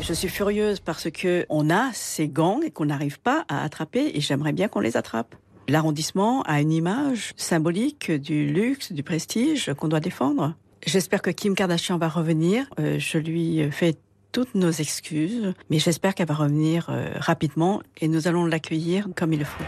Je 0.00 0.12
suis 0.12 0.28
furieuse 0.28 0.80
parce 0.80 1.10
que 1.10 1.46
on 1.48 1.70
a 1.70 1.90
ces 1.92 2.28
gangs 2.28 2.70
qu'on 2.72 2.86
n'arrive 2.86 3.20
pas 3.20 3.44
à 3.48 3.64
attraper 3.64 4.12
et 4.14 4.20
j'aimerais 4.20 4.52
bien 4.52 4.68
qu'on 4.68 4.80
les 4.80 4.96
attrape. 4.96 5.34
L'arrondissement 5.68 6.42
a 6.42 6.60
une 6.60 6.72
image 6.72 7.32
symbolique 7.36 8.10
du 8.10 8.46
luxe, 8.46 8.92
du 8.92 9.02
prestige 9.02 9.72
qu'on 9.74 9.88
doit 9.88 10.00
défendre. 10.00 10.54
J'espère 10.86 11.22
que 11.22 11.30
Kim 11.30 11.54
Kardashian 11.54 11.96
va 11.96 12.08
revenir. 12.08 12.66
Euh, 12.78 12.98
je 12.98 13.16
lui 13.16 13.70
fais 13.70 13.94
toutes 14.32 14.54
nos 14.54 14.70
excuses, 14.70 15.54
mais 15.70 15.78
j'espère 15.78 16.14
qu'elle 16.14 16.26
va 16.26 16.34
revenir 16.34 16.88
euh, 16.90 17.12
rapidement 17.16 17.82
et 18.00 18.08
nous 18.08 18.28
allons 18.28 18.44
l'accueillir 18.44 19.08
comme 19.16 19.32
il 19.32 19.44
faut. 19.44 19.64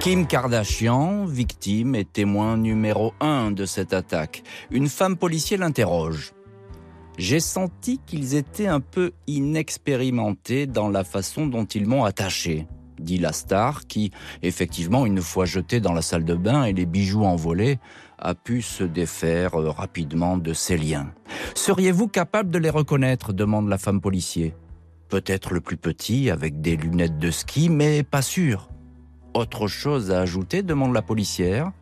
Kim 0.00 0.26
Kardashian, 0.26 1.26
victime 1.26 1.94
et 1.94 2.06
témoin 2.06 2.56
numéro 2.56 3.12
un 3.20 3.50
de 3.50 3.66
cette 3.66 3.92
attaque. 3.92 4.42
Une 4.70 4.88
femme 4.88 5.16
policière 5.18 5.60
l'interroge. 5.60 6.32
J'ai 7.18 7.40
senti 7.40 8.00
qu'ils 8.06 8.34
étaient 8.34 8.66
un 8.66 8.80
peu 8.80 9.12
inexpérimentés 9.26 10.66
dans 10.66 10.88
la 10.88 11.04
façon 11.04 11.46
dont 11.46 11.66
ils 11.66 11.86
m'ont 11.86 12.04
attaché 12.04 12.66
dit 13.00 13.18
la 13.18 13.32
star, 13.32 13.86
qui, 13.86 14.10
effectivement, 14.42 15.06
une 15.06 15.20
fois 15.20 15.44
jeté 15.44 15.80
dans 15.80 15.92
la 15.92 16.02
salle 16.02 16.24
de 16.24 16.34
bain 16.34 16.64
et 16.64 16.72
les 16.72 16.86
bijoux 16.86 17.24
envolés, 17.24 17.78
a 18.18 18.34
pu 18.34 18.62
se 18.62 18.84
défaire 18.84 19.54
euh, 19.54 19.70
rapidement 19.70 20.36
de 20.36 20.52
ses 20.52 20.76
liens. 20.76 21.12
Seriez-vous 21.54 22.08
capable 22.08 22.50
de 22.50 22.58
les 22.58 22.70
reconnaître? 22.70 23.32
demande 23.32 23.68
la 23.68 23.78
femme 23.78 24.00
policier. 24.00 24.54
Peut-être 25.08 25.54
le 25.54 25.60
plus 25.60 25.76
petit, 25.76 26.30
avec 26.30 26.60
des 26.60 26.76
lunettes 26.76 27.18
de 27.18 27.30
ski, 27.30 27.68
mais 27.68 28.02
pas 28.02 28.22
sûr. 28.22 28.68
Autre 29.34 29.66
chose 29.66 30.10
à 30.10 30.20
ajouter? 30.20 30.62
demande 30.62 30.92
la 30.92 31.02
policière. 31.02 31.72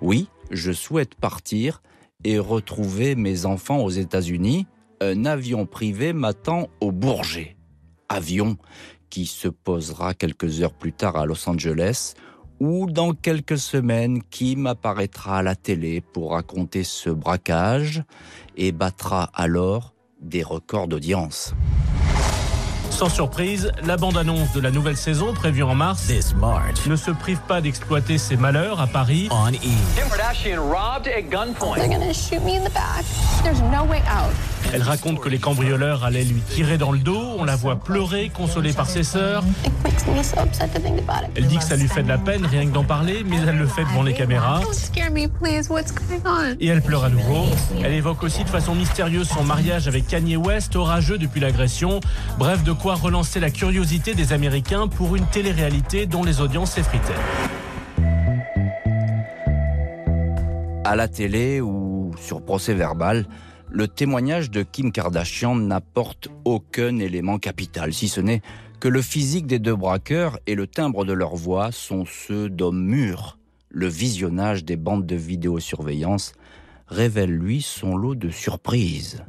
Oui, 0.00 0.28
je 0.50 0.72
souhaite 0.72 1.14
partir 1.14 1.82
et 2.24 2.38
retrouver 2.38 3.14
mes 3.14 3.46
enfants 3.46 3.78
aux 3.78 3.90
États-Unis. 3.90 4.66
Un 5.00 5.24
avion 5.24 5.66
privé 5.66 6.12
m'attend 6.12 6.68
au 6.80 6.92
Bourget. 6.92 7.56
Avion 8.08 8.56
qui 9.14 9.26
se 9.26 9.46
posera 9.46 10.12
quelques 10.12 10.60
heures 10.60 10.72
plus 10.72 10.92
tard 10.92 11.16
à 11.16 11.24
Los 11.24 11.48
Angeles, 11.48 12.14
ou 12.58 12.90
dans 12.90 13.12
quelques 13.12 13.58
semaines, 13.58 14.20
Kim 14.28 14.66
apparaîtra 14.66 15.38
à 15.38 15.42
la 15.44 15.54
télé 15.54 16.00
pour 16.00 16.32
raconter 16.32 16.82
ce 16.82 17.10
braquage 17.10 18.02
et 18.56 18.72
battra 18.72 19.30
alors 19.32 19.94
des 20.20 20.42
records 20.42 20.88
d'audience. 20.88 21.54
Sans 22.94 23.08
surprise, 23.08 23.72
la 23.84 23.96
bande-annonce 23.96 24.52
de 24.52 24.60
la 24.60 24.70
nouvelle 24.70 24.96
saison 24.96 25.34
prévue 25.34 25.64
en 25.64 25.74
mars 25.74 26.08
ne 26.86 26.94
se 26.94 27.10
prive 27.10 27.40
pas 27.48 27.60
d'exploiter 27.60 28.18
ses 28.18 28.36
malheurs 28.36 28.80
à 28.80 28.86
Paris. 28.86 29.28
Elle 34.72 34.82
raconte 34.82 35.20
que 35.20 35.28
les 35.28 35.38
cambrioleurs 35.38 36.04
allaient 36.04 36.24
lui 36.24 36.40
tirer 36.40 36.78
dans 36.78 36.92
le 36.92 36.98
dos, 36.98 37.34
on 37.38 37.44
la 37.44 37.56
voit 37.56 37.76
pleurer, 37.76 38.30
consolée 38.32 38.72
par 38.72 38.88
ses 38.88 39.02
sœurs. 39.02 39.42
Elle 41.34 41.46
dit 41.46 41.58
que 41.58 41.64
ça 41.64 41.76
lui 41.76 41.88
fait 41.88 42.02
de 42.02 42.08
la 42.08 42.18
peine 42.18 42.46
rien 42.46 42.64
que 42.66 42.72
d'en 42.72 42.84
parler, 42.84 43.24
mais 43.26 43.36
elle 43.46 43.58
le 43.58 43.66
fait 43.66 43.84
devant 43.84 44.02
les 44.02 44.14
caméras. 44.14 44.60
Et 46.60 46.66
elle 46.68 46.82
pleure 46.82 47.04
à 47.04 47.08
nouveau. 47.08 47.46
Elle 47.82 47.92
évoque 47.92 48.22
aussi 48.22 48.44
de 48.44 48.48
façon 48.48 48.74
mystérieuse 48.74 49.28
son 49.28 49.42
mariage 49.42 49.88
avec 49.88 50.06
Kanye 50.06 50.36
West, 50.36 50.76
orageux 50.76 51.18
depuis 51.18 51.40
l'agression. 51.40 52.00
Bref, 52.38 52.62
de 52.62 52.72
relancer 52.92 53.40
la 53.40 53.50
curiosité 53.50 54.14
des 54.14 54.34
Américains 54.34 54.86
pour 54.88 55.16
une 55.16 55.24
télé-réalité 55.24 56.04
dont 56.04 56.22
les 56.22 56.42
audiences 56.42 56.72
s'effritaient. 56.72 57.14
À 60.84 60.96
la 60.96 61.08
télé 61.08 61.62
ou 61.62 62.10
sur 62.20 62.44
procès 62.44 62.74
verbal, 62.74 63.26
le 63.70 63.88
témoignage 63.88 64.50
de 64.50 64.62
Kim 64.62 64.92
Kardashian 64.92 65.54
n'apporte 65.54 66.28
aucun 66.44 66.98
élément 66.98 67.38
capital, 67.38 67.94
si 67.94 68.08
ce 68.08 68.20
n'est 68.20 68.42
que 68.80 68.88
le 68.88 69.00
physique 69.00 69.46
des 69.46 69.58
deux 69.58 69.74
braqueurs 69.74 70.38
et 70.46 70.54
le 70.54 70.66
timbre 70.66 71.06
de 71.06 71.14
leur 71.14 71.36
voix 71.36 71.72
sont 71.72 72.04
ceux 72.04 72.50
d'hommes 72.50 72.84
mûrs. 72.84 73.38
Le 73.70 73.88
visionnage 73.88 74.64
des 74.64 74.76
bandes 74.76 75.06
de 75.06 75.16
vidéosurveillance 75.16 76.34
révèle 76.86 77.30
lui 77.30 77.62
son 77.62 77.96
lot 77.96 78.14
de 78.14 78.30
surprises. 78.30 79.24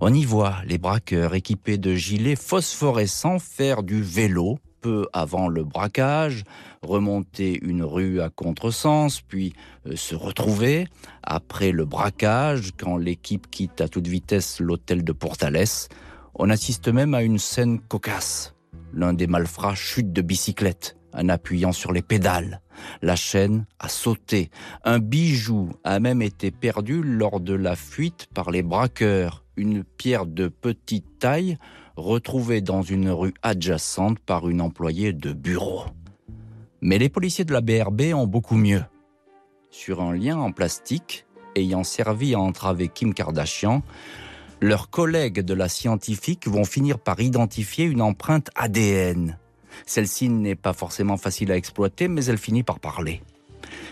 On 0.00 0.12
y 0.12 0.24
voit 0.24 0.56
les 0.66 0.78
braqueurs 0.78 1.34
équipés 1.34 1.78
de 1.78 1.94
gilets 1.94 2.36
phosphorescents 2.36 3.38
faire 3.38 3.82
du 3.82 4.02
vélo 4.02 4.58
peu 4.80 5.06
avant 5.12 5.48
le 5.48 5.64
braquage, 5.64 6.44
remonter 6.82 7.58
une 7.62 7.82
rue 7.82 8.20
à 8.20 8.30
contresens, 8.30 9.20
puis 9.20 9.52
euh, 9.86 9.96
se 9.96 10.14
retrouver 10.14 10.88
après 11.22 11.72
le 11.72 11.84
braquage, 11.84 12.70
quand 12.78 12.96
l'équipe 12.96 13.50
quitte 13.50 13.80
à 13.80 13.88
toute 13.88 14.06
vitesse 14.06 14.60
l'hôtel 14.60 15.04
de 15.04 15.12
Portales. 15.12 15.88
On 16.34 16.50
assiste 16.50 16.88
même 16.88 17.14
à 17.14 17.22
une 17.22 17.38
scène 17.38 17.78
cocasse. 17.80 18.54
L'un 18.92 19.12
des 19.12 19.26
malfrats 19.26 19.74
chute 19.74 20.12
de 20.12 20.22
bicyclette 20.22 20.96
en 21.12 21.28
appuyant 21.28 21.72
sur 21.72 21.92
les 21.92 22.02
pédales. 22.02 22.60
La 23.02 23.16
chaîne 23.16 23.66
a 23.78 23.88
sauté. 23.88 24.50
Un 24.84 24.98
bijou 24.98 25.70
a 25.84 26.00
même 26.00 26.22
été 26.22 26.50
perdu 26.50 27.02
lors 27.02 27.40
de 27.40 27.54
la 27.54 27.76
fuite 27.76 28.28
par 28.32 28.50
les 28.50 28.62
braqueurs. 28.62 29.44
Une 29.56 29.84
pierre 29.84 30.26
de 30.26 30.48
petite 30.48 31.18
taille 31.18 31.58
retrouvée 31.96 32.60
dans 32.60 32.82
une 32.82 33.10
rue 33.10 33.34
adjacente 33.42 34.18
par 34.18 34.48
une 34.48 34.60
employée 34.60 35.12
de 35.12 35.32
bureau. 35.32 35.84
Mais 36.80 36.98
les 36.98 37.10
policiers 37.10 37.44
de 37.44 37.52
la 37.52 37.60
BRB 37.60 38.14
ont 38.14 38.26
beaucoup 38.26 38.56
mieux. 38.56 38.82
Sur 39.70 40.00
un 40.00 40.14
lien 40.14 40.38
en 40.38 40.50
plastique 40.52 41.26
ayant 41.56 41.84
servi 41.84 42.34
à 42.34 42.40
entraver 42.40 42.88
Kim 42.88 43.12
Kardashian, 43.12 43.82
leurs 44.60 44.88
collègues 44.90 45.40
de 45.40 45.54
la 45.54 45.68
scientifique 45.68 46.46
vont 46.46 46.64
finir 46.64 46.98
par 46.98 47.20
identifier 47.20 47.84
une 47.84 48.02
empreinte 48.02 48.50
ADN 48.54 49.38
celle-ci 49.86 50.28
n'est 50.28 50.54
pas 50.54 50.72
forcément 50.72 51.16
facile 51.16 51.52
à 51.52 51.56
exploiter, 51.56 52.08
mais 52.08 52.24
elle 52.24 52.38
finit 52.38 52.62
par 52.62 52.80
parler. 52.80 53.22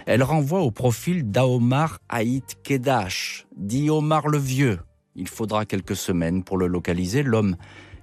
Elle 0.07 0.23
renvoie 0.23 0.61
au 0.61 0.71
profil 0.71 1.31
d'Aomar 1.31 2.01
Haït 2.09 2.57
Kedash, 2.63 3.47
dit 3.57 3.91
Omar 3.91 4.29
le 4.29 4.39
Vieux. 4.39 4.81
Il 5.17 5.29
faudra 5.29 5.67
quelques 5.67 5.97
semaines 5.97 6.45
pour 6.45 6.59
le 6.59 6.67
localiser. 6.67 7.23
L'homme 7.23 7.57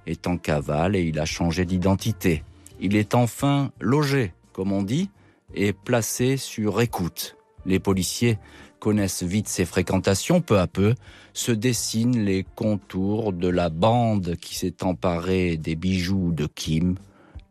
est 0.06 0.26
en 0.26 0.36
cavale 0.36 0.96
et 0.96 1.02
il 1.02 1.18
a 1.18 1.24
changé 1.24 1.64
d'identité. 1.64 2.44
Il 2.80 2.94
est 2.94 3.14
enfin 3.14 3.72
logé, 3.80 4.32
comme 4.52 4.72
on 4.72 4.82
dit, 4.82 5.10
et 5.54 5.72
placé 5.72 6.36
sur 6.36 6.80
écoute. 6.80 7.36
Les 7.64 7.80
policiers 7.80 8.38
connaissent 8.78 9.22
vite 9.22 9.48
ses 9.48 9.64
fréquentations. 9.64 10.40
Peu 10.40 10.58
à 10.58 10.66
peu 10.66 10.94
se 11.32 11.52
dessinent 11.52 12.24
les 12.24 12.44
contours 12.54 13.32
de 13.32 13.48
la 13.48 13.68
bande 13.68 14.36
qui 14.36 14.54
s'est 14.54 14.84
emparée 14.84 15.56
des 15.56 15.74
bijoux 15.74 16.32
de 16.32 16.46
Kim, 16.46 16.96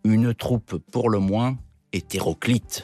une 0.06 0.36
troupe 0.36 0.78
pour 0.92 1.10
le 1.10 1.18
moins 1.18 1.58
hétéroclite. 1.92 2.84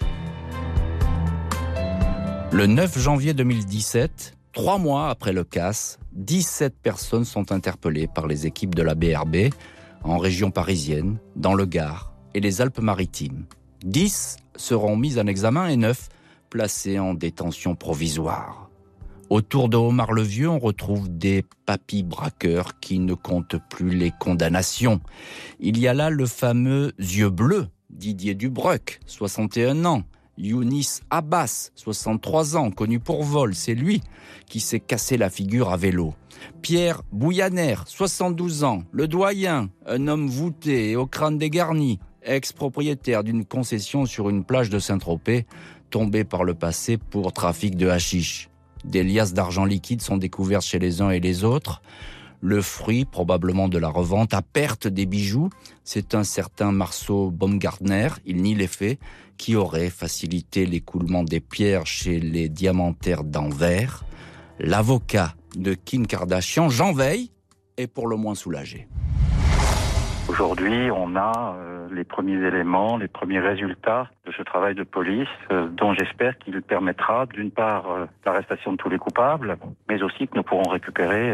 Le 2.52 2.66
9 2.66 2.98
janvier 2.98 3.36
2017, 3.36 4.36
trois 4.54 4.80
mois 4.80 5.10
après 5.10 5.32
le 5.32 5.44
casse, 5.44 6.00
17 6.14 6.74
personnes 6.82 7.24
sont 7.24 7.52
interpellées 7.52 8.08
par 8.08 8.26
les 8.26 8.48
équipes 8.48 8.74
de 8.74 8.82
la 8.82 8.96
BRB 8.96 9.54
en 10.04 10.18
région 10.18 10.50
parisienne, 10.50 11.20
dans 11.36 11.54
le 11.54 11.66
Gard 11.66 12.12
et 12.34 12.40
les 12.40 12.60
Alpes-Maritimes. 12.60 13.46
10 13.86 14.38
seront 14.56 14.98
mises 14.98 15.20
en 15.20 15.28
examen 15.28 15.68
et 15.68 15.78
9 15.78 16.10
placées 16.50 16.98
en 16.98 17.14
détention 17.14 17.76
provisoire. 17.76 18.71
Autour 19.32 19.70
de 19.70 19.78
Omar 19.78 20.12
le 20.12 20.24
Vieux, 20.24 20.50
on 20.50 20.60
retrouve 20.60 21.08
des 21.08 21.46
papis 21.65 22.04
braqueurs 22.04 22.82
qui 22.82 23.00
ne 23.00 23.13
comptent 23.13 23.56
plus 23.70 23.91
les 23.91 24.12
condamnations. 24.12 25.00
Il 25.62 25.80
y 25.80 25.88
a 25.88 25.94
là 25.94 26.10
le 26.10 26.26
fameux 26.26 26.91
yeux 27.00 27.30
bleus, 27.30 27.70
Didier 27.89 28.36
Dubruck, 28.36 29.00
61 29.06 29.86
ans. 29.86 30.04
Younis 30.38 31.00
Abbas, 31.10 31.72
63 31.76 32.58
ans, 32.58 32.72
connu 32.72 33.00
pour 33.00 33.24
vol, 33.24 33.56
c'est 33.56 33.74
lui 33.74 34.02
qui 34.48 34.60
s'est 34.60 34.82
cassé 34.82 35.15
la 35.15 35.30
figure 35.30 35.70
à 35.70 35.78
vélo. 35.78 36.13
Pierre 36.62 37.02
Bouyaner, 37.13 37.76
72 37.86 38.65
ans, 38.65 38.84
le 38.91 39.08
doyen, 39.08 39.70
un 39.86 40.10
homme 40.10 40.28
voûté 40.28 40.91
et 40.91 40.96
au 40.98 41.08
crâne 41.08 41.38
dégarni, 41.38 42.00
ex-propriétaire 42.24 43.24
d'une 43.24 43.46
concession 43.46 44.06
sur 44.06 44.30
une 44.30 44.44
plage 44.44 44.70
de 44.70 44.80
Saint-Tropez, 44.80 45.46
tombé 45.89 46.26
par 46.26 46.44
le 46.44 46.54
passé 46.54 46.98
pour 46.98 47.32
trafic 47.32 47.78
de 47.78 47.88
hashish. 47.88 48.51
Des 48.86 49.04
liasses 49.04 49.34
d'argent 49.34 49.65
liquide 49.65 50.02
sont 50.02 50.17
découvertes 50.17 50.65
chez 50.65 50.80
les 50.80 51.02
uns 51.02 51.12
et 51.12 51.20
les 51.20 51.44
autres. 51.44 51.82
Le 52.44 52.62
fruit, 52.62 53.06
probablement 53.06 53.67
de 53.67 53.78
la 53.78 53.89
revente, 53.89 54.34
à 54.34 54.41
perte 54.41 54.88
des 54.88 55.06
bijoux, 55.06 55.50
c'est 55.84 56.15
un 56.15 56.24
certain 56.24 56.72
Marceau 56.72 57.30
Baumgartner, 57.30 58.08
il 58.26 58.41
nie 58.41 58.56
les 58.56 58.67
faits, 58.67 59.00
qui 59.38 59.56
aurait 59.56 59.91
facilité 59.91 60.65
l'écoulement 60.65 61.24
des 61.24 61.39
pierres 61.39 61.86
chez 61.86 62.20
les 62.20 62.50
diamantaires 62.50 63.24
d'Anvers. 63.24 64.04
L'avocat 64.60 65.36
de 65.56 65.76
Kim 65.76 66.08
Kardashian, 66.08 66.70
Jean 66.70 66.94
Veil, 66.94 67.32
est 67.78 67.88
pour 67.88 68.08
le 68.08 68.15
moins 68.15 68.36
soulagé. 68.36 68.88
Aujourd'hui, 70.28 70.89
on 70.91 71.15
a 71.15 71.56
euh, 71.58 71.71
les 71.92 72.04
premiers 72.04 72.46
éléments, 72.46 72.98
les 72.98 73.08
premiers 73.08 73.40
résultats 73.40 74.10
de 74.26 74.32
ce 74.32 74.44
travail 74.44 74.76
de 74.76 74.84
police, 74.84 75.28
euh, 75.52 75.68
dont 75.68 75.94
j'espère 75.94 76.38
qu'il 76.40 76.62
permettra 76.62 77.26
d'une 77.26 77.52
part 77.52 77.92
euh, 77.92 78.06
l'arrestation 78.26 78.74
de 78.74 78.78
tous 78.78 78.90
les 78.90 78.98
coupables, 78.98 79.58
mais 79.90 80.02
aussi 80.04 80.28
que 80.28 80.36
nous 80.36 80.44
pourrons 80.44 80.70
récupérer 80.70 81.34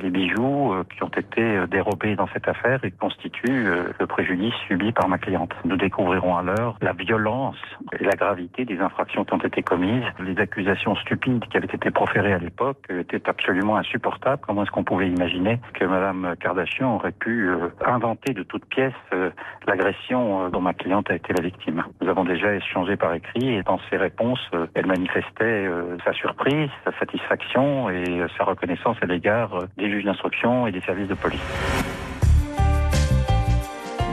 les 0.00 0.10
bijoux 0.10 0.74
qui 0.94 1.02
ont 1.02 1.08
été 1.08 1.66
dérobés 1.68 2.16
dans 2.16 2.28
cette 2.28 2.48
affaire 2.48 2.84
et 2.84 2.90
constituent 2.90 3.66
le 3.98 4.06
préjudice 4.06 4.54
subi 4.66 4.92
par 4.92 5.08
ma 5.08 5.18
cliente. 5.18 5.52
Nous 5.64 5.76
découvrirons 5.76 6.36
alors 6.36 6.76
la 6.80 6.92
violence 6.92 7.56
et 7.98 8.04
la 8.04 8.14
gravité 8.14 8.64
des 8.64 8.78
infractions 8.78 9.24
qui 9.24 9.34
ont 9.34 9.38
été 9.38 9.62
commises. 9.62 10.04
Les 10.20 10.38
accusations 10.38 10.94
stupides 10.96 11.44
qui 11.50 11.56
avaient 11.56 11.66
été 11.66 11.90
proférées 11.90 12.32
à 12.32 12.38
l'époque 12.38 12.86
étaient 12.90 13.28
absolument 13.28 13.76
insupportables. 13.76 14.42
Comment 14.46 14.62
est-ce 14.62 14.70
qu'on 14.70 14.84
pouvait 14.84 15.08
imaginer 15.08 15.60
que 15.74 15.84
Madame 15.84 16.34
Kardashian 16.40 16.96
aurait 16.96 17.12
pu 17.12 17.50
inventer 17.84 18.32
de 18.34 18.42
toute 18.42 18.64
pièce 18.66 18.92
euh, 19.12 19.30
l'agression 19.66 19.97
euh, 20.10 20.50
dont 20.50 20.60
ma 20.60 20.74
cliente 20.74 21.10
a 21.10 21.14
été 21.14 21.32
la 21.32 21.42
victime. 21.42 21.84
Nous 22.00 22.08
avons 22.08 22.24
déjà 22.24 22.54
échangé 22.54 22.96
par 22.96 23.14
écrit 23.14 23.54
et 23.54 23.62
dans 23.62 23.78
ses 23.90 23.96
réponses, 23.96 24.40
euh, 24.54 24.66
elle 24.74 24.86
manifestait 24.86 25.68
sa 26.04 26.12
surprise, 26.12 26.70
sa 26.84 26.96
satisfaction 26.98 27.90
et 27.90 28.26
sa 28.36 28.44
reconnaissance 28.44 28.96
à 29.02 29.06
l'égard 29.06 29.64
des 29.76 29.90
juges 29.90 30.04
d'instruction 30.04 30.66
et 30.66 30.72
des 30.72 30.80
services 30.80 31.08
de 31.08 31.14
police. 31.14 31.40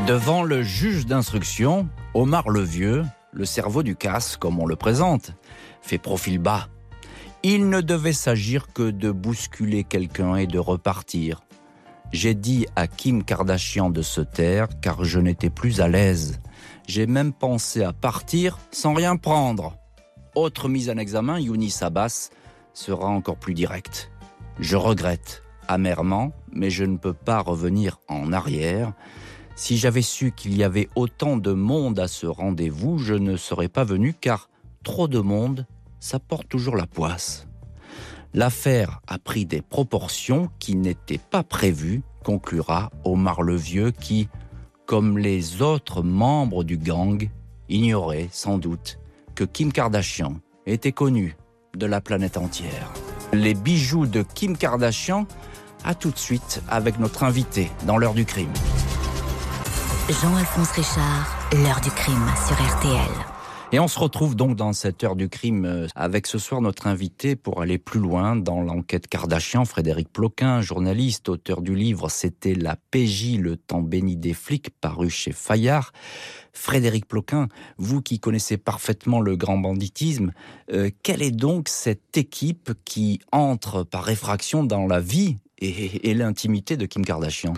Devant 0.07 0.43
le 0.43 0.61
juge 0.61 1.05
d'instruction, 1.05 1.87
Omar 2.13 2.49
le 2.49 2.61
Vieux, 2.61 3.03
le 3.31 3.45
cerveau 3.45 3.83
du 3.83 3.95
casse, 3.95 4.37
comme 4.37 4.59
on 4.59 4.65
le 4.65 4.75
présente, 4.75 5.33
fait 5.81 5.97
profil 5.97 6.39
bas. 6.39 6.67
Il 7.43 7.69
ne 7.69 7.81
devait 7.81 8.13
s'agir 8.13 8.67
que 8.73 8.89
de 8.89 9.11
bousculer 9.11 9.83
quelqu'un 9.83 10.35
et 10.35 10.47
de 10.47 10.59
repartir. 10.59 11.41
J'ai 12.15 12.33
dit 12.33 12.65
à 12.77 12.87
Kim 12.87 13.25
Kardashian 13.25 13.89
de 13.89 14.01
se 14.01 14.21
taire 14.21 14.69
car 14.79 15.03
je 15.03 15.19
n'étais 15.19 15.49
plus 15.49 15.81
à 15.81 15.89
l'aise. 15.89 16.39
J'ai 16.87 17.07
même 17.07 17.33
pensé 17.33 17.83
à 17.83 17.91
partir 17.91 18.57
sans 18.71 18.93
rien 18.93 19.17
prendre. 19.17 19.75
Autre 20.33 20.69
mise 20.69 20.89
en 20.89 20.95
examen, 20.95 21.41
Younis 21.41 21.75
Abbas 21.81 22.29
sera 22.73 23.07
encore 23.07 23.35
plus 23.35 23.53
direct. 23.53 24.11
Je 24.59 24.77
regrette 24.77 25.43
amèrement, 25.67 26.31
mais 26.53 26.69
je 26.69 26.85
ne 26.85 26.95
peux 26.95 27.11
pas 27.11 27.41
revenir 27.41 27.99
en 28.07 28.31
arrière. 28.31 28.93
Si 29.57 29.77
j'avais 29.77 30.01
su 30.01 30.31
qu'il 30.31 30.55
y 30.55 30.63
avait 30.63 30.87
autant 30.95 31.35
de 31.35 31.51
monde 31.51 31.99
à 31.99 32.07
ce 32.07 32.27
rendez-vous, 32.27 32.97
je 32.97 33.15
ne 33.15 33.35
serais 33.35 33.67
pas 33.67 33.83
venu 33.83 34.13
car 34.13 34.49
trop 34.85 35.09
de 35.09 35.19
monde, 35.19 35.67
ça 35.99 36.19
porte 36.19 36.47
toujours 36.47 36.77
la 36.77 36.87
poisse. 36.87 37.45
L'affaire 38.35 38.99
a 39.07 39.17
pris 39.17 39.45
des 39.45 39.61
proportions 39.61 40.49
qui 40.59 40.75
n'étaient 40.75 41.17
pas 41.17 41.41
prévues, 41.41 42.01
conclura 42.21 42.91
Omar 43.05 43.41
le 43.41 43.55
Vieux 43.55 43.91
qui, 43.91 44.27
comme 44.85 45.17
les 45.17 45.61
autres 45.61 46.03
membres 46.03 46.65
du 46.65 46.77
gang, 46.77 47.29
ignorait 47.69 48.27
sans 48.33 48.57
doute 48.57 48.99
que 49.35 49.45
Kim 49.45 49.71
Kardashian 49.71 50.41
était 50.65 50.91
connu 50.91 51.37
de 51.77 51.85
la 51.85 52.01
planète 52.01 52.35
entière. 52.35 52.91
Les 53.31 53.53
bijoux 53.53 54.05
de 54.05 54.21
Kim 54.21 54.57
Kardashian, 54.57 55.27
à 55.85 55.95
tout 55.95 56.11
de 56.11 56.19
suite 56.19 56.61
avec 56.67 56.99
notre 56.99 57.23
invité 57.23 57.71
dans 57.87 57.97
l'heure 57.97 58.15
du 58.15 58.25
crime. 58.25 58.51
Jean-Alphonse 60.09 60.71
Richard, 60.71 61.37
l'heure 61.53 61.79
du 61.79 61.89
crime 61.89 62.29
sur 62.45 62.55
RTL. 62.55 63.34
Et 63.71 63.79
on 63.79 63.87
se 63.87 63.97
retrouve 63.97 64.35
donc 64.35 64.55
dans 64.55 64.73
cette 64.73 65.03
heure 65.03 65.15
du 65.15 65.27
crime 65.27 65.65
euh, 65.65 65.87
avec 65.95 66.27
ce 66.27 66.37
soir 66.37 66.61
notre 66.61 66.85
invité 66.87 67.35
pour 67.35 67.61
aller 67.61 67.77
plus 67.77 67.99
loin 67.99 68.35
dans 68.35 68.61
l'enquête 68.61 69.07
Kardashian, 69.07 69.65
Frédéric 69.65 70.09
Ploquin, 70.13 70.61
journaliste, 70.61 71.29
auteur 71.29 71.61
du 71.61 71.75
livre 71.75 72.09
C'était 72.09 72.53
la 72.53 72.77
PJ, 72.91 73.37
le 73.39 73.57
temps 73.57 73.81
béni 73.81 74.17
des 74.17 74.33
flics, 74.33 74.69
paru 74.81 75.09
chez 75.09 75.31
Fayard. 75.31 75.91
Frédéric 76.53 77.07
Ploquin, 77.07 77.47
vous 77.77 78.01
qui 78.01 78.19
connaissez 78.19 78.57
parfaitement 78.57 79.19
le 79.19 79.35
grand 79.35 79.57
banditisme, 79.57 80.31
euh, 80.71 80.89
quelle 81.03 81.21
est 81.21 81.31
donc 81.31 81.67
cette 81.67 82.17
équipe 82.17 82.71
qui 82.85 83.19
entre 83.31 83.83
par 83.83 84.09
effraction 84.09 84.63
dans 84.63 84.85
la 84.85 84.99
vie 84.99 85.37
et, 85.57 86.13
l'intimité 86.13 86.77
de 86.77 86.85
Kim 86.85 87.03
Kardashian? 87.03 87.53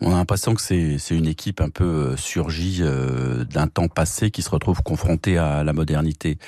On 0.00 0.12
a 0.12 0.16
l'impression 0.16 0.54
que 0.54 0.60
c'est 0.60 0.98
une 1.16 1.26
équipe 1.26 1.60
un 1.60 1.70
peu 1.70 1.84
euh, 1.84 2.16
surgie 2.16 2.78
euh, 2.80 3.44
d'un 3.44 3.66
temps 3.66 3.88
passé 3.88 4.30
qui 4.30 4.42
se 4.42 4.50
retrouve 4.50 4.82
confrontée 4.82 5.38
à 5.38 5.64
la 5.64 5.72
modernité. 5.72 6.38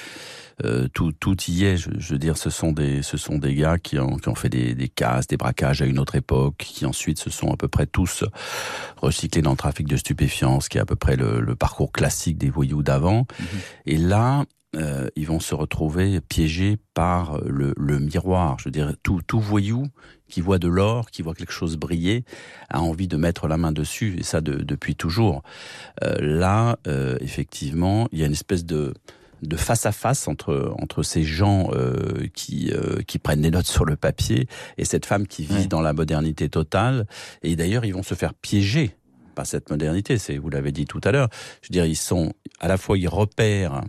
Euh, 0.65 0.89
tout, 0.93 1.13
tout 1.13 1.37
y 1.49 1.65
est. 1.65 1.77
Je, 1.77 2.13
veux 2.13 2.19
dire, 2.19 2.37
ce 2.37 2.51
sont 2.51 2.73
des, 2.73 3.03
ce 3.03 3.17
sont 3.17 3.39
des 3.39 3.55
gars 3.55 3.79
qui 3.79 3.97
ont, 3.99 4.17
qui 4.17 4.29
ont 4.29 4.35
fait 4.35 4.49
des, 4.49 4.75
des 4.75 4.89
casses, 4.89 5.29
des 5.29 5.37
braquages 5.37 5.83
à 5.83 5.87
une 5.87 6.01
autre 6.01 6.17
époque, 6.17 6.57
qui 6.59 6.85
ensuite 6.85 7.21
se 7.21 7.31
sont 7.31 7.53
à 7.53 7.57
peu 7.57 7.69
près 7.69 7.87
tous 7.87 8.25
recyclés 8.97 9.41
dans 9.41 9.53
le 9.53 9.57
trafic 9.57 9.87
de 9.87 9.97
stupéfiants, 9.97 10.61
ce 10.61 10.69
qui 10.69 10.79
est 10.79 10.81
à 10.81 10.85
peu 10.85 10.97
près 10.97 11.15
le, 11.15 11.41
le 11.41 11.55
parcours 11.55 11.93
classique 11.93 12.39
des 12.39 12.51
voyous 12.51 12.83
d'avant. 12.83 13.27
Mhm. 13.39 13.47
Et 13.87 13.97
là, 13.99 14.45
euh, 14.77 15.09
ils 15.17 15.27
vont 15.27 15.41
se 15.41 15.55
retrouver 15.55 16.21
piégés 16.21 16.77
par 16.95 17.41
le, 17.45 17.73
le, 17.77 17.99
miroir. 17.99 18.59
Je 18.59 18.65
veux 18.65 18.71
dire, 18.71 18.93
tout, 19.03 19.21
tout 19.27 19.41
voyou 19.41 19.87
qui 20.29 20.41
voit 20.41 20.59
de 20.59 20.69
l'or, 20.69 21.11
qui 21.11 21.23
voit 21.23 21.35
quelque 21.35 21.53
chose 21.53 21.77
briller, 21.77 22.25
a 22.69 22.81
envie 22.81 23.09
de 23.09 23.17
mettre 23.17 23.49
la 23.49 23.57
main 23.57 23.73
dessus, 23.73 24.17
et 24.19 24.23
ça 24.23 24.41
de, 24.41 24.63
depuis 24.63 24.95
toujours. 24.95 25.43
Euh, 26.03 26.17
là, 26.21 26.79
euh, 26.87 27.17
effectivement, 27.21 28.09
il 28.13 28.19
y 28.19 28.23
a 28.23 28.27
une 28.27 28.33
espèce 28.33 28.65
de 28.65 28.93
de 29.43 29.57
face 29.57 29.87
à 29.87 29.93
face 29.93 30.29
entre 30.29 30.75
entre 30.81 31.03
ces 31.03 31.23
gens 31.23 31.71
euh, 31.73 32.27
qui 32.35 32.73
euh, 32.73 33.03
qui 33.07 33.19
prennent 33.19 33.43
des 33.43 33.51
notes 33.51 33.67
sur 33.67 33.85
le 33.85 33.97
papier 33.97 34.49
et 34.79 34.85
cette 34.85 35.07
femme 35.07 35.27
qui 35.27 35.45
vit 35.45 35.69
dans 35.69 35.81
la 35.81 35.93
modernité 35.93 36.49
totale 36.49 37.07
et 37.43 37.55
d'ailleurs 37.57 37.85
ils 37.85 37.95
vont 37.95 38.03
se 38.03 38.15
faire 38.15 38.35
piéger 38.35 38.97
par 39.35 39.47
cette 39.47 39.71
modernité 39.71 40.19
c'est 40.19 40.39
vous 40.39 40.51
l'avez 40.51 40.73
dit 40.73 40.87
tout 40.87 41.01
à 41.05 41.13
l'heure 41.13 41.29
je 41.63 41.69
veux 41.69 41.73
dire 41.73 41.85
ils 41.85 41.97
sont 41.97 42.33
à 42.59 42.69
la 42.69 42.77
fois 42.77 42.99
ils 42.99 43.09
repèrent 43.09 43.83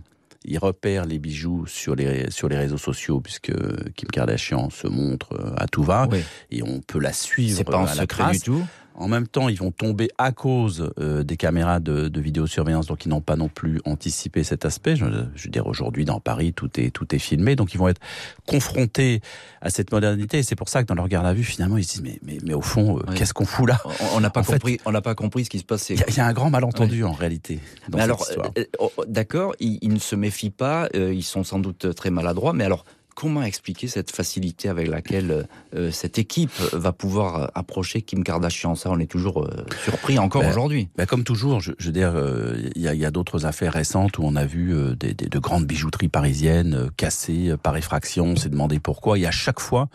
ils 0.50 0.58
repèrent 0.58 1.06
les 1.06 1.20
bijoux 1.20 1.66
sur 1.68 1.96
les 1.96 2.30
sur 2.32 2.50
les 2.50 2.58
réseaux 2.58 2.78
sociaux 2.78 3.22
puisque 3.22 3.54
Kim 3.96 4.10
Kardashian 4.10 4.70
se 4.70 4.88
montre 4.88 5.54
à 5.56 5.68
tout 5.68 5.84
va. 5.84 6.08
Et 6.50 6.64
on 6.64 6.82
peut 6.82 7.00
la 7.00 7.14
suivre 7.14 7.58
c'est 7.58 7.64
pas 7.64 7.78
un 7.78 7.88
secret 7.88 8.32
du 8.32 8.40
tout 8.40 8.66
en 9.00 9.08
même 9.08 9.28
temps, 9.28 9.48
ils 9.48 9.58
vont 9.58 9.72
tomber 9.72 10.10
à 10.18 10.34
cause 10.34 10.92
euh, 11.00 11.24
des 11.24 11.38
caméras 11.38 11.80
de, 11.80 12.10
de, 12.10 12.22
vidéosurveillance, 12.22 12.86
donc 12.86 13.06
ils 13.06 13.10
n'ont 13.10 13.22
pas 13.22 13.38
non 13.38 13.48
plus 13.48 13.80
anticipé 13.86 14.44
cet 14.44 14.66
aspect. 14.66 14.98
Je, 14.98 15.06
je 15.36 15.46
veux 15.46 15.50
dire, 15.50 15.68
aujourd'hui, 15.68 16.04
dans 16.04 16.20
Paris, 16.20 16.52
tout 16.54 16.70
est, 16.78 16.92
tout 16.92 17.16
est 17.16 17.20
filmé, 17.20 17.56
donc 17.56 17.74
ils 17.74 17.78
vont 17.78 17.88
être 17.88 18.02
confrontés 18.46 19.22
à 19.62 19.70
cette 19.70 19.94
modernité. 19.94 20.40
Et 20.40 20.44
c'est 20.44 20.56
pour 20.56 20.68
ça 20.68 20.84
que 20.84 20.88
dans 20.88 20.96
leur 20.96 21.08
garde 21.08 21.26
à 21.26 21.34
vue, 21.34 21.46
finalement, 21.46 21.78
ils 21.78 21.86
se 21.86 21.94
disent, 21.94 22.02
mais, 22.02 22.20
mais, 22.24 22.40
mais 22.44 22.54
au 22.54 22.62
fond, 22.62 23.00
euh, 23.00 23.14
qu'est-ce 23.16 23.34
qu'on 23.34 23.46
fout 23.46 23.70
là? 23.70 23.82
On 24.14 24.20
n'a 24.20 24.30
pas, 24.30 24.44
compris, 24.44 24.82
on 24.84 24.92
n'a 24.92 25.02
pas 25.02 25.16
compris 25.16 25.46
ce 25.46 25.50
qui 25.50 25.60
se 25.60 25.66
passait. 25.66 25.96
Il 25.96 26.16
y, 26.16 26.20
a 26.20 26.26
un 26.26 26.34
grand 26.34 26.50
malentendu, 26.50 27.06
en 27.06 27.14
réalité, 27.14 27.60
dans 27.88 27.98
mais 27.98 28.04
alors, 28.04 28.26
euh, 28.38 28.88
D'accord, 29.08 29.56
ils, 29.62 29.80
ils, 29.82 29.94
ne 29.94 30.00
se 30.00 30.16
méfient 30.16 30.50
pas, 30.50 30.90
ils 30.94 31.24
sont 31.24 31.46
sans 31.46 31.60
doute 31.60 31.96
très 31.96 32.10
maladroits, 32.10 32.52
mais 32.52 32.66
alors 32.66 32.84
comment 33.20 33.44
expliquer 33.44 33.88
cette 33.88 34.12
facilité 34.12 34.70
avec 34.70 34.88
laquelle 34.88 35.46
euh, 35.76 35.92
cette 35.92 36.18
équipe 36.18 36.58
va 36.72 36.94
pouvoir 36.94 37.52
approcher 37.54 38.02
Kim 38.02 38.24
Kardashian? 38.24 38.76
Ça, 38.76 38.90
on 38.92 38.98
est 38.98 39.12
toujours 39.12 39.44
euh, 39.44 39.66
surpris 39.84 40.18
encore 40.18 40.42
ben, 40.42 40.52
aujourd'hui. 40.52 40.88
Ben 40.96 41.06
comme 41.06 41.26
toujours, 41.26 41.60
je, 41.60 41.74
je 41.80 41.88
veux 41.88 41.92
dire, 41.92 42.14
euh, 42.16 42.56
il 42.76 42.82
y 42.82 43.06
a, 43.06 43.12
d'autres 43.12 43.46
affaires 43.46 43.74
récentes 43.74 44.20
où 44.20 44.22
on 44.24 44.38
a 44.38 44.46
vu 44.46 44.74
des, 44.98 45.14
des, 45.14 45.28
de 45.28 45.40
grandes 45.40 45.66
bijouteries 45.66 46.08
parisiennes 46.08 46.90
cassées 46.96 47.56
par 47.62 47.76
effraction. 47.76 48.26
On 48.26 48.36
s'est 48.38 48.48
demandé 48.48 48.80
pourquoi. 48.80 49.20
Et 49.20 49.26
à 49.26 49.32
chaque 49.32 49.60
fois, 49.60 49.90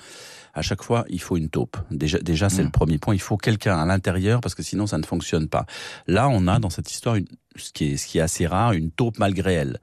à 0.55 0.63
chaque 0.63 0.83
fois, 0.83 1.05
il 1.09 1.21
faut 1.21 1.37
une 1.37 1.49
taupe. 1.49 1.77
Déjà, 1.91 2.19
déjà 2.19 2.49
c'est 2.49 2.63
mmh. 2.63 2.67
le 2.67 2.71
premier 2.71 2.99
point. 2.99 3.15
Il 3.15 3.21
faut 3.21 3.37
quelqu'un 3.37 3.79
à 3.79 3.85
l'intérieur 3.85 4.41
parce 4.41 4.55
que 4.55 4.63
sinon, 4.63 4.87
ça 4.87 4.99
ne 4.99 5.05
fonctionne 5.05 5.49
pas. 5.49 5.67
Là, 6.07 6.29
on 6.29 6.47
a 6.47 6.59
dans 6.59 6.71
cette 6.71 6.91
histoire 6.91 7.17
une, 7.17 7.27
ce 7.57 7.73
qui 7.73 7.93
est, 7.93 7.97
ce 7.97 8.07
qui 8.07 8.19
est 8.19 8.23
assez 8.23 8.47
rare, 8.47 8.73
une 8.73 8.91
taupe 8.91 9.19
malgré 9.19 9.55
elle 9.55 9.81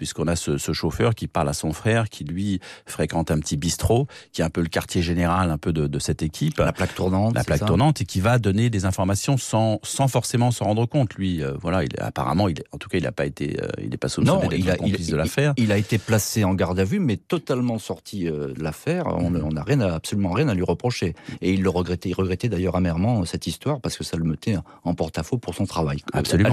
puisqu'on 0.00 0.28
a 0.28 0.34
ce, 0.34 0.56
ce, 0.56 0.72
chauffeur 0.72 1.14
qui 1.14 1.26
parle 1.26 1.50
à 1.50 1.52
son 1.52 1.74
frère, 1.74 2.08
qui 2.08 2.24
lui 2.24 2.58
fréquente 2.86 3.30
un 3.30 3.38
petit 3.38 3.58
bistrot, 3.58 4.06
qui 4.32 4.40
est 4.40 4.44
un 4.44 4.48
peu 4.48 4.62
le 4.62 4.68
quartier 4.70 5.02
général 5.02 5.50
un 5.50 5.58
peu 5.58 5.74
de, 5.74 5.86
de 5.86 5.98
cette 5.98 6.22
équipe. 6.22 6.56
La 6.56 6.72
plaque 6.72 6.94
tournante. 6.94 7.34
La 7.34 7.44
plaque 7.44 7.66
tournante 7.66 8.00
et 8.00 8.06
qui 8.06 8.20
va 8.20 8.38
donner 8.38 8.70
des 8.70 8.86
informations 8.86 9.36
sans, 9.36 9.78
sans 9.82 10.08
forcément 10.08 10.52
s'en 10.52 10.64
rendre 10.64 10.86
compte. 10.86 11.12
Lui, 11.16 11.44
euh, 11.44 11.52
voilà, 11.60 11.84
il, 11.84 11.90
apparemment, 11.98 12.48
il, 12.48 12.62
en 12.72 12.78
tout 12.78 12.88
cas, 12.88 12.96
il 12.96 13.04
n'a 13.04 13.12
pas 13.12 13.26
été, 13.26 13.62
euh, 13.62 13.68
il 13.76 13.90
n'est 13.90 13.98
pas 13.98 14.08
soupçonné 14.08 14.48
d'être 14.48 14.78
complice 14.78 15.08
de 15.08 15.16
l'affaire. 15.16 15.52
Il, 15.58 15.70
a 15.70 15.76
été 15.76 15.98
placé 15.98 16.44
en 16.44 16.54
garde 16.54 16.80
à 16.80 16.84
vue, 16.84 16.98
mais 16.98 17.18
totalement 17.18 17.78
sorti 17.78 18.26
euh, 18.26 18.54
de 18.54 18.62
l'affaire. 18.62 19.06
On 19.06 19.30
n'a 19.30 19.62
rien, 19.62 20.00
absolument 20.10 20.32
rien 20.32 20.48
à 20.48 20.54
lui 20.54 20.64
reprocher. 20.64 21.14
Et 21.40 21.52
il 21.52 21.62
le 21.62 21.70
regrettait, 21.70 22.08
il 22.08 22.14
regrettait 22.14 22.48
d'ailleurs 22.48 22.74
amèrement 22.74 23.24
cette 23.24 23.46
histoire 23.46 23.80
parce 23.80 23.96
que 23.96 24.02
ça 24.02 24.16
le 24.16 24.24
mettait 24.24 24.56
en 24.84 24.94
porte-à-faux 24.94 25.38
pour 25.38 25.54
son 25.54 25.66
travail. 25.66 25.98
Absolument. 26.12 26.50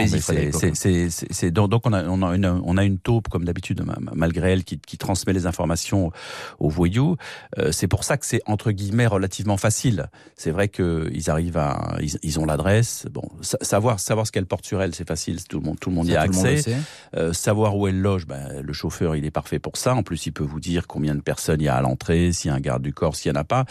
C'est 0.73 1.51
donc 1.51 1.85
on 1.85 1.93
a, 1.93 2.03
on 2.05 2.21
a 2.21 2.35
une, 2.35 2.45
on 2.45 2.77
a 2.77 2.83
une 2.83 2.99
taupe 2.99 3.29
comme 3.29 3.45
d'habitude, 3.45 3.83
malgré 4.13 4.51
elle, 4.51 4.63
qui, 4.63 4.79
qui, 4.79 4.97
transmet 4.97 5.33
les 5.33 5.45
informations 5.45 6.11
aux 6.59 6.69
voyous. 6.69 7.17
Euh, 7.57 7.71
c'est 7.71 7.87
pour 7.87 8.03
ça 8.03 8.17
que 8.17 8.25
c'est 8.25 8.41
entre 8.45 8.71
guillemets 8.71 9.07
relativement 9.07 9.57
facile. 9.57 10.07
C'est 10.35 10.51
vrai 10.51 10.69
qu'ils 10.69 11.29
arrivent 11.29 11.57
à, 11.57 11.97
ils, 12.01 12.17
ils 12.23 12.39
ont 12.39 12.45
l'adresse. 12.45 13.05
Bon, 13.11 13.27
savoir 13.41 13.99
savoir 13.99 14.27
ce 14.27 14.31
qu'elle 14.31 14.45
porte 14.45 14.65
sur 14.65 14.81
elle, 14.81 14.93
c'est 14.93 15.07
facile. 15.07 15.43
Tout 15.43 15.59
le 15.59 15.65
monde, 15.65 15.79
tout 15.79 15.89
le 15.89 15.95
monde 15.95 16.07
y 16.07 16.15
a 16.15 16.21
accès. 16.21 16.61
Euh, 17.15 17.33
savoir 17.33 17.75
où 17.77 17.87
elle 17.87 17.99
loge, 17.99 18.27
ben, 18.27 18.61
le 18.61 18.73
chauffeur, 18.73 19.15
il 19.15 19.25
est 19.25 19.31
parfait 19.31 19.59
pour 19.59 19.77
ça. 19.77 19.95
En 19.95 20.03
plus, 20.03 20.25
il 20.25 20.31
peut 20.31 20.43
vous 20.43 20.59
dire 20.59 20.87
combien 20.87 21.15
de 21.15 21.21
personnes 21.21 21.61
il 21.61 21.65
y 21.65 21.69
a 21.69 21.75
à 21.75 21.81
l'entrée, 21.81 22.31
s'il 22.31 22.49
y 22.49 22.53
a 22.53 22.55
un 22.55 22.59
garde 22.59 22.81
du 22.81 22.93
corps, 22.93 23.15
s'il 23.15 23.31
y 23.31 23.35
en 23.35 23.39
a 23.39 23.43
pas. 23.47 23.65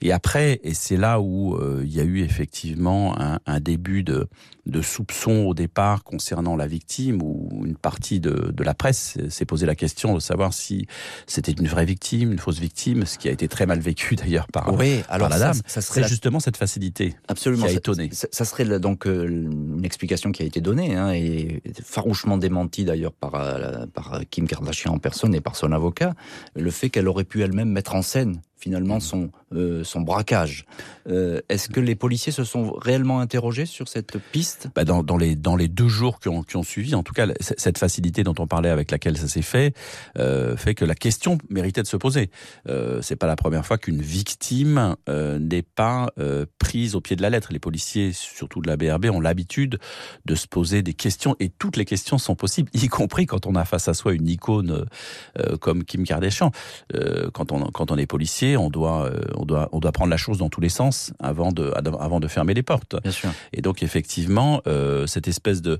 Et 0.00 0.12
après, 0.12 0.60
et 0.64 0.74
c'est 0.74 0.96
là 0.96 1.20
où 1.20 1.54
euh, 1.54 1.82
il 1.84 1.94
y 1.94 2.00
a 2.00 2.04
eu 2.04 2.22
effectivement 2.22 3.18
un, 3.20 3.38
un 3.46 3.60
début 3.60 4.02
de 4.02 4.28
de 4.66 4.80
soupçons 4.80 5.46
au 5.46 5.54
départ 5.54 6.04
concernant 6.04 6.54
la 6.54 6.66
victime 6.66 7.20
ou 7.20 7.64
une 7.64 7.76
partie 7.76 8.20
de, 8.20 8.52
de 8.52 8.64
la 8.64 8.74
presse 8.74 9.18
s'est 9.28 9.44
posé 9.44 9.66
la 9.66 9.74
question 9.74 10.14
de 10.14 10.20
savoir 10.20 10.54
si 10.54 10.86
c'était 11.26 11.52
une 11.52 11.66
vraie 11.66 11.84
victime, 11.84 12.32
une 12.32 12.38
fausse 12.38 12.60
victime, 12.60 13.04
ce 13.04 13.18
qui 13.18 13.28
a 13.28 13.32
été 13.32 13.48
très 13.48 13.66
mal 13.66 13.80
vécu 13.80 14.14
d'ailleurs 14.14 14.46
par, 14.46 14.72
oui, 14.74 15.02
alors 15.08 15.28
par 15.28 15.38
la 15.38 15.46
dame. 15.46 15.60
Ça, 15.66 15.80
serait 15.80 16.06
justement 16.06 16.38
cette 16.38 16.56
facilité 16.56 17.16
Absolument, 17.26 17.66
qui 17.66 17.72
a 17.72 17.76
étonné. 17.76 18.10
Ça, 18.12 18.28
ça, 18.30 18.44
serait 18.44 18.78
donc 18.78 19.06
euh, 19.06 19.26
une 19.26 19.84
explication 19.84 20.30
qui 20.30 20.42
a 20.42 20.46
été 20.46 20.60
donnée 20.60 20.94
hein, 20.94 21.12
et 21.12 21.62
farouchement 21.84 22.38
démentie 22.38 22.84
d'ailleurs 22.84 23.12
par, 23.12 23.34
euh, 23.34 23.86
par 23.92 24.20
Kim 24.30 24.46
Kardashian 24.46 24.94
en 24.94 24.98
personne 24.98 25.34
et 25.34 25.40
par 25.40 25.56
son 25.56 25.72
avocat, 25.72 26.14
le 26.54 26.70
fait 26.70 26.88
qu'elle 26.88 27.08
aurait 27.08 27.24
pu 27.24 27.42
elle-même 27.42 27.70
mettre 27.70 27.96
en 27.96 28.02
scène 28.02 28.40
finalement 28.62 29.00
son, 29.00 29.30
euh, 29.54 29.84
son 29.84 30.00
braquage. 30.00 30.64
Euh, 31.08 31.40
Est-ce 31.48 31.68
que 31.68 31.80
les 31.80 31.94
policiers 31.94 32.32
se 32.32 32.44
sont 32.44 32.72
réellement 32.72 33.20
interrogés 33.20 33.66
sur 33.66 33.88
cette 33.88 34.18
piste? 34.18 34.68
Bah 34.74 34.84
dans, 34.84 35.16
les, 35.16 35.68
deux 35.68 35.88
jours 35.88 36.20
qui 36.20 36.28
ont, 36.28 36.62
suivi, 36.62 36.94
en 36.94 37.02
tout 37.02 37.12
cas, 37.12 37.26
cette 37.40 37.78
facilité 37.78 38.22
dont 38.22 38.34
on 38.38 38.46
parlait 38.46 38.70
avec 38.70 38.90
laquelle 38.90 39.16
ça 39.16 39.28
s'est 39.28 39.42
fait, 39.42 39.74
euh, 40.18 40.56
fait 40.56 40.74
que 40.74 40.84
la 40.84 40.94
question 40.94 41.38
méritait 41.50 41.82
de 41.82 41.86
se 41.86 41.96
poser. 41.96 42.30
C'est 43.00 43.16
pas 43.16 43.26
la 43.26 43.36
première 43.36 43.66
fois 43.66 43.78
qu'une 43.78 44.00
victime 44.00 44.96
n'est 45.08 45.62
pas 45.62 46.08
prise 46.58 46.94
au 46.94 47.00
pied 47.00 47.16
de 47.16 47.22
la 47.22 47.30
lettre. 47.30 47.52
Les 47.52 47.58
policiers, 47.58 48.12
surtout 48.12 48.60
de 48.60 48.68
la 48.68 48.76
BRB, 48.76 49.06
ont 49.06 49.20
l'habitude 49.20 49.78
de 50.24 50.34
se 50.34 50.46
poser 50.46 50.82
des 50.82 50.94
questions 50.94 51.36
et 51.40 51.48
toutes 51.48 51.76
les 51.76 51.84
questions 51.84 52.18
sont 52.18 52.34
possibles, 52.34 52.70
y 52.74 52.88
compris 52.88 53.26
quand 53.26 53.46
on 53.46 53.54
a 53.54 53.64
face 53.64 53.88
à 53.88 53.94
soi 53.94 54.14
une 54.14 54.28
icône 54.28 54.86
comme 55.60 55.84
Kim 55.84 56.04
Kardashian. 56.04 56.50
quand, 57.32 57.52
on, 57.52 57.98
est 57.98 58.06
policier, 58.06 58.56
on 58.56 58.70
doit, 58.70 59.10
on 59.42 59.46
doit, 59.46 59.68
on 59.72 59.80
doit 59.80 59.92
prendre 59.92 60.10
la 60.10 60.16
chose 60.16 60.38
dans 60.38 60.48
tous 60.48 60.60
les 60.60 60.68
sens 60.68 61.12
avant 61.18 61.52
de, 61.52 61.72
avant 61.74 62.20
de 62.20 62.28
fermer 62.28 62.54
les 62.54 62.62
portes. 62.62 62.96
Bien 63.02 63.12
sûr. 63.12 63.30
Et 63.52 63.60
donc 63.60 63.82
effectivement, 63.82 64.62
euh, 64.66 65.06
cette 65.06 65.28
espèce 65.28 65.62
de, 65.62 65.78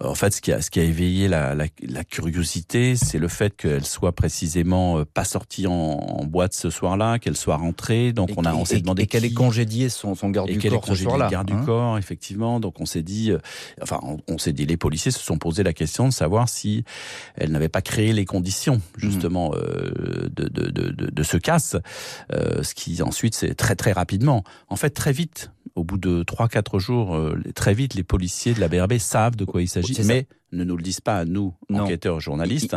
en 0.00 0.14
fait, 0.14 0.32
ce 0.34 0.40
qui 0.40 0.52
a, 0.52 0.60
ce 0.60 0.70
qui 0.70 0.80
a 0.80 0.82
éveillé 0.82 1.28
la, 1.28 1.54
la, 1.54 1.66
la 1.86 2.04
curiosité, 2.04 2.96
c'est 2.96 3.18
le 3.18 3.28
fait 3.28 3.56
qu'elle 3.56 3.84
soit 3.84 4.12
précisément 4.12 4.98
euh, 4.98 5.04
pas 5.04 5.24
sortie 5.24 5.66
en, 5.66 5.72
en 5.72 6.24
boîte 6.24 6.54
ce 6.54 6.70
soir-là, 6.70 7.18
qu'elle 7.18 7.36
soit 7.36 7.56
rentrée. 7.56 8.12
Donc 8.12 8.30
on 8.36 8.44
a, 8.44 8.54
on 8.54 8.64
s'est 8.64 8.80
demandé 8.80 9.06
qu'elle 9.06 9.24
ait 9.24 9.30
congédié 9.30 9.88
son, 9.88 10.14
son 10.14 10.30
garde 10.30 10.50
du 10.50 10.58
corps 10.58 10.84
ce 10.86 10.94
soir-là. 10.94 11.28
garde 11.28 11.46
du 11.46 11.54
hein. 11.54 11.62
corps, 11.64 11.98
effectivement. 11.98 12.60
Donc 12.60 12.80
on 12.80 12.86
s'est 12.86 13.02
dit, 13.02 13.32
enfin, 13.80 14.00
on, 14.02 14.18
on 14.28 14.38
s'est 14.38 14.52
dit, 14.52 14.66
les 14.66 14.76
policiers 14.76 15.12
se 15.12 15.20
sont 15.20 15.38
posé 15.38 15.62
la 15.62 15.72
question 15.72 16.08
de 16.08 16.12
savoir 16.12 16.48
si 16.48 16.84
elle 17.36 17.52
n'avait 17.52 17.68
pas 17.68 17.82
créé 17.82 18.12
les 18.12 18.24
conditions 18.24 18.76
mmh. 18.76 18.80
justement 18.96 19.52
euh, 19.54 20.28
de, 20.34 20.48
de, 20.48 20.70
de, 20.70 21.10
de, 21.10 21.22
ce 21.22 21.36
casse 21.36 21.76
euh, 22.32 22.62
ce 22.62 22.74
qui 22.74 22.87
ensuite 23.02 23.34
c'est 23.34 23.54
très 23.54 23.76
très 23.76 23.92
rapidement. 23.92 24.44
En 24.68 24.76
fait, 24.76 24.90
très 24.90 25.12
vite, 25.12 25.50
au 25.74 25.84
bout 25.84 25.98
de 25.98 26.22
3-4 26.22 26.78
jours, 26.78 27.14
euh, 27.14 27.40
très 27.54 27.74
vite, 27.74 27.94
les 27.94 28.02
policiers 28.02 28.54
de 28.54 28.60
la 28.60 28.68
BRB 28.68 28.98
savent 28.98 29.36
de 29.36 29.44
quoi 29.44 29.62
il 29.62 29.68
s'agit, 29.68 29.96
mais 30.04 30.26
ne 30.52 30.64
nous 30.64 30.76
le 30.76 30.82
disent 30.82 31.00
pas 31.00 31.18
à 31.18 31.24
nous, 31.24 31.54
enquêteurs, 31.72 32.20
journalistes. 32.20 32.76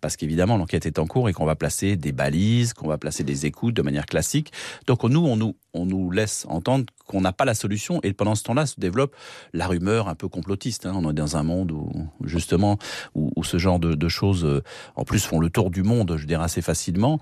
parce 0.00 0.16
qu'évidemment 0.16 0.56
l'enquête 0.56 0.84
est 0.84 0.98
en 0.98 1.06
cours 1.06 1.28
et 1.28 1.32
qu'on 1.32 1.44
va 1.44 1.54
placer 1.54 1.96
des 1.96 2.10
balises, 2.10 2.72
qu'on 2.72 2.88
va 2.88 2.98
placer 2.98 3.22
des 3.22 3.46
écoutes 3.46 3.74
de 3.74 3.82
manière 3.82 4.06
classique. 4.06 4.52
Donc 4.88 5.04
nous, 5.04 5.20
on 5.20 5.36
nous, 5.36 5.54
on 5.74 5.86
nous 5.86 6.10
laisse 6.10 6.44
entendre 6.48 6.86
qu'on 7.12 7.20
n'a 7.20 7.32
pas 7.32 7.44
la 7.44 7.54
solution. 7.54 8.00
Et 8.02 8.14
pendant 8.14 8.34
ce 8.34 8.42
temps-là 8.44 8.64
se 8.64 8.80
développe 8.80 9.14
la 9.52 9.66
rumeur 9.66 10.08
un 10.08 10.14
peu 10.14 10.28
complotiste. 10.28 10.86
Hein. 10.86 10.94
On 10.96 11.10
est 11.10 11.12
dans 11.12 11.36
un 11.36 11.42
monde 11.42 11.70
où 11.70 12.08
justement 12.24 12.78
où, 13.14 13.44
ce 13.44 13.58
genre 13.58 13.78
de, 13.78 14.08
choses, 14.08 14.44
euh, 14.44 14.62
en 14.96 15.04
plus, 15.04 15.24
font 15.24 15.38
le 15.38 15.50
tour 15.50 15.70
du 15.70 15.82
monde, 15.82 16.16
je 16.16 16.26
dirais 16.26 16.44
assez 16.44 16.62
facilement, 16.62 17.18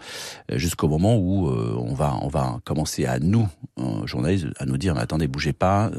euh, 0.51 0.59
jusqu'au 0.59 0.89
moment 0.89 1.17
où 1.17 1.49
euh, 1.49 1.75
on 1.77 1.95
va 1.95 2.17
on 2.23 2.29
va 2.29 2.61
commencer 2.65 3.05
à 3.05 3.19
nous, 3.19 3.49
journalistes, 4.05 4.47
à 4.59 4.67
nous 4.67 4.77
dire 4.77 4.95
mais 4.95 5.01
attendez, 5.01 5.27
bougez 5.27 5.53
pas, 5.53 5.91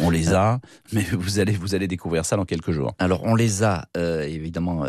on 0.00 0.10
les 0.10 0.32
a, 0.32 0.60
mais 0.92 1.02
vous 1.12 1.38
allez 1.38 1.52
vous 1.52 1.74
allez 1.74 1.86
découvrir 1.86 2.24
ça 2.24 2.36
dans 2.36 2.44
quelques 2.44 2.72
jours. 2.72 2.94
Alors 2.98 3.22
on 3.24 3.34
les 3.34 3.62
a 3.62 3.86
évidemment. 3.94 4.84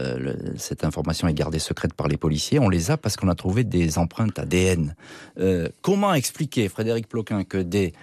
cette 0.55 0.83
information 0.83 1.27
est 1.27 1.33
gardée 1.33 1.59
secrète 1.59 1.93
par 1.93 2.07
les 2.07 2.17
policiers. 2.17 2.59
On 2.59 2.69
les 2.69 2.89
a 2.89 2.97
parce 2.97 3.17
qu'on 3.17 3.27
a 3.27 3.35
trouvé 3.35 3.63
des 3.63 3.97
empreintes 3.97 4.39
ADN. 4.39 4.95
comment 5.81 6.13
expliquer, 6.13 6.69
Frédéric 6.69 7.07
Ploquin, 7.07 7.43
que 7.43 7.57
des 7.57 7.93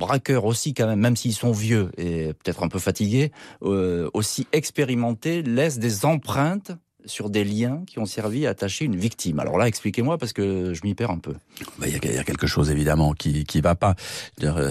braqueurs 0.00 0.44
aussi 0.44 0.74
quand 0.74 0.88
même, 0.88 0.98
même 0.98 1.16
s'ils 1.16 1.34
sont 1.34 1.52
vieux 1.52 1.90
et 1.96 2.32
peut-être 2.32 2.64
un 2.64 2.68
peu 2.68 2.80
fatigués, 2.80 3.30
aussi 3.60 4.48
expérimentés, 4.52 5.42
laissent 5.42 5.78
des 5.78 6.04
empreintes 6.04 6.72
sur 7.06 7.30
des 7.30 7.44
liens 7.44 7.82
qui 7.86 7.98
ont 7.98 8.06
servi 8.06 8.46
à 8.46 8.50
attacher 8.50 8.84
une 8.84 8.96
victime. 8.96 9.40
Alors 9.40 9.58
là, 9.58 9.68
expliquez-moi 9.68 10.18
parce 10.18 10.32
que 10.32 10.74
je 10.74 10.80
m'y 10.84 10.94
perds 10.94 11.10
un 11.10 11.18
peu. 11.18 11.34
Bah, 11.78 11.86
il 11.86 11.92
y, 11.92 12.18
a 12.18 12.24
quelque 12.24 12.46
chose 12.46 12.70
évidemment 12.70 13.12
qui 13.12 13.44
qui 13.44 13.60
va 13.60 13.74
pas. 13.74 13.94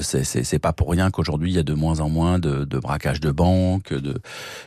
C'est 0.02 0.60
pas 0.60 0.74
pour 0.74 0.90
rien 0.90 1.12
qu'aujourd'hui 1.12 1.52
il 1.52 1.56
y 1.56 1.60
a 1.60 1.64
de 1.64 1.74
moins 1.74 2.00
en 2.00 2.10
moins 2.10 2.40
de, 2.40 2.66
de 2.66 2.80
braquages 2.80 3.20
de 3.20 3.32
banques, 3.32 3.94
de 3.94 4.20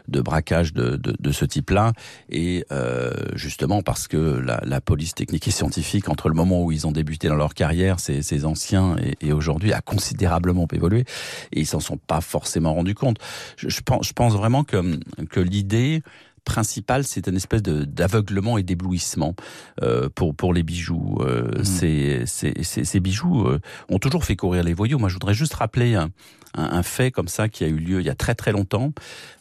de 0.09 0.21
braquages 0.21 0.73
de, 0.73 0.97
de, 0.97 1.15
de 1.19 1.33
ce 1.33 1.45
type-là, 1.45 1.93
et 2.29 2.65
euh, 2.73 3.13
justement 3.35 3.83
parce 3.83 4.09
que 4.09 4.17
la, 4.17 4.61
la, 4.65 4.81
police 4.81 5.15
technique 5.15 5.47
et 5.49 5.51
scientifique 5.51 6.09
entre 6.09 6.29
le 6.29 6.35
moment 6.35 6.63
où 6.63 6.73
ils 6.73 6.87
ont 6.87 6.93
débuté 6.93 7.29
dans 7.29 7.37
leur 7.37 7.55
carrière, 7.55 8.01
ces, 8.01 8.23
ces 8.23 8.45
anciens 8.45 8.97
et, 8.99 9.29
et 9.29 9.33
aujourd'hui 9.33 9.73
a 9.73 9.81
considérablement 9.81 10.67
évolué, 10.73 11.05
et 11.53 11.61
ils 11.61 11.67
s'en 11.67 11.81
sont 11.81 11.97
pas 11.99 12.21
forcément 12.21 12.75
rendus 12.75 12.95
compte. 12.95 13.19
Je, 13.57 13.69
je 13.69 13.81
pense, 13.81 14.07
je 14.07 14.13
pense 14.13 14.35
vraiment 14.35 14.65
que 14.65 14.99
que 15.31 15.41
l'idée 15.41 16.03
principal, 16.45 17.05
c'est 17.05 17.27
une 17.27 17.37
espèce 17.37 17.63
d'aveuglement 17.63 18.59
et 18.59 18.63
d'éblouissement 18.63 19.35
euh, 19.83 20.09
pour 20.15 20.35
pour 20.35 20.53
les 20.53 20.63
bijoux. 20.63 21.19
Euh, 21.21 21.61
mmh. 21.61 21.65
ces, 21.65 22.23
ces, 22.27 22.85
ces, 22.85 23.01
bijoux 23.01 23.47
euh, 23.47 23.61
ont 23.89 23.99
toujours 23.99 24.25
fait 24.25 24.37
courir 24.37 24.63
les 24.63 24.75
voyous. 24.75 24.99
Moi, 24.99 25.09
je 25.09 25.15
voudrais 25.15 25.35
juste 25.35 25.55
rappeler 25.55 25.95
un, 25.95 26.11
un, 26.55 26.83
fait 26.83 27.11
comme 27.11 27.29
ça 27.29 27.49
qui 27.49 27.65
a 27.65 27.69
eu 27.69 27.77
lieu 27.77 28.01
il 28.01 28.07
y 28.07 28.11
a 28.11 28.15
très 28.15 28.35
très 28.35 28.53
longtemps, 28.53 28.93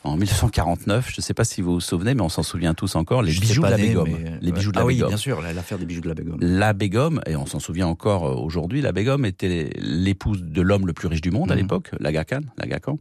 en 0.03 0.15
1949. 0.15 1.09
Je 1.11 1.15
ne 1.17 1.21
sais 1.21 1.33
pas 1.33 1.43
si 1.43 1.61
vous 1.61 1.73
vous 1.73 1.81
souvenez, 1.81 2.13
mais 2.13 2.21
on 2.21 2.29
s'en 2.29 2.43
souvient 2.43 2.73
tous 2.73 2.95
encore. 2.95 3.21
Les 3.21 3.33
bijoux 3.33 3.63
de 3.63 3.67
la 3.67 3.77
Bégum. 3.77 4.09
Les 4.41 4.51
bijoux 4.51 4.71
de 4.71 4.77
la 4.77 4.83
ah 4.83 4.85
oui, 4.85 4.95
bien 4.95 5.17
sûr, 5.17 5.41
l'affaire 5.41 5.77
des 5.77 5.85
bijoux 5.85 6.01
de 6.01 6.09
la 6.09 6.15
Bégum. 6.15 6.37
La 6.39 6.73
Bégum, 6.73 7.21
et 7.25 7.35
on 7.35 7.45
s'en 7.45 7.59
souvient 7.59 7.87
encore 7.87 8.25
euh, 8.25 8.33
aujourd'hui, 8.33 8.81
la 8.81 8.91
Bégum 8.91 9.25
était 9.25 9.69
l'épouse 9.77 10.43
de 10.43 10.61
l'homme 10.61 10.87
le 10.87 10.93
plus 10.93 11.07
riche 11.07 11.21
du 11.21 11.31
monde 11.31 11.51
à 11.51 11.55
mmh. 11.55 11.59
l'époque, 11.59 11.91
l'Aga 11.99 12.23
Khan, 12.23 12.41
l'Aga 12.57 12.79
Khan 12.79 12.97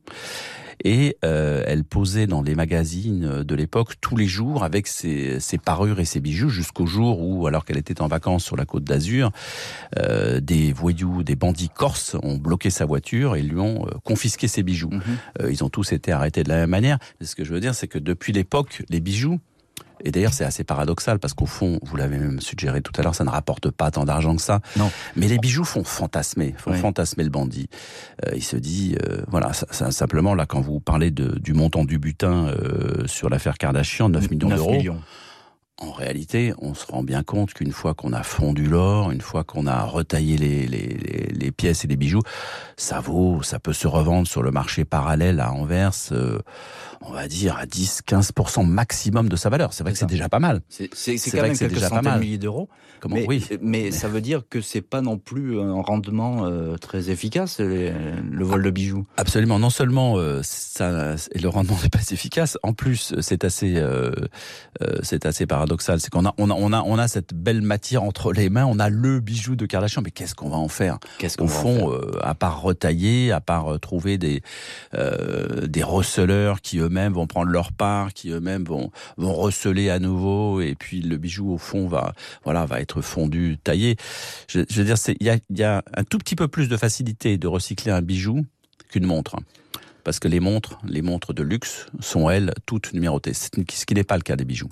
et 0.84 1.16
euh, 1.24 1.62
elle 1.66 1.84
posait 1.84 2.26
dans 2.26 2.42
les 2.42 2.54
magazines 2.54 3.42
de 3.42 3.54
l'époque 3.54 3.94
tous 4.00 4.16
les 4.16 4.26
jours 4.26 4.64
avec 4.64 4.86
ses, 4.86 5.40
ses 5.40 5.58
parures 5.58 6.00
et 6.00 6.04
ses 6.04 6.20
bijoux 6.20 6.48
jusqu'au 6.48 6.86
jour 6.86 7.20
où, 7.20 7.46
alors 7.46 7.64
qu'elle 7.64 7.78
était 7.78 8.00
en 8.02 8.08
vacances 8.08 8.44
sur 8.44 8.56
la 8.56 8.64
côte 8.64 8.84
d'Azur, 8.84 9.30
euh, 9.98 10.40
des 10.40 10.72
voyous, 10.72 11.22
des 11.22 11.36
bandits 11.36 11.68
corses 11.68 12.16
ont 12.22 12.36
bloqué 12.36 12.70
sa 12.70 12.84
voiture 12.84 13.36
et 13.36 13.42
lui 13.42 13.58
ont 13.58 13.86
euh, 13.86 13.90
confisqué 14.04 14.48
ses 14.48 14.62
bijoux. 14.62 14.90
Mhm. 14.90 15.02
Euh, 15.42 15.52
ils 15.52 15.64
ont 15.64 15.68
tous 15.68 15.92
été 15.92 16.12
arrêtés 16.12 16.42
de 16.42 16.48
la 16.48 16.56
même 16.56 16.70
manière. 16.70 16.98
ce 17.20 17.34
que 17.34 17.44
je 17.44 17.52
veux 17.52 17.60
dire, 17.60 17.74
c'est 17.74 17.88
que 17.88 17.98
depuis 17.98 18.32
l'époque, 18.32 18.82
les 18.88 19.00
bijoux 19.00 19.40
et 20.04 20.10
d'ailleurs, 20.10 20.32
c'est 20.32 20.44
assez 20.44 20.64
paradoxal 20.64 21.18
parce 21.18 21.34
qu'au 21.34 21.46
fond, 21.46 21.78
vous 21.82 21.96
l'avez 21.96 22.18
même 22.18 22.40
suggéré 22.40 22.80
tout 22.80 22.92
à 22.98 23.02
l'heure, 23.02 23.14
ça 23.14 23.24
ne 23.24 23.30
rapporte 23.30 23.70
pas 23.70 23.90
tant 23.90 24.04
d'argent 24.04 24.34
que 24.36 24.42
ça. 24.42 24.60
Non. 24.76 24.90
Mais 25.16 25.28
les 25.28 25.38
bijoux 25.38 25.64
font 25.64 25.84
fantasmer, 25.84 26.54
font 26.56 26.72
fantasmer 26.72 27.24
le 27.24 27.30
bandit. 27.30 27.68
Euh, 28.26 28.32
il 28.34 28.42
se 28.42 28.56
dit, 28.56 28.96
euh, 29.02 29.22
voilà, 29.28 29.52
ça, 29.52 29.90
simplement 29.90 30.34
là, 30.34 30.46
quand 30.46 30.60
vous 30.60 30.80
parlez 30.80 31.10
de, 31.10 31.38
du 31.38 31.52
montant 31.52 31.84
du 31.84 31.98
butin 31.98 32.48
euh, 32.48 33.06
sur 33.06 33.28
l'affaire 33.28 33.58
Kardashian, 33.58 34.08
9 34.08 34.30
millions 34.30 34.48
d'euros. 34.48 34.74
En 35.80 35.92
réalité, 35.92 36.52
on 36.58 36.74
se 36.74 36.86
rend 36.86 37.02
bien 37.02 37.22
compte 37.22 37.54
qu'une 37.54 37.72
fois 37.72 37.94
qu'on 37.94 38.12
a 38.12 38.22
fondu 38.22 38.66
l'or, 38.66 39.10
une 39.10 39.22
fois 39.22 39.44
qu'on 39.44 39.66
a 39.66 39.82
retaillé 39.82 40.36
les, 40.36 40.66
les, 40.66 40.88
les, 41.32 41.50
pièces 41.50 41.84
et 41.84 41.88
les 41.88 41.96
bijoux, 41.96 42.20
ça 42.76 43.00
vaut, 43.00 43.42
ça 43.42 43.58
peut 43.58 43.72
se 43.72 43.88
revendre 43.88 44.28
sur 44.28 44.42
le 44.42 44.50
marché 44.50 44.84
parallèle 44.84 45.40
à 45.40 45.52
Anvers. 45.52 45.94
Euh, 46.12 46.38
on 47.02 47.12
va 47.12 47.28
dire, 47.28 47.56
à 47.56 47.64
10-15% 47.64 48.66
maximum 48.66 49.28
de 49.30 49.36
sa 49.36 49.48
valeur. 49.48 49.72
C'est 49.72 49.82
vrai 49.82 49.92
que 49.92 49.98
c'est 49.98 50.06
déjà 50.06 50.28
pas 50.28 50.38
mal. 50.38 50.60
C'est 50.68 50.88
quand 51.30 51.42
même 51.42 51.56
quelques 51.56 51.78
centaines 51.78 52.14
de 52.14 52.20
milliers 52.20 52.38
d'euros. 52.38 52.68
Mais, 53.08 53.24
oui. 53.26 53.46
mais 53.62 53.90
ça 53.90 54.08
veut 54.08 54.20
dire 54.20 54.42
que 54.50 54.60
c'est 54.60 54.82
pas 54.82 55.00
non 55.00 55.16
plus 55.16 55.58
un 55.58 55.80
rendement 55.80 56.44
euh, 56.44 56.76
très 56.76 57.08
efficace, 57.08 57.58
le 57.58 58.44
vol 58.44 58.62
de 58.62 58.70
bijoux. 58.70 59.06
Absolument. 59.16 59.58
Non 59.58 59.70
seulement 59.70 60.18
euh, 60.18 60.40
ça, 60.42 61.14
le 61.34 61.48
rendement 61.48 61.78
n'est 61.82 61.88
pas 61.88 62.10
efficace, 62.10 62.58
en 62.62 62.74
plus 62.74 63.14
c'est 63.20 63.44
assez, 63.44 63.76
euh, 63.76 64.12
c'est 65.02 65.24
assez 65.24 65.46
paradoxal. 65.46 65.69
C'est 65.78 66.10
qu'on 66.10 66.26
a, 66.26 66.34
on 66.38 66.50
a, 66.50 66.54
on 66.54 66.72
a, 66.72 66.82
on 66.82 66.98
a 66.98 67.08
cette 67.08 67.34
belle 67.34 67.62
matière 67.62 68.02
entre 68.02 68.32
les 68.32 68.50
mains. 68.50 68.66
On 68.66 68.78
a 68.78 68.88
le 68.88 69.20
bijou 69.20 69.56
de 69.56 69.66
Kardashian, 69.66 70.02
mais 70.02 70.10
qu'est-ce 70.10 70.34
qu'on 70.34 70.48
va 70.48 70.56
en 70.56 70.68
faire? 70.68 70.98
Qu'est-ce 71.18 71.36
qu'on 71.36 71.44
Au 71.44 71.48
fond, 71.48 72.00
à 72.22 72.34
part 72.34 72.62
retailler, 72.62 73.32
à 73.32 73.40
part 73.40 73.78
trouver 73.80 74.18
des 74.18 74.42
des 74.92 75.82
receleurs 75.82 76.60
qui 76.60 76.78
eux-mêmes 76.78 77.12
vont 77.12 77.26
prendre 77.26 77.50
leur 77.50 77.72
part, 77.72 78.12
qui 78.12 78.30
eux-mêmes 78.30 78.64
vont 78.64 78.90
vont 79.16 79.34
receler 79.34 79.90
à 79.90 79.98
nouveau, 79.98 80.60
et 80.60 80.74
puis 80.74 81.02
le 81.02 81.16
bijou 81.16 81.52
au 81.52 81.58
fond 81.58 81.86
va 81.86 82.12
voilà 82.44 82.66
va 82.66 82.80
être 82.80 83.00
fondu, 83.02 83.58
taillé. 83.62 83.96
Je, 84.48 84.60
veux 84.60 84.84
dire, 84.84 84.96
il 85.20 85.26
y 85.26 85.30
a, 85.30 85.38
y 85.50 85.62
a 85.62 85.82
un 85.96 86.04
tout 86.04 86.18
petit 86.18 86.36
peu 86.36 86.48
plus 86.48 86.68
de 86.68 86.76
facilité 86.76 87.38
de 87.38 87.46
recycler 87.46 87.92
un 87.92 88.02
bijou 88.02 88.44
qu'une 88.90 89.06
montre 89.06 89.36
parce 90.04 90.18
que 90.18 90.28
les 90.28 90.40
montres, 90.40 90.78
les 90.88 91.02
montres 91.02 91.34
de 91.34 91.42
luxe 91.42 91.86
sont 92.00 92.30
elles 92.30 92.52
toutes 92.66 92.92
numérotées, 92.92 93.34
ce 93.34 93.50
qui 93.50 93.94
n'est 93.94 94.04
pas 94.04 94.16
le 94.16 94.22
cas 94.22 94.36
des 94.36 94.44
bijoux. 94.44 94.68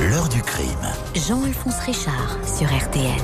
L'heure 0.00 0.28
du 0.28 0.40
crime. 0.42 0.86
Jean-Alphonse 1.16 1.80
Richard 1.80 2.38
sur 2.46 2.68
RTL. 2.68 3.20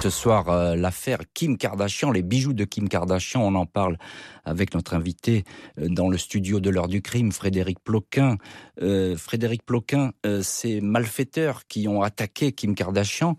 Ce 0.00 0.08
soir, 0.08 0.48
euh, 0.48 0.74
l'affaire 0.74 1.18
Kim 1.34 1.58
Kardashian, 1.58 2.10
les 2.10 2.22
bijoux 2.22 2.54
de 2.54 2.64
Kim 2.64 2.88
Kardashian, 2.88 3.42
on 3.42 3.54
en 3.54 3.66
parle 3.66 3.98
avec 4.46 4.72
notre 4.72 4.94
invité 4.94 5.44
euh, 5.78 5.88
dans 5.90 6.08
le 6.08 6.16
studio 6.16 6.60
de 6.60 6.70
l'heure 6.70 6.88
du 6.88 7.02
crime, 7.02 7.30
Frédéric 7.30 7.78
Ploquin. 7.84 8.38
Euh, 8.80 9.18
Frédéric 9.18 9.66
Ploquin, 9.66 10.12
ces 10.40 10.80
malfaiteurs 10.80 11.66
qui 11.66 11.88
ont 11.88 12.00
attaqué 12.00 12.52
Kim 12.52 12.74
Kardashian, 12.74 13.36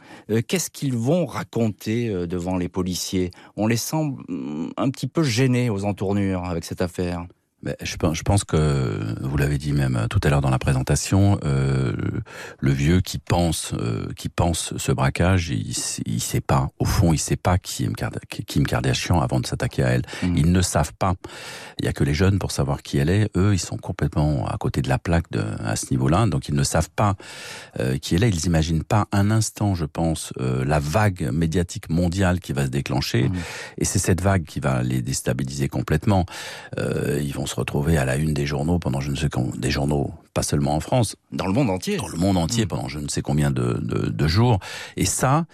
qu'est-ce 0.47 0.69
qu'ils 0.69 0.95
vont 0.95 1.25
raconter 1.25 2.27
devant 2.27 2.55
les 2.55 2.69
policiers? 2.69 3.31
On 3.57 3.65
les 3.65 3.77
sent 3.77 4.13
mm, 4.27 4.69
un 4.77 4.91
petit 4.91 5.07
peu 5.07 5.23
gênés 5.23 5.71
aux 5.71 5.85
entournures 5.85 6.45
avec 6.45 6.65
cette 6.65 6.83
affaire 6.83 7.25
je, 7.81 7.95
pense, 7.97 8.17
je 8.17 8.23
pense 8.23 8.43
que 8.43 9.15
vous 9.21 9.37
l'avez 9.37 9.57
dit 9.57 9.73
même 9.73 9.95
euh, 9.95 10.07
tout 10.07 10.19
à 10.23 10.29
l'heure 10.29 10.41
dans 10.41 10.49
la 10.49 10.59
présentation, 10.59 11.39
euh, 11.43 11.93
le 12.59 12.71
vieux 12.71 13.01
qui 13.01 13.19
pense, 13.19 13.73
euh, 13.73 14.07
qui 14.15 14.29
pense 14.29 14.75
ce 14.77 14.91
braquage, 14.91 15.49
il, 15.49 15.75
il 16.05 16.21
sait 16.21 16.41
pas. 16.41 16.69
Au 16.79 16.85
fond, 16.85 17.13
il 17.13 17.17
sait 17.17 17.35
pas 17.35 17.57
qui 17.57 17.85
est 17.85 18.43
Kim 18.45 18.65
Kardashian 18.65 19.21
avant 19.21 19.39
de 19.39 19.45
s'attaquer 19.45 19.83
à 19.83 19.89
elle. 19.89 20.01
Mmh. 20.23 20.37
Ils 20.37 20.51
ne 20.51 20.61
savent 20.61 20.93
pas. 20.93 21.13
Il 21.79 21.85
y 21.85 21.87
a 21.87 21.93
que 21.93 22.03
les 22.03 22.13
jeunes 22.13 22.39
pour 22.39 22.51
savoir 22.51 22.81
qui 22.81 22.97
elle 22.97 23.09
est. 23.09 23.29
Eux, 23.37 23.53
ils 23.53 23.59
sont 23.59 23.77
complètement 23.77 24.47
à 24.47 24.57
côté 24.57 24.81
de 24.81 24.89
la 24.89 24.97
plaque 24.97 25.29
de, 25.31 25.43
à 25.63 25.75
ce 25.75 25.87
niveau-là, 25.91 26.25
donc 26.27 26.47
ils 26.47 26.55
ne 26.55 26.63
savent 26.63 26.89
pas 26.95 27.15
euh, 27.79 27.97
qui 27.97 28.15
elle 28.15 28.23
est. 28.23 28.29
Ils 28.29 28.45
imaginent 28.45 28.83
pas 28.83 29.07
un 29.11 29.31
instant, 29.31 29.75
je 29.75 29.85
pense, 29.85 30.33
euh, 30.39 30.65
la 30.65 30.79
vague 30.79 31.29
médiatique 31.31 31.89
mondiale 31.89 32.39
qui 32.39 32.53
va 32.53 32.65
se 32.65 32.71
déclencher. 32.71 33.29
Mmh. 33.29 33.35
Et 33.77 33.85
c'est 33.85 33.99
cette 33.99 34.21
vague 34.21 34.45
qui 34.45 34.59
va 34.59 34.83
les 34.83 35.01
déstabiliser 35.01 35.67
complètement. 35.67 36.25
Euh, 36.77 37.19
ils 37.21 37.33
vont 37.33 37.45
se 37.51 37.55
retrouver 37.55 37.97
à 37.97 38.05
la 38.05 38.15
une 38.15 38.33
des 38.33 38.45
journaux 38.45 38.79
pendant 38.79 39.01
je 39.01 39.11
ne 39.11 39.15
sais 39.15 39.29
quand, 39.29 39.55
des 39.57 39.71
journaux, 39.71 40.13
pas 40.33 40.41
seulement 40.41 40.73
en 40.73 40.79
France, 40.79 41.17
dans 41.31 41.45
le 41.47 41.53
monde 41.53 41.69
entier, 41.69 41.97
dans 41.97 42.07
le 42.07 42.17
monde 42.17 42.37
entier 42.37 42.63
mmh. 42.65 42.67
pendant 42.69 42.87
je 42.87 42.99
ne 42.99 43.09
sais 43.09 43.21
combien 43.21 43.51
de, 43.51 43.77
de, 43.81 44.09
de 44.09 44.27
jours. 44.27 44.59
Et 44.95 45.05
ça, 45.05 45.45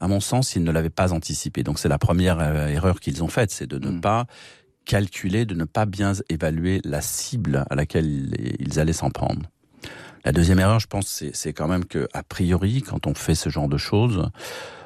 à 0.00 0.08
mon 0.08 0.20
sens, 0.20 0.56
ils 0.56 0.64
ne 0.64 0.72
l'avaient 0.72 0.90
pas 0.90 1.12
anticipé. 1.12 1.62
Donc 1.62 1.78
c'est 1.78 1.88
la 1.90 1.98
première 1.98 2.40
euh, 2.40 2.68
erreur 2.68 3.00
qu'ils 3.00 3.22
ont 3.22 3.28
faite, 3.28 3.50
c'est 3.50 3.66
de 3.66 3.78
ne 3.78 3.90
mmh. 3.90 4.00
pas 4.00 4.26
calculer, 4.86 5.44
de 5.44 5.54
ne 5.54 5.64
pas 5.64 5.84
bien 5.84 6.12
évaluer 6.30 6.80
la 6.84 7.02
cible 7.02 7.64
à 7.68 7.74
laquelle 7.74 8.34
ils 8.58 8.80
allaient 8.80 8.92
s'en 8.92 9.10
prendre. 9.10 9.42
La 10.24 10.32
deuxième 10.32 10.58
erreur, 10.58 10.80
je 10.80 10.86
pense, 10.86 11.22
c'est 11.32 11.52
quand 11.52 11.68
même 11.68 11.84
que, 11.84 12.08
a 12.14 12.22
priori, 12.22 12.82
quand 12.82 13.06
on 13.06 13.14
fait 13.14 13.34
ce 13.34 13.50
genre 13.50 13.68
de 13.68 13.76
choses, 13.76 14.30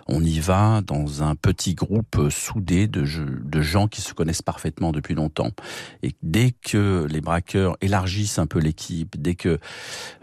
on 0.08 0.22
y 0.22 0.38
va 0.38 0.82
dans 0.82 1.22
un 1.22 1.34
petit 1.34 1.74
groupe 1.74 2.28
soudé 2.30 2.86
de, 2.86 3.04
de 3.04 3.60
gens 3.60 3.88
qui 3.88 4.00
se 4.00 4.14
connaissent 4.14 4.42
parfaitement 4.42 4.92
depuis 4.92 5.14
longtemps. 5.14 5.50
Et 6.02 6.12
dès 6.22 6.52
que 6.52 7.06
les 7.10 7.20
braqueurs 7.20 7.76
élargissent 7.80 8.38
un 8.38 8.46
peu 8.46 8.58
l'équipe, 8.58 9.20
dès 9.20 9.34
que 9.34 9.58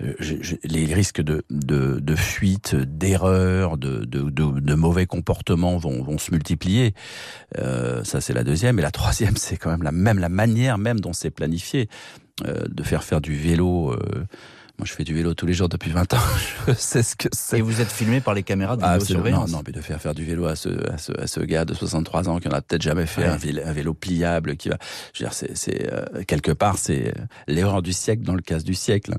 euh, 0.01 0.13
les 0.63 0.93
risques 0.93 1.21
de, 1.21 1.43
de, 1.49 1.99
de 1.99 2.15
fuite, 2.15 2.75
d'erreurs, 2.75 3.77
de, 3.77 4.05
de, 4.05 4.29
de, 4.29 4.75
mauvais 4.75 5.05
comportements 5.05 5.77
vont, 5.77 6.03
vont 6.03 6.17
se 6.17 6.31
multiplier, 6.31 6.93
euh, 7.57 8.03
ça 8.03 8.21
c'est 8.21 8.33
la 8.33 8.43
deuxième. 8.43 8.79
Et 8.79 8.81
la 8.81 8.91
troisième, 8.91 9.35
c'est 9.37 9.57
quand 9.57 9.71
même 9.71 9.83
la 9.83 9.91
même 9.91 10.19
la 10.19 10.29
manière 10.29 10.77
même 10.77 10.99
dont 10.99 11.13
c'est 11.13 11.31
planifié, 11.31 11.89
euh, 12.45 12.63
de 12.67 12.83
faire 12.83 13.03
faire 13.03 13.21
du 13.21 13.35
vélo. 13.35 13.91
Euh, 13.91 14.25
Moi, 14.79 14.87
je 14.87 14.93
fais 14.93 15.03
du 15.03 15.13
vélo 15.13 15.35
tous 15.35 15.45
les 15.45 15.53
jours 15.53 15.69
depuis 15.69 15.91
20 15.91 16.15
ans. 16.15 16.17
je 16.67 16.73
sais 16.73 17.03
ce 17.03 17.15
que 17.15 17.27
c'est. 17.31 17.59
Et 17.59 17.61
vous 17.61 17.79
êtes 17.79 17.91
filmé 17.91 18.21
par 18.21 18.33
les 18.33 18.41
caméras 18.41 18.75
de 18.75 18.81
Ah, 18.83 18.97
vidéosurveillance. 18.97 19.51
non, 19.51 19.57
non, 19.57 19.63
mais 19.67 19.71
de 19.71 19.81
faire 19.81 20.01
faire 20.01 20.15
du 20.15 20.25
vélo 20.25 20.47
à 20.47 20.55
ce, 20.55 20.69
à 20.91 20.97
ce, 20.97 21.11
à 21.11 21.27
ce 21.27 21.39
gars 21.41 21.63
de 21.63 21.75
63 21.75 22.27
ans 22.27 22.39
qui 22.39 22.47
en 22.47 22.51
a 22.53 22.61
peut-être 22.61 22.81
jamais 22.81 23.05
fait 23.05 23.21
Ouais. 23.21 23.27
un, 23.27 23.37
vélo, 23.37 23.61
un 23.63 23.71
vélo 23.71 23.93
pliable 23.93 24.55
qui 24.57 24.69
va. 24.69 24.77
Je 25.13 25.19
veux 25.23 25.29
dire, 25.29 25.33
c'est, 25.35 25.55
c'est 25.55 25.93
euh, 25.93 26.23
quelque 26.25 26.51
part, 26.51 26.79
c'est 26.79 27.09
euh, 27.09 27.21
l'erreur 27.47 27.83
du 27.83 27.93
siècle 27.93 28.23
dans 28.23 28.33
le 28.33 28.41
casse 28.41 28.63
du 28.63 28.73
siècle. 28.73 29.13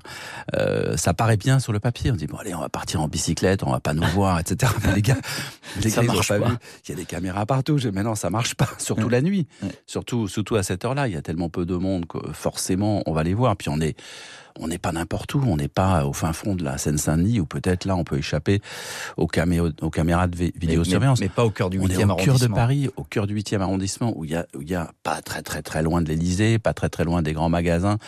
Euh, 0.57 0.97
ça 0.97 1.15
paraît 1.15 1.37
bien 1.37 1.61
sur 1.61 1.73
le 1.73 1.79
papier. 1.79 2.11
On 2.11 2.17
dit 2.17 2.27
bon, 2.27 2.39
allez, 2.39 2.53
on 2.57 2.61
va 2.61 2.69
partir 2.69 3.01
en 3.01 3.07
bicyclette, 3.07 3.63
on 3.63 3.71
va 3.71 3.79
pas 3.79 3.95
nous 3.95 4.03
voir, 4.09 4.41
etc. 4.41 4.73
Mais 4.85 4.97
les 4.97 5.03
gars, 5.03 5.19
les 5.81 5.89
Ça 5.91 6.01
gars, 6.05 6.13
marche 6.15 6.29
pas. 6.31 6.59
Il 6.85 6.91
y 6.91 6.93
a 6.93 6.97
des 6.97 7.05
caméras 7.05 7.47
partout. 7.47 7.79
Mais 7.93 8.03
non, 8.03 8.17
ça 8.17 8.29
marche 8.29 8.57
pas. 8.57 8.69
Surtout 8.79 9.05
Ouais. 9.07 9.13
la 9.13 9.23
nuit. 9.23 9.47
Ouais. 9.63 9.69
Surtout, 9.87 10.27
surtout 10.27 10.57
à 10.57 10.65
cette 10.65 10.85
heure-là. 10.85 11.07
Il 11.07 11.15
y 11.15 11.17
a 11.17 11.23
tellement 11.23 11.49
peu 11.49 11.65
de 11.65 11.77
monde 11.77 12.07
que 12.09 12.19
forcément, 12.33 13.05
on 13.07 13.13
va 13.13 13.23
les 13.23 13.35
voir. 13.35 13.57
Puis 13.57 13.69
on 13.69 13.81
est, 13.81 13.97
on 14.61 14.69
n'est 14.69 14.79
pas 14.79 14.93
n'importe 14.93 15.35
où. 15.35 15.43
On 15.47 15.57
n'est 15.57 15.69
pas 15.69 16.07
au 16.07 16.13
fin 16.13 16.33
fond 16.33 16.55
de 16.55 16.63
la 16.65 16.79
Seine-Saint-Denis 16.79 17.41
où 17.41 17.47
peut-être 17.47 17.85
là, 17.87 17.97
on 17.97 18.05
peut 18.05 18.19
échapper 18.19 18.61
aux, 19.17 19.25
aux 19.27 19.91
caméras 19.91 20.27
de 20.29 20.37
Mais- 20.39 20.53
vidéosurveillance. 20.57 21.21
Mais, 21.21 21.27
mais 21.27 21.31
pas 21.35 21.45
au 21.45 21.51
cœur 21.51 21.71
du 21.71 21.79
on 21.81 21.87
est 21.89 21.95
8e 21.97 22.11
au 22.11 22.17
cœur 22.17 22.17
de 22.17 22.31
arrondissement. 22.31 22.55
Paris, 22.57 22.89
au 22.97 23.05
cœur 23.05 23.27
du 23.27 23.35
8e 23.37 23.61
arrondissement, 23.61 24.13
où 24.17 24.25
il 24.25 24.31
y 24.31 24.35
a, 24.37 24.47
où 24.57 24.63
y 24.63 24.75
a 24.75 24.91
pas 25.03 25.21
très 25.23 25.43
très 25.43 25.63
très 25.63 25.83
loin 25.83 26.03
de 26.03 26.09
l'Elysée, 26.09 26.59
pas 26.59 26.73
très 26.75 26.89
très 26.89 27.05
loin 27.05 27.23
des 27.23 27.33
grands 27.33 27.49
magasins. 27.49 27.99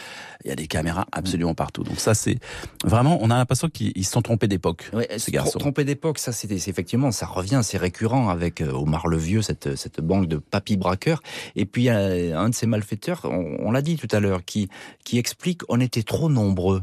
Il 0.44 0.48
y 0.48 0.52
a 0.52 0.56
des 0.56 0.66
caméras 0.68 1.06
absolument 1.12 1.54
partout. 1.54 1.82
Donc 1.82 1.98
ça, 1.98 2.14
c'est 2.14 2.38
vraiment, 2.84 3.18
on 3.20 3.30
a 3.30 3.36
l'impression 3.36 3.68
qu'ils 3.68 3.92
ils 3.96 4.04
se 4.04 4.12
sont 4.12 4.22
trompés 4.22 4.46
d'époque, 4.48 4.88
Ouais, 4.92 5.08
ces 5.12 5.18
se 5.18 5.30
garçons. 5.30 5.58
trom- 5.58 5.66
Tromper 5.66 5.84
d'époque, 5.84 6.18
ça 6.20 6.30
c'est 6.30 6.50
effectivement, 6.52 7.10
ça 7.10 7.26
revient, 7.26 7.60
c'est 7.64 7.78
récurrent 7.78 8.28
avec 8.28 8.60
euh, 8.60 8.70
Omar 8.70 9.08
le 9.08 9.16
Vieux, 9.16 9.42
cette, 9.42 9.74
cette 9.74 10.00
banque 10.00 10.28
de 10.28 10.36
papy 10.36 10.76
braqueurs. 10.76 11.20
Et 11.56 11.66
puis 11.66 11.88
un 11.90 12.48
de 12.48 12.54
ces 12.54 12.66
malfaiteurs, 12.66 13.22
on, 13.24 13.56
on 13.60 13.72
l'a 13.72 13.82
dit 13.82 13.96
tout 13.96 14.06
à 14.12 14.20
l'heure, 14.20 14.44
qui, 14.44 14.68
qui 15.04 15.18
explique 15.18 15.62
on 15.68 15.80
était 15.80 16.04
trop 16.04 16.28
nombreux. 16.36 16.82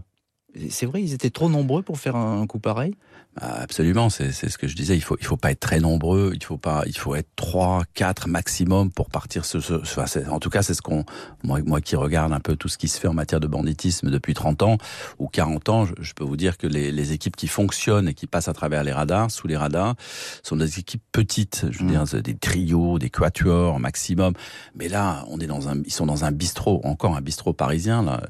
C'est 0.69 0.85
vrai, 0.85 1.01
ils 1.01 1.13
étaient 1.13 1.31
trop 1.31 1.49
nombreux 1.49 1.81
pour 1.81 1.97
faire 1.97 2.15
un, 2.15 2.45
coup 2.45 2.59
pareil? 2.59 2.93
Ah, 3.41 3.61
Absolument, 3.61 4.11
c'est 4.11 4.31
ce 4.31 4.55
que 4.59 4.67
je 4.67 4.75
disais. 4.75 4.95
Il 4.95 5.01
faut 5.01 5.17
il 5.19 5.25
faut 5.25 5.35
pas 5.37 5.49
être 5.49 5.59
très 5.59 5.79
nombreux. 5.79 6.29
Il 6.35 6.43
faut 6.43 6.59
pas 6.59 6.83
il 6.85 6.95
faut 6.95 7.15
être 7.15 7.29
trois, 7.35 7.81
quatre 7.95 8.27
maximum 8.27 8.91
pour 8.91 9.09
partir. 9.09 9.45
Ce, 9.45 9.59
ce- 9.59 10.29
en 10.29 10.39
tout 10.39 10.51
cas, 10.51 10.61
c'est 10.61 10.75
ce 10.75 10.83
qu'on 10.83 11.05
moi 11.43 11.59
moi 11.65 11.81
qui 11.81 11.95
regarde 11.95 12.31
un 12.33 12.39
peu 12.39 12.55
tout 12.55 12.69
ce 12.69 12.77
qui 12.77 12.87
se 12.87 12.99
fait 12.99 13.07
en 13.07 13.15
matière 13.15 13.39
de 13.39 13.47
banditisme 13.47 14.11
depuis 14.11 14.35
30 14.35 14.61
ans 14.61 14.77
ou 15.17 15.27
40 15.27 15.69
ans. 15.69 15.85
Je, 15.87 15.93
je 16.01 16.13
peux 16.13 16.23
vous 16.23 16.37
dire 16.37 16.59
que 16.59 16.67
les, 16.67 16.91
les 16.91 17.11
équipes 17.13 17.35
qui 17.35 17.47
fonctionnent 17.47 18.07
et 18.09 18.13
qui 18.13 18.27
passent 18.27 18.47
à 18.49 18.53
travers 18.53 18.83
les 18.83 18.91
radars, 18.93 19.31
sous 19.31 19.47
les 19.47 19.57
radars, 19.57 19.95
sont 20.43 20.55
des 20.57 20.77
équipes 20.77 21.03
petites. 21.11 21.65
Je 21.71 21.79
veux 21.79 21.85
Mm. 21.85 22.03
dire 22.05 22.21
des 22.21 22.35
trios, 22.37 22.99
des 22.99 23.09
quatuors 23.09 23.79
maximum. 23.79 24.33
Mais 24.75 24.87
là, 24.87 25.25
on 25.29 25.39
est 25.39 25.47
dans 25.47 25.67
un 25.67 25.81
ils 25.83 25.91
sont 25.93 26.05
dans 26.05 26.25
un 26.25 26.31
bistrot, 26.31 26.81
encore 26.83 27.15
un 27.15 27.21
bistrot 27.21 27.53
parisien 27.53 28.03
là. 28.03 28.21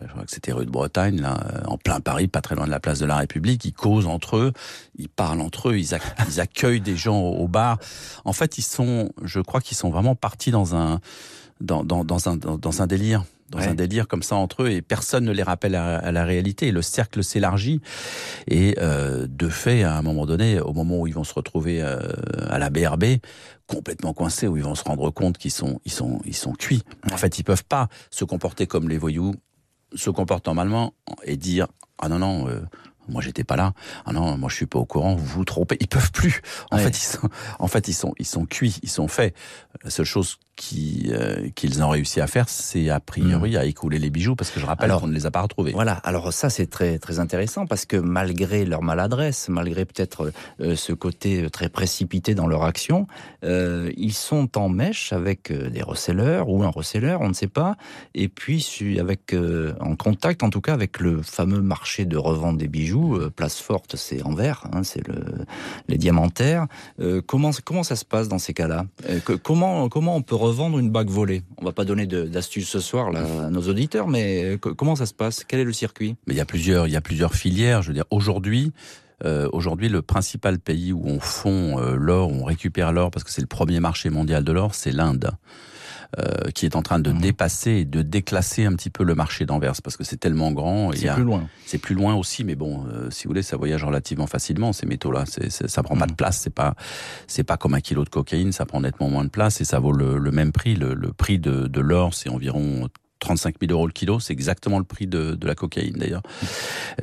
Euh, 0.00 0.06
Je 0.06 0.12
crois 0.12 0.24
que 0.24 0.30
c'était 0.30 0.52
rue 0.52 0.66
de 0.66 0.70
Bretagne, 0.70 1.20
là, 1.20 1.38
euh, 1.54 1.60
en 1.66 1.78
plein 1.78 2.00
Paris, 2.00 2.28
pas 2.28 2.40
très 2.40 2.54
loin 2.54 2.66
de 2.66 2.70
la 2.70 2.80
place 2.80 2.98
de 2.98 3.06
la 3.06 3.16
République. 3.16 3.64
Ils 3.64 3.72
causent 3.72 4.06
entre 4.06 4.36
eux, 4.36 4.52
ils 4.96 5.08
parlent 5.08 5.40
entre 5.40 5.70
eux, 5.70 5.78
ils, 5.78 5.88
ac- 5.94 6.02
ils 6.28 6.40
accueillent 6.40 6.80
des 6.80 6.96
gens 6.96 7.18
au, 7.20 7.36
au 7.44 7.48
bar. 7.48 7.78
En 8.24 8.32
fait, 8.32 8.58
ils 8.58 8.62
sont, 8.62 9.10
je 9.22 9.40
crois 9.40 9.60
qu'ils 9.60 9.76
sont 9.76 9.90
vraiment 9.90 10.14
partis 10.14 10.50
dans 10.50 10.74
un, 10.74 11.00
dans, 11.60 11.84
dans, 11.84 12.04
dans 12.04 12.28
un, 12.28 12.36
dans, 12.36 12.58
dans 12.58 12.82
un 12.82 12.86
délire. 12.86 13.24
Dans 13.50 13.58
Ouais. 13.58 13.68
un 13.68 13.74
délire 13.74 14.08
comme 14.08 14.22
ça 14.22 14.36
entre 14.36 14.62
eux 14.64 14.70
et 14.70 14.80
personne 14.80 15.26
ne 15.26 15.30
les 15.30 15.42
rappelle 15.42 15.74
à, 15.74 15.98
à 15.98 16.10
la 16.12 16.24
réalité. 16.24 16.68
Et 16.68 16.72
le 16.72 16.80
cercle 16.80 17.22
s'élargit 17.22 17.82
et 18.48 18.74
euh, 18.80 19.26
de 19.28 19.48
fait, 19.50 19.82
à 19.84 19.96
un 19.96 20.02
moment 20.02 20.24
donné, 20.24 20.58
au 20.60 20.72
moment 20.72 21.00
où 21.00 21.06
ils 21.06 21.12
vont 21.14 21.24
se 21.24 21.34
retrouver 21.34 21.82
euh, 21.82 21.98
à 22.48 22.58
la 22.58 22.70
BRB, 22.70 23.04
complètement 23.66 24.14
coincés, 24.14 24.48
où 24.48 24.56
ils 24.56 24.62
vont 24.64 24.74
se 24.74 24.82
rendre 24.82 25.10
compte 25.10 25.36
qu'ils 25.36 25.50
sont, 25.50 25.78
ils 25.84 25.92
sont, 25.92 26.20
ils 26.24 26.34
sont 26.34 26.52
cuits. 26.52 26.82
En 27.12 27.18
fait, 27.18 27.38
ils 27.38 27.44
peuvent 27.44 27.66
pas 27.66 27.88
se 28.10 28.24
comporter 28.24 28.66
comme 28.66 28.88
les 28.88 28.98
voyous 28.98 29.34
se 29.94 30.10
comportent 30.10 30.46
normalement 30.46 30.94
et 31.24 31.36
dire 31.36 31.66
ah 31.98 32.08
non 32.08 32.18
non 32.18 32.48
euh, 32.48 32.60
moi 33.08 33.20
j'étais 33.22 33.44
pas 33.44 33.56
là. 33.56 33.72
Ah 34.06 34.12
non 34.12 34.36
moi 34.38 34.48
je 34.48 34.56
suis 34.56 34.66
pas 34.66 34.78
au 34.78 34.84
courant 34.86 35.14
vous 35.14 35.24
vous 35.24 35.44
trompez. 35.44 35.76
Ils 35.80 35.88
peuvent 35.88 36.12
plus. 36.12 36.40
En 36.70 36.76
Ouais. 36.76 36.82
fait 36.84 36.96
ils 36.98 37.02
sont 37.02 37.28
en 37.58 37.66
fait 37.68 37.88
ils 37.88 37.92
sont 37.94 38.14
ils 38.18 38.26
sont 38.26 38.46
cuits 38.46 38.78
ils 38.82 38.90
sont 38.90 39.08
faits. 39.08 39.34
La 39.82 39.90
seule 39.90 40.06
chose 40.06 40.38
qui, 40.56 41.10
euh, 41.10 41.48
qu'ils 41.54 41.82
ont 41.82 41.88
réussi 41.88 42.20
à 42.20 42.26
faire 42.26 42.48
c'est 42.48 42.88
a 42.90 43.00
priori 43.00 43.56
à 43.56 43.64
écouler 43.64 43.98
les 43.98 44.10
bijoux 44.10 44.36
parce 44.36 44.50
que 44.50 44.60
je 44.60 44.66
rappelle 44.66 44.92
qu'on 44.92 45.06
ne 45.06 45.14
les 45.14 45.26
a 45.26 45.30
pas 45.30 45.42
retrouvés. 45.42 45.72
Voilà, 45.72 45.94
alors 46.04 46.32
ça 46.32 46.50
c'est 46.50 46.66
très 46.66 46.98
très 46.98 47.18
intéressant 47.18 47.66
parce 47.66 47.86
que 47.86 47.96
malgré 47.96 48.64
leur 48.64 48.82
maladresse, 48.82 49.48
malgré 49.48 49.84
peut-être 49.84 50.32
euh, 50.60 50.76
ce 50.76 50.92
côté 50.92 51.48
très 51.50 51.68
précipité 51.68 52.34
dans 52.34 52.46
leur 52.46 52.62
action, 52.62 53.06
euh, 53.44 53.90
ils 53.96 54.12
sont 54.12 54.56
en 54.56 54.68
mèche 54.68 55.12
avec 55.12 55.52
des 55.52 55.82
receleurs 55.82 56.48
ou 56.48 56.62
un 56.62 56.68
receleur, 56.68 57.20
on 57.20 57.28
ne 57.28 57.34
sait 57.34 57.48
pas, 57.48 57.76
et 58.14 58.28
puis 58.28 59.00
avec 59.00 59.34
en 59.80 59.96
contact 59.96 60.42
en 60.42 60.50
tout 60.50 60.60
cas 60.60 60.72
avec 60.72 61.00
le 61.00 61.22
fameux 61.22 61.60
marché 61.60 62.04
de 62.04 62.16
revente 62.16 62.58
des 62.58 62.68
bijoux, 62.68 63.18
place 63.34 63.60
forte, 63.60 63.96
c'est 63.96 64.22
Anvers, 64.22 64.66
hein, 64.72 64.82
c'est 64.84 65.06
le, 65.06 65.24
les 65.88 65.98
diamantaires. 65.98 66.66
Comment 67.26 67.50
comment 67.64 67.82
ça 67.82 67.96
se 67.96 68.04
passe 68.04 68.28
dans 68.28 68.38
ces 68.38 68.54
cas-là? 68.54 68.86
Comment 69.42 69.88
comment 69.88 70.16
on 70.16 70.22
peut 70.22 70.34
revendre 70.44 70.78
une 70.78 70.90
bague 70.90 71.08
volée. 71.10 71.42
On 71.58 71.64
va 71.64 71.72
pas 71.72 71.84
donner 71.84 72.06
d'astuces 72.06 72.68
ce 72.68 72.80
soir 72.80 73.10
à 73.14 73.50
nos 73.50 73.62
auditeurs, 73.62 74.08
mais 74.08 74.44
euh, 74.44 74.56
co- 74.58 74.74
comment 74.74 74.96
ça 74.96 75.06
se 75.06 75.14
passe? 75.14 75.44
Quel 75.44 75.60
est 75.60 75.64
le 75.64 75.72
circuit? 75.72 76.16
Mais 76.26 76.34
il 76.34 76.36
y 76.36 76.40
a 76.40 76.44
plusieurs 76.44 76.86
il 76.86 76.92
y 76.92 76.96
a 76.96 77.00
plusieurs 77.00 77.34
filières. 77.34 77.82
Je 77.82 77.88
veux 77.88 77.94
dire 77.94 78.04
aujourd'hui 78.10 78.72
euh, 79.24 79.48
Aujourd'hui, 79.52 79.88
le 79.88 80.02
principal 80.02 80.58
pays 80.58 80.92
où 80.92 81.02
on 81.06 81.20
fond 81.20 81.78
euh, 81.78 81.94
l'or, 81.96 82.30
où 82.30 82.34
on 82.42 82.44
récupère 82.44 82.92
l'or, 82.92 83.10
parce 83.10 83.24
que 83.24 83.30
c'est 83.30 83.40
le 83.40 83.46
premier 83.46 83.80
marché 83.80 84.10
mondial 84.10 84.42
de 84.44 84.52
l'or, 84.52 84.74
c'est 84.74 84.90
l'Inde. 84.92 85.30
Euh, 86.18 86.50
qui 86.54 86.64
est 86.66 86.76
en 86.76 86.82
train 86.82 86.98
de 86.98 87.10
Mhm. 87.10 87.20
dépasser 87.20 87.70
et 87.72 87.84
de 87.84 88.02
déclasser 88.02 88.64
un 88.66 88.72
petit 88.74 88.90
peu 88.90 89.04
le 89.04 89.14
marché 89.14 89.46
d'Anvers 89.46 89.74
parce 89.82 89.96
que 89.96 90.04
c'est 90.04 90.16
tellement 90.18 90.52
grand. 90.52 90.92
C'est 90.92 91.12
plus 91.12 91.24
loin. 91.24 91.48
C'est 91.66 91.78
plus 91.78 91.94
loin 91.94 92.14
aussi, 92.14 92.44
mais 92.44 92.54
bon, 92.54 92.84
euh, 92.86 93.10
si 93.10 93.24
vous 93.24 93.30
voulez, 93.30 93.42
ça 93.42 93.56
voyage 93.56 93.82
relativement 93.84 94.26
facilement 94.26 94.72
ces 94.72 94.86
métaux-là. 94.86 95.24
Ça 95.26 95.82
prend 95.82 95.96
pas 95.96 96.06
Mm. 96.06 96.10
de 96.10 96.14
place. 96.14 96.38
C'est 96.40 96.54
pas, 96.54 96.74
c'est 97.26 97.42
pas 97.44 97.56
comme 97.56 97.74
un 97.74 97.80
kilo 97.80 98.04
de 98.04 98.10
cocaïne. 98.10 98.52
Ça 98.52 98.64
prend 98.66 98.80
nettement 98.80 99.08
moins 99.08 99.24
de 99.24 99.30
place 99.30 99.60
et 99.60 99.64
ça 99.64 99.78
vaut 99.80 99.92
le, 99.92 100.18
le 100.18 100.30
même 100.30 100.52
prix. 100.52 100.76
Le, 100.76 100.94
le 100.94 101.12
prix 101.12 101.38
de, 101.38 101.66
de 101.66 101.80
l'or, 101.80 102.14
c'est 102.14 102.28
environ 102.28 102.88
35 103.24 103.56
000 103.60 103.72
euros 103.72 103.86
le 103.86 103.92
kilo. 103.92 104.20
C'est 104.20 104.32
exactement 104.34 104.78
le 104.78 104.84
prix 104.84 105.06
de, 105.06 105.34
de 105.34 105.46
la 105.46 105.54
cocaïne 105.54 105.96
d'ailleurs. 105.96 106.22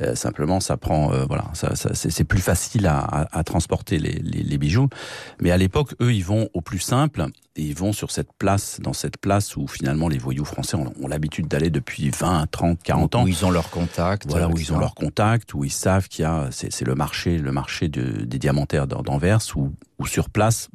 Euh, 0.00 0.14
simplement, 0.14 0.60
ça 0.60 0.76
prend, 0.76 1.12
euh, 1.12 1.24
voilà, 1.26 1.44
ça, 1.54 1.74
ça- 1.74 1.94
c'est, 1.94 2.24
plus 2.24 2.40
facile 2.40 2.86
à, 2.86 2.98
à- 3.00 3.38
à 3.38 3.44
transporter 3.44 3.98
les, 3.98 4.12
les, 4.12 4.42
les 4.42 4.58
bijoux. 4.58 4.88
Mais 5.40 5.50
à 5.50 5.56
l'époque, 5.56 5.94
eux, 6.00 6.12
ils 6.14 6.24
vont 6.24 6.48
au 6.54 6.60
plus 6.60 6.78
simple. 6.78 7.26
Et 7.56 7.62
ils 7.64 7.74
vont 7.76 7.92
sur 7.92 8.10
cette 8.10 8.32
place, 8.38 8.78
dans 8.80 8.94
cette 8.94 9.18
place 9.18 9.56
où 9.58 9.66
finalement 9.66 10.08
les 10.08 10.16
voyous 10.16 10.46
français 10.46 10.74
ont, 10.76 10.90
ont 11.02 11.06
l'habitude 11.06 11.48
d'aller 11.48 11.68
depuis 11.68 12.08
20, 12.08 12.46
30, 12.50 12.82
40 12.82 13.14
ans 13.14 13.24
Où 13.24 13.28
ils 13.28 13.44
ont 13.44 13.50
leur 13.50 13.68
contact. 13.68 14.24
voilà, 14.26 14.48
où 14.48 14.56
ils 14.56 14.72
ont 14.72 14.78
leur 14.78 14.94
contact, 14.94 15.52
où 15.52 15.62
ils 15.62 15.70
savent 15.70 16.08
qu'il 16.08 16.22
y 16.22 16.24
a, 16.24 16.48
c'est 16.50 16.80
le 16.86 16.94
marché, 16.94 17.36
le 17.36 17.52
marché 17.52 17.88
de- 17.88 18.24
des 18.24 18.38
diamantaires 18.38 18.86
d'An- 18.86 19.02
d'Anvers, 19.02 19.40
où, 19.56 19.70
où 19.98 20.06
sur 20.06 20.30
place, 20.30 20.70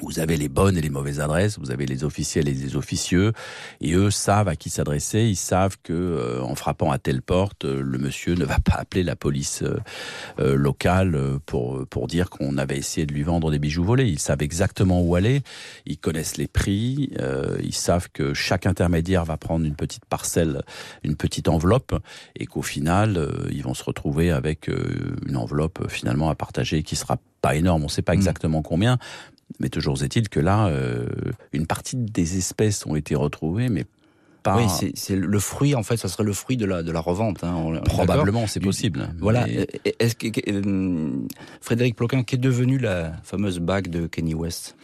vous 0.00 0.18
avez 0.18 0.36
les 0.36 0.48
bonnes 0.48 0.76
et 0.76 0.80
les 0.80 0.90
mauvaises 0.90 1.20
adresses, 1.20 1.58
vous 1.58 1.70
avez 1.70 1.86
les 1.86 2.04
officiels 2.04 2.48
et 2.48 2.54
les 2.54 2.76
officieux, 2.76 3.32
et 3.80 3.94
eux 3.94 4.10
savent 4.10 4.48
à 4.48 4.56
qui 4.56 4.70
s'adresser, 4.70 5.22
ils 5.22 5.36
savent 5.36 5.76
que 5.82 5.92
euh, 5.92 6.42
en 6.42 6.54
frappant 6.54 6.90
à 6.90 6.98
telle 6.98 7.22
porte, 7.22 7.64
euh, 7.64 7.82
le 7.82 7.98
monsieur 7.98 8.34
ne 8.34 8.44
va 8.44 8.58
pas 8.58 8.74
appeler 8.74 9.02
la 9.02 9.16
police 9.16 9.62
euh, 10.38 10.54
locale 10.56 11.38
pour 11.46 11.86
pour 11.88 12.06
dire 12.06 12.30
qu'on 12.30 12.56
avait 12.58 12.78
essayé 12.78 13.06
de 13.06 13.12
lui 13.12 13.22
vendre 13.22 13.50
des 13.50 13.58
bijoux 13.58 13.84
volés. 13.84 14.08
Ils 14.08 14.18
savent 14.18 14.42
exactement 14.42 15.02
où 15.02 15.14
aller, 15.14 15.42
ils 15.86 15.98
connaissent 15.98 16.36
les 16.36 16.48
prix, 16.48 17.10
ils 17.62 17.74
savent 17.74 18.08
que 18.12 18.34
chaque 18.34 18.66
intermédiaire 18.66 19.24
va 19.24 19.36
prendre 19.36 19.64
une 19.66 19.74
petite 19.74 20.04
parcelle, 20.04 20.62
une 21.02 21.16
petite 21.16 21.48
enveloppe, 21.48 21.94
et 22.36 22.46
qu'au 22.46 22.62
final, 22.62 23.28
ils 23.50 23.62
vont 23.62 23.74
se 23.74 23.84
retrouver 23.84 24.30
avec 24.30 24.68
une 25.26 25.36
enveloppe 25.36 25.88
finalement 25.88 26.30
à 26.30 26.34
partager 26.34 26.82
qui 26.82 26.96
sera 26.96 27.18
pas 27.40 27.56
énorme. 27.56 27.82
On 27.82 27.86
ne 27.86 27.90
sait 27.90 28.02
pas 28.02 28.12
Mm. 28.12 28.16
exactement 28.16 28.62
combien, 28.62 28.98
mais 29.60 29.68
toujours 29.68 30.02
est-il 30.02 30.28
que 30.28 30.40
là, 30.40 30.66
euh, 30.68 31.06
une 31.52 31.66
partie 31.66 31.96
des 31.96 32.36
espèces 32.38 32.84
ont 32.86 32.96
été 32.96 33.14
retrouvées, 33.14 33.68
mais 33.68 33.84
pas 34.42 34.56
Oui, 34.56 34.64
c'est- 34.96 35.14
le 35.14 35.38
fruit, 35.38 35.74
en 35.76 35.84
fait, 35.84 35.96
ça 35.96 36.08
serait 36.08 36.24
le 36.24 36.32
fruit 36.32 36.56
de 36.56 36.64
la, 36.66 36.82
de 36.82 36.90
la 36.90 36.98
revente. 37.00 37.44
Hein, 37.44 37.80
probablement, 37.84 38.46
c'est 38.48 38.58
possible. 38.60 39.08
Voilà. 39.20 39.46
Mais- 39.46 39.58
Euh, 39.60 39.90
Est-ce 40.00 40.16
que, 40.16 40.26
euh, 40.50 41.10
Frédéric 41.60 41.94
Ploquin, 41.94 42.24
qu'est 42.24 42.38
devenue 42.38 42.78
la 42.78 43.12
fameuse 43.22 43.60
bague 43.60 43.88
de 43.88 44.06
Kenny 44.08 44.34
West? 44.34 44.74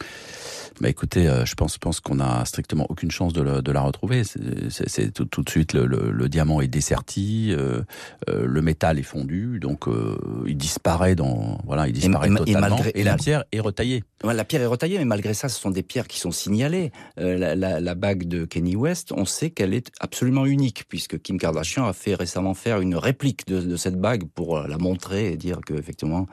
Bah 0.80 0.88
écoutez, 0.88 1.28
euh, 1.28 1.44
je 1.44 1.54
pense, 1.54 1.78
pense 1.78 2.00
qu'on 2.00 2.20
a 2.20 2.44
strictement 2.44 2.86
aucune 2.88 3.10
chance 3.10 3.32
de, 3.32 3.42
le- 3.42 3.62
de 3.62 3.72
la 3.72 3.80
retrouver. 3.80 4.22
C'est- 4.24 5.12
tout, 5.12 5.24
tout 5.24 5.42
de 5.42 5.50
suite 5.50 5.72
le, 5.72 5.86
le- 5.86 6.10
le 6.10 6.28
diamant 6.28 6.60
est 6.60 6.68
desserti, 6.68 7.52
euh, 7.52 7.82
euh, 8.28 8.46
le 8.46 8.62
métal 8.62 8.98
est 8.98 9.02
fondu, 9.02 9.58
donc 9.60 9.88
euh, 9.88 10.16
il 10.46 10.56
disparaît 10.56 11.14
dans 11.14 11.58
voilà, 11.64 11.86
il 11.88 11.92
disparaît 11.92 12.28
et 12.28 12.32
et 12.32 12.36
totalement. 12.36 12.60
malgré- 12.76 12.92
et 12.94 13.04
la 13.04 13.16
pierre 13.16 13.44
est 13.52 13.60
retaillée. 13.60 14.04
Ouais, 14.24 14.34
La 14.34 14.44
pierre 14.44 14.62
est 14.62 14.66
retaillée, 14.66 14.98
mais 14.98 15.04
malgré 15.04 15.32
ça, 15.34 15.48
ce 15.48 15.60
sont 15.60 15.70
des 15.70 15.82
pierres 15.84 16.08
qui 16.08 16.18
sont 16.18 16.30
signalées. 16.32 16.90
La, 17.16 17.54
la- 17.54 17.80
la 17.80 17.94
bague 17.94 18.24
de 18.26 18.44
Kenny 18.44 18.74
West, 18.76 19.12
on 19.12 19.24
sait 19.24 19.50
qu'elle 19.50 19.74
est 19.74 19.90
absolument 20.00 20.44
unique, 20.46 20.84
puisque 20.88 21.20
Kim 21.20 21.38
Kardashian 21.38 21.86
a 21.86 21.92
fait 21.92 22.14
récemment 22.14 22.54
faire 22.54 22.80
une 22.80 22.96
réplique 22.96 23.46
de, 23.46 23.60
de 23.60 23.76
cette 23.76 24.00
bague 24.00 24.24
pour 24.34 24.58
la 24.60 24.78
montrer 24.78 25.32
et 25.32 25.36
dire 25.36 25.60
que 25.64 25.74
effectivement 25.74 26.26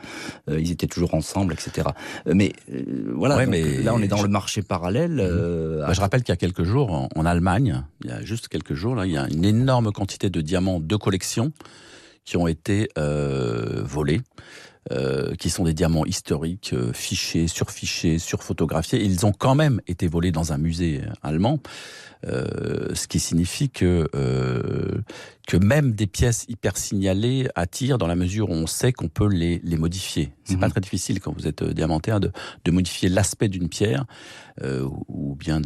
ils 0.50 0.72
étaient 0.72 0.88
toujours 0.88 1.14
ensemble, 1.14 1.54
etc. 1.54 1.88
Mais 2.26 2.54
voilà, 3.14 3.38
Ouais, 3.38 3.46
donc, 3.46 3.52
mais 3.52 3.78
là 3.84 3.94
on 3.94 4.02
est 4.02 4.08
dans 4.08 4.25
le 4.26 4.32
marché 4.32 4.62
parallèle. 4.62 5.18
Bah, 5.80 5.94
je 5.94 6.02
rappelle 6.02 6.24
qu'il 6.24 6.32
y 6.32 6.34
a 6.34 6.38
quelques 6.38 6.64
jours, 6.64 6.92
en, 6.92 7.10
en, 7.16 7.26
Allemagne, 7.26 7.84
il 8.04 8.10
y 8.10 8.14
a 8.14 8.24
juste 8.24 8.48
quelques 8.48 8.74
jours, 8.74 8.96
là, 8.96 9.06
il 9.06 9.12
y 9.12 9.18
a 9.18 9.28
une 9.28 9.46
énorme 9.46 9.92
quantité 9.92 10.30
de 10.30 10.42
diamants 10.42 10.80
de 10.80 10.96
collection 10.96 11.52
qui 12.24 12.38
ont 12.38 12.48
été 12.48 12.90
volés. 12.96 14.22
Euh, 14.92 15.34
qui 15.34 15.50
sont 15.50 15.64
des 15.64 15.74
diamants 15.74 16.06
historiques, 16.06 16.70
euh, 16.74 16.94
fichés, 16.94 17.48
surfichés, 17.48 18.20
surphotographiés. 18.20 19.04
Ils 19.04 19.26
ont 19.26 19.32
quand 19.32 19.56
même 19.56 19.82
été 19.88 20.08
volés 20.08 20.32
dans 20.32 20.54
un 20.54 20.60
musée 20.60 21.02
allemand, 21.24 21.58
euh, 21.58 22.15
ce 22.24 23.08
qui 23.08 23.20
signifie 23.20 23.70
que 23.70 24.08
que 25.48 25.58
même 25.58 25.92
des 25.92 26.08
pièces 26.08 26.46
hyper 26.50 26.76
signalées 26.78 27.48
attirent 27.56 27.98
dans 27.98 28.08
la 28.08 28.16
mesure 28.16 28.50
où 28.50 28.54
on 28.54 28.68
sait 28.68 28.92
qu'on 28.92 29.10
peut 29.10 29.28
les, 29.28 29.62
les 29.64 29.78
modifier. 29.78 30.32
C'est 30.44 30.60
pas 30.60 30.68
mhm. 30.68 30.72
très 30.72 30.82
difficile 30.82 31.20
quand 31.20 31.34
vous 31.38 31.48
êtes 31.48 31.64
diamantaire 31.64 32.20
de, 32.20 32.32
de 32.64 32.72
modifier 32.72 33.10
l'aspect 33.10 33.48
d'une 33.48 33.70
pierre 33.70 34.06
euh, 34.64 34.88
ou 35.08 35.36
bien 35.36 35.62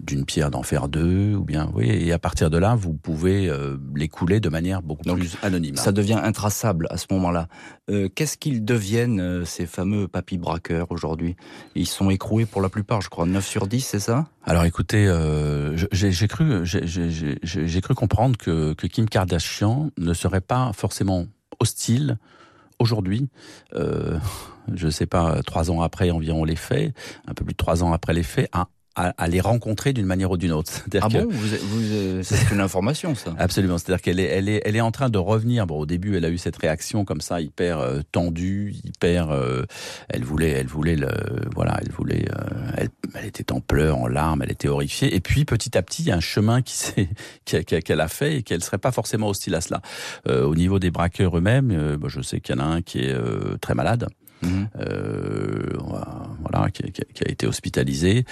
d'une 0.00 0.24
pierre 0.24 0.50
d'en 0.50 0.62
faire 0.62 0.88
deux, 0.88 1.34
ou 1.34 1.44
bien 1.44 1.70
oui. 1.74 1.88
Et 1.88 2.12
à 2.12 2.18
partir 2.18 2.50
de 2.50 2.58
là, 2.58 2.74
vous 2.74 2.94
pouvez 2.94 3.48
euh, 3.48 3.76
les 3.94 4.08
couler 4.08 4.40
de 4.40 4.48
manière 4.48 4.82
beaucoup 4.82 5.02
plus 5.02 5.36
anonyme. 5.42 5.76
Ça 5.76 5.92
devient 5.92 6.20
intraçable 6.22 6.86
à 6.90 6.96
ce 6.96 7.06
moment-là. 7.10 7.48
Euh, 7.90 8.08
Qu'est-ce 8.14 8.38
qu'ils 8.38 8.64
deviennent 8.64 9.20
euh, 9.20 9.44
ces 9.44 9.66
fameux 9.66 10.08
papy 10.08 10.38
braqueurs 10.38 10.90
aujourd'hui? 10.90 11.36
Ils 11.74 11.88
sont 11.88 12.10
écroués 12.10 12.46
pour 12.46 12.62
la 12.62 12.68
plupart, 12.68 13.00
je 13.02 13.10
crois, 13.10 13.26
9 13.26 13.46
sur 13.46 13.66
10, 13.66 13.80
c'est 13.80 14.00
ça? 14.00 14.26
Alors 14.46 14.64
écoutez, 14.64 15.08
euh, 15.08 15.74
j'ai 15.90 16.28
cru, 16.28 16.66
j'ai 16.66 17.80
cru 17.80 17.94
comprendre 17.94 18.36
que, 18.36 18.74
que 18.74 18.86
Kim 18.86 19.08
Kardashian 19.08 19.90
ne 19.96 20.12
serait 20.12 20.42
pas 20.42 20.70
forcément 20.74 21.26
hostile 21.60 22.18
aujourd'hui, 22.78 23.28
euh, 23.74 24.18
je 24.74 24.86
ne 24.86 24.90
sais 24.90 25.06
pas, 25.06 25.42
trois 25.42 25.70
ans 25.70 25.80
après 25.80 26.10
environ 26.10 26.44
les 26.44 26.56
faits, 26.56 26.94
un 27.26 27.32
peu 27.32 27.44
plus 27.44 27.54
de 27.54 27.56
trois 27.56 27.82
ans 27.82 27.94
après 27.94 28.12
les 28.12 28.22
faits, 28.22 28.50
à 28.52 28.68
à, 28.96 29.28
les 29.28 29.40
rencontrer 29.40 29.92
d'une 29.92 30.06
manière 30.06 30.30
ou 30.30 30.36
d'une 30.36 30.52
autre. 30.52 30.72
Ah 31.00 31.08
bon 31.08 31.26
vous, 31.28 32.22
C'est 32.22 32.50
une 32.50 32.60
information, 32.60 33.14
ça 33.14 33.34
Absolument. 33.38 33.76
C'est-à-dire 33.76 34.00
qu'elle 34.00 34.20
est, 34.20 34.24
elle 34.26 34.48
est, 34.48 34.62
elle 34.64 34.76
est 34.76 34.80
en 34.80 34.92
train 34.92 35.10
de 35.10 35.18
revenir. 35.18 35.66
Bon, 35.66 35.80
au 35.80 35.86
début, 35.86 36.16
elle 36.16 36.24
a 36.24 36.30
eu 36.30 36.38
cette 36.38 36.56
réaction 36.56 37.04
comme 37.04 37.20
ça, 37.20 37.40
hyper 37.40 37.78
euh, 37.78 38.00
tendue, 38.12 38.74
hyper. 38.84 39.30
Euh, 39.30 39.64
elle 40.08 40.24
voulait, 40.24 40.50
elle 40.50 40.66
voulait 40.66 40.96
le, 40.96 41.10
voilà, 41.54 41.78
elle 41.82 41.90
voulait. 41.90 42.24
Euh, 42.30 42.70
elle, 42.76 42.88
elle, 43.14 43.26
était 43.26 43.52
en 43.52 43.60
pleurs, 43.60 43.98
en 43.98 44.06
larmes, 44.06 44.42
elle 44.42 44.52
était 44.52 44.68
horrifiée. 44.68 45.14
Et 45.14 45.20
puis, 45.20 45.44
petit 45.44 45.76
à 45.76 45.82
petit, 45.82 46.02
il 46.02 46.08
y 46.08 46.12
a 46.12 46.16
un 46.16 46.20
chemin 46.20 46.62
qui 46.62 46.74
s'est, 46.74 47.08
qu'elle 47.44 48.00
a 48.00 48.08
fait 48.08 48.36
et 48.36 48.42
qu'elle 48.42 48.62
serait 48.62 48.78
pas 48.78 48.92
forcément 48.92 49.28
hostile 49.28 49.54
à 49.56 49.60
cela. 49.60 49.82
au 50.26 50.54
niveau 50.54 50.78
des 50.78 50.90
braqueurs 50.90 51.36
eux-mêmes, 51.36 51.98
je 52.06 52.20
sais 52.22 52.40
qu'il 52.40 52.54
y 52.54 52.58
en 52.58 52.62
a 52.62 52.66
un 52.66 52.82
qui 52.82 53.00
est 53.00 53.16
très 53.60 53.74
malade. 53.74 54.08
Euh, 54.80 55.72
voilà, 56.40 56.70
qui, 56.70 56.82
a 56.84 57.30
été 57.30 57.46
hospitalisé, 57.46 58.24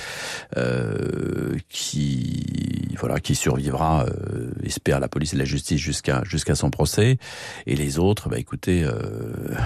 euh, 0.57 1.55
qui 1.69 2.95
voilà, 2.99 3.21
qui 3.21 3.35
survivra, 3.35 4.05
euh, 4.05 4.53
espère 4.63 5.01
la 5.01 5.09
police 5.09 5.35
et 5.35 5.37
la 5.37 5.45
justice 5.45 5.81
jusqu'à 5.81 6.23
jusqu'à 6.25 6.55
son 6.55 6.71
procès. 6.71 7.19
Et 7.67 7.75
les 7.75 7.99
autres, 7.99 8.29
bah 8.29 8.39
écoutez, 8.39 8.87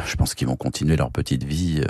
je 0.06 0.16
pense 0.16 0.34
qu'ils 0.34 0.46
vont 0.46 0.56
continuer 0.56 0.96
leur 0.96 1.10
petite 1.10 1.44
vie 1.44 1.82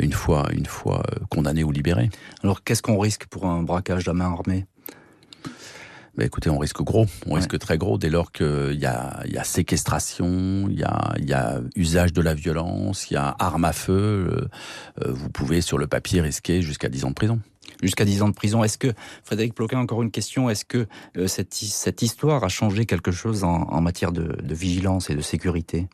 une 0.00 0.12
fois 0.12 0.48
une 0.52 0.66
fois 0.66 1.02
condamnés 1.30 1.64
ou 1.64 1.72
libérés. 1.72 2.10
Alors 2.42 2.62
qu'est-ce 2.62 2.82
qu'on 2.82 2.98
risque 2.98 3.26
pour 3.26 3.46
un 3.46 3.62
braquage 3.62 4.08
à 4.08 4.12
main 4.12 4.30
armée? 4.32 4.66
Bah 6.16 6.24
écoutez, 6.24 6.48
on 6.48 6.58
risque 6.58 6.80
gros, 6.80 7.04
on 7.26 7.34
risque 7.34 7.58
très 7.58 7.76
gros 7.76 7.98
dès 7.98 8.08
lors 8.08 8.32
qu'il 8.32 8.78
y 8.80 8.86
a, 8.86 9.22
y 9.26 9.36
a 9.36 9.44
séquestration, 9.44 10.66
il 10.70 10.78
y 10.78 10.82
a, 10.82 11.14
y 11.18 11.34
a 11.34 11.60
usage 11.74 12.14
de 12.14 12.22
la 12.22 12.32
violence, 12.32 13.10
il 13.10 13.14
y 13.14 13.16
a 13.18 13.36
arme 13.38 13.66
à 13.66 13.74
feu. 13.74 13.92
Euh, 13.92 14.48
euh, 15.04 15.12
vous 15.12 15.28
pouvez 15.28 15.60
sur 15.60 15.76
le 15.76 15.86
papier 15.86 16.22
risquer 16.22 16.62
jusqu'à 16.62 16.88
10 16.88 17.04
ans 17.04 17.10
de 17.10 17.14
prison. 17.14 17.40
Jusqu'à 17.82 18.06
10 18.06 18.22
ans 18.22 18.28
de 18.30 18.34
prison. 18.34 18.64
Est-ce 18.64 18.78
que, 18.78 18.94
Frédéric 19.24 19.54
Ploquin, 19.54 19.78
encore 19.78 20.02
une 20.02 20.10
question, 20.10 20.48
est-ce 20.48 20.64
que 20.64 20.86
euh, 21.18 21.26
cette, 21.26 21.52
cette 21.52 22.00
histoire 22.00 22.44
a 22.44 22.48
changé 22.48 22.86
quelque 22.86 23.12
chose 23.12 23.44
en, 23.44 23.64
en 23.64 23.80
matière 23.82 24.10
de, 24.10 24.22
de 24.42 24.54
vigilance 24.54 25.10
et 25.10 25.14
de 25.14 25.20
sécurité? 25.20 25.86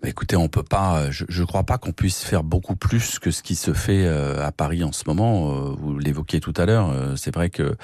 Bah, 0.00 0.08
écoutez, 0.08 0.36
on 0.36 0.48
peut 0.48 0.62
pas. 0.62 1.10
Je, 1.10 1.24
je 1.28 1.42
crois 1.42 1.64
pas 1.64 1.78
qu'on 1.78 1.92
puisse 1.92 2.22
faire 2.22 2.44
beaucoup 2.44 2.76
plus 2.76 3.18
que 3.18 3.32
ce 3.32 3.42
qui 3.42 3.56
se 3.56 3.72
fait 3.72 4.06
à 4.06 4.50
Paris 4.52 4.84
en 4.84 4.92
ce 4.92 5.04
moment. 5.06 5.72
Vous 5.74 5.96
l'évoquiez 5.98 6.40
tout 6.40 6.54
à 6.56 6.66
l'heure. 6.66 7.16
C'est 7.16 7.32
vrai 7.32 7.50
que 7.50 7.76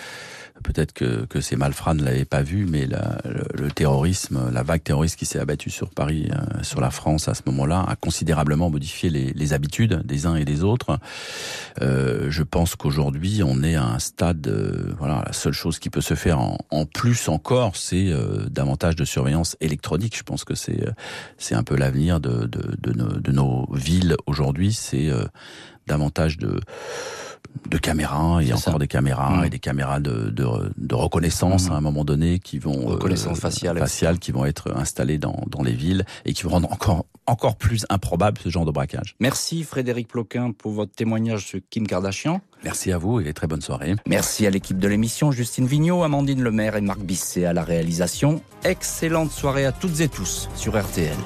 Peut-être 0.63 0.93
que, 0.93 1.25
que 1.27 1.41
ces 1.41 1.57
malfrats 1.57 1.95
ne 1.95 2.03
l'avaient 2.03 2.25
pas 2.25 2.43
vu, 2.43 2.67
mais 2.67 2.87
la, 2.87 3.19
le, 3.25 3.71
terrorisme, 3.71 4.51
la 4.53 4.63
vague 4.63 4.83
terroriste 4.83 5.17
qui 5.17 5.27
s'est 5.27 5.39
abattue 5.39 5.71
sur 5.71 5.91
Paris, 5.91 6.29
euh, 6.33 6.63
sur 6.63 6.81
la 6.81 6.91
France 6.91 7.29
à 7.29 7.35
ce 7.35 7.43
moment-là, 7.47 7.85
a 7.89 7.97
considérablement 7.97 8.71
modifié 8.71 9.11
les, 9.11 9.33
les, 9.33 9.53
habitudes 9.53 10.03
des 10.05 10.27
uns 10.27 10.37
et 10.37 10.45
des 10.45 10.65
autres. 10.65 10.99
Euh, 11.81 12.31
je 12.31 12.43
pense 12.43 12.77
qu'aujourd'hui, 12.77 13.43
on 13.45 13.63
est 13.63 13.77
à 13.77 13.85
un 13.85 13.99
stade. 13.99 14.47
Euh, 14.47 14.95
voilà, 14.99 15.23
la 15.27 15.33
seule 15.33 15.53
chose 15.53 15.79
qui 15.79 15.91
peut 15.91 16.01
se 16.01 16.15
faire 16.15 16.41
en, 16.41 16.59
en 16.71 16.87
plus 16.87 17.29
encore, 17.29 17.77
c'est 17.77 18.09
euh, 18.09 18.47
davantage 18.51 18.97
de 18.97 19.05
surveillance 19.05 19.57
électronique. 19.61 20.17
Je 20.17 20.23
pense 20.23 20.45
que 20.45 20.55
c'est 20.55 20.85
c'est 21.39 21.55
un 21.55 21.63
peu 21.63 21.77
l'avenir 21.77 22.21
de, 22.21 22.47
de, 22.47 22.77
de, 22.79 22.93
nos, 22.93 23.09
de 23.09 23.33
nos 23.33 23.69
villes 23.73 24.17
aujourd'hui. 24.27 24.73
C'est 24.73 25.11
davantage 25.87 26.39
de 26.39 26.61
de 27.69 27.79
caméras 27.79 28.41
et 28.43 28.53
encore 28.53 28.79
des 28.79 28.89
caméras 28.89 29.43
mmh. 29.43 29.45
et 29.45 29.51
des 29.51 29.59
caméras 29.59 30.01
de, 30.01 30.31
de, 30.31 30.47
de 30.77 30.95
reconnaissance 30.95 31.69
mmh. 31.69 31.73
à 31.73 31.77
un 31.77 31.81
moment 31.81 32.05
donné 32.05 32.39
qui 32.39 32.59
vont 32.59 32.87
reconnaissance 32.87 33.39
euh, 33.39 33.75
faciale, 33.75 34.19
qui 34.19 34.33
vont 34.33 34.45
être 34.45 34.75
installées 34.77 35.19
dans, 35.19 35.43
dans 35.49 35.63
les 35.63 35.73
villes 35.73 36.05
et 36.25 36.33
qui 36.33 36.45
vont 36.45 36.51
rendre 36.51 36.73
encore 36.73 37.07
encore 37.27 37.57
plus 37.57 37.85
improbable 37.91 38.39
ce 38.43 38.49
genre 38.49 38.65
de 38.65 38.71
braquage. 38.71 39.15
Merci 39.21 39.63
Frédéric 39.63 40.09
Ploquin 40.09 40.53
pour 40.53 40.73
votre 40.73 40.93
témoignage 40.93 41.47
sur 41.47 41.61
Kim 41.69 41.87
Kardashian. 41.87 42.41
Merci 42.65 42.91
à 42.91 42.99
vous 42.99 43.21
et 43.21 43.33
très 43.35 43.47
bonne 43.47 43.61
soirée. 43.61 43.95
Merci 44.07 44.47
à 44.47 44.51
l'équipe 44.51 44.79
de 44.79 44.89
l'émission, 44.89 45.31
Justine 45.31 45.67
Vignot, 45.67 46.03
Amandine 46.03 46.43
Lemaire 46.43 46.77
et 46.77 46.81
Marc 46.81 47.01
Bisset 47.01 47.45
à 47.45 47.53
la 47.53 47.63
réalisation. 47.63 48.43
Excellente 48.65 49.31
soirée 49.31 49.67
à 49.67 49.73
toutes 49.73 50.01
et 50.01 50.09
tous 50.09 50.49
sur 50.57 50.81
RTL. 50.81 51.17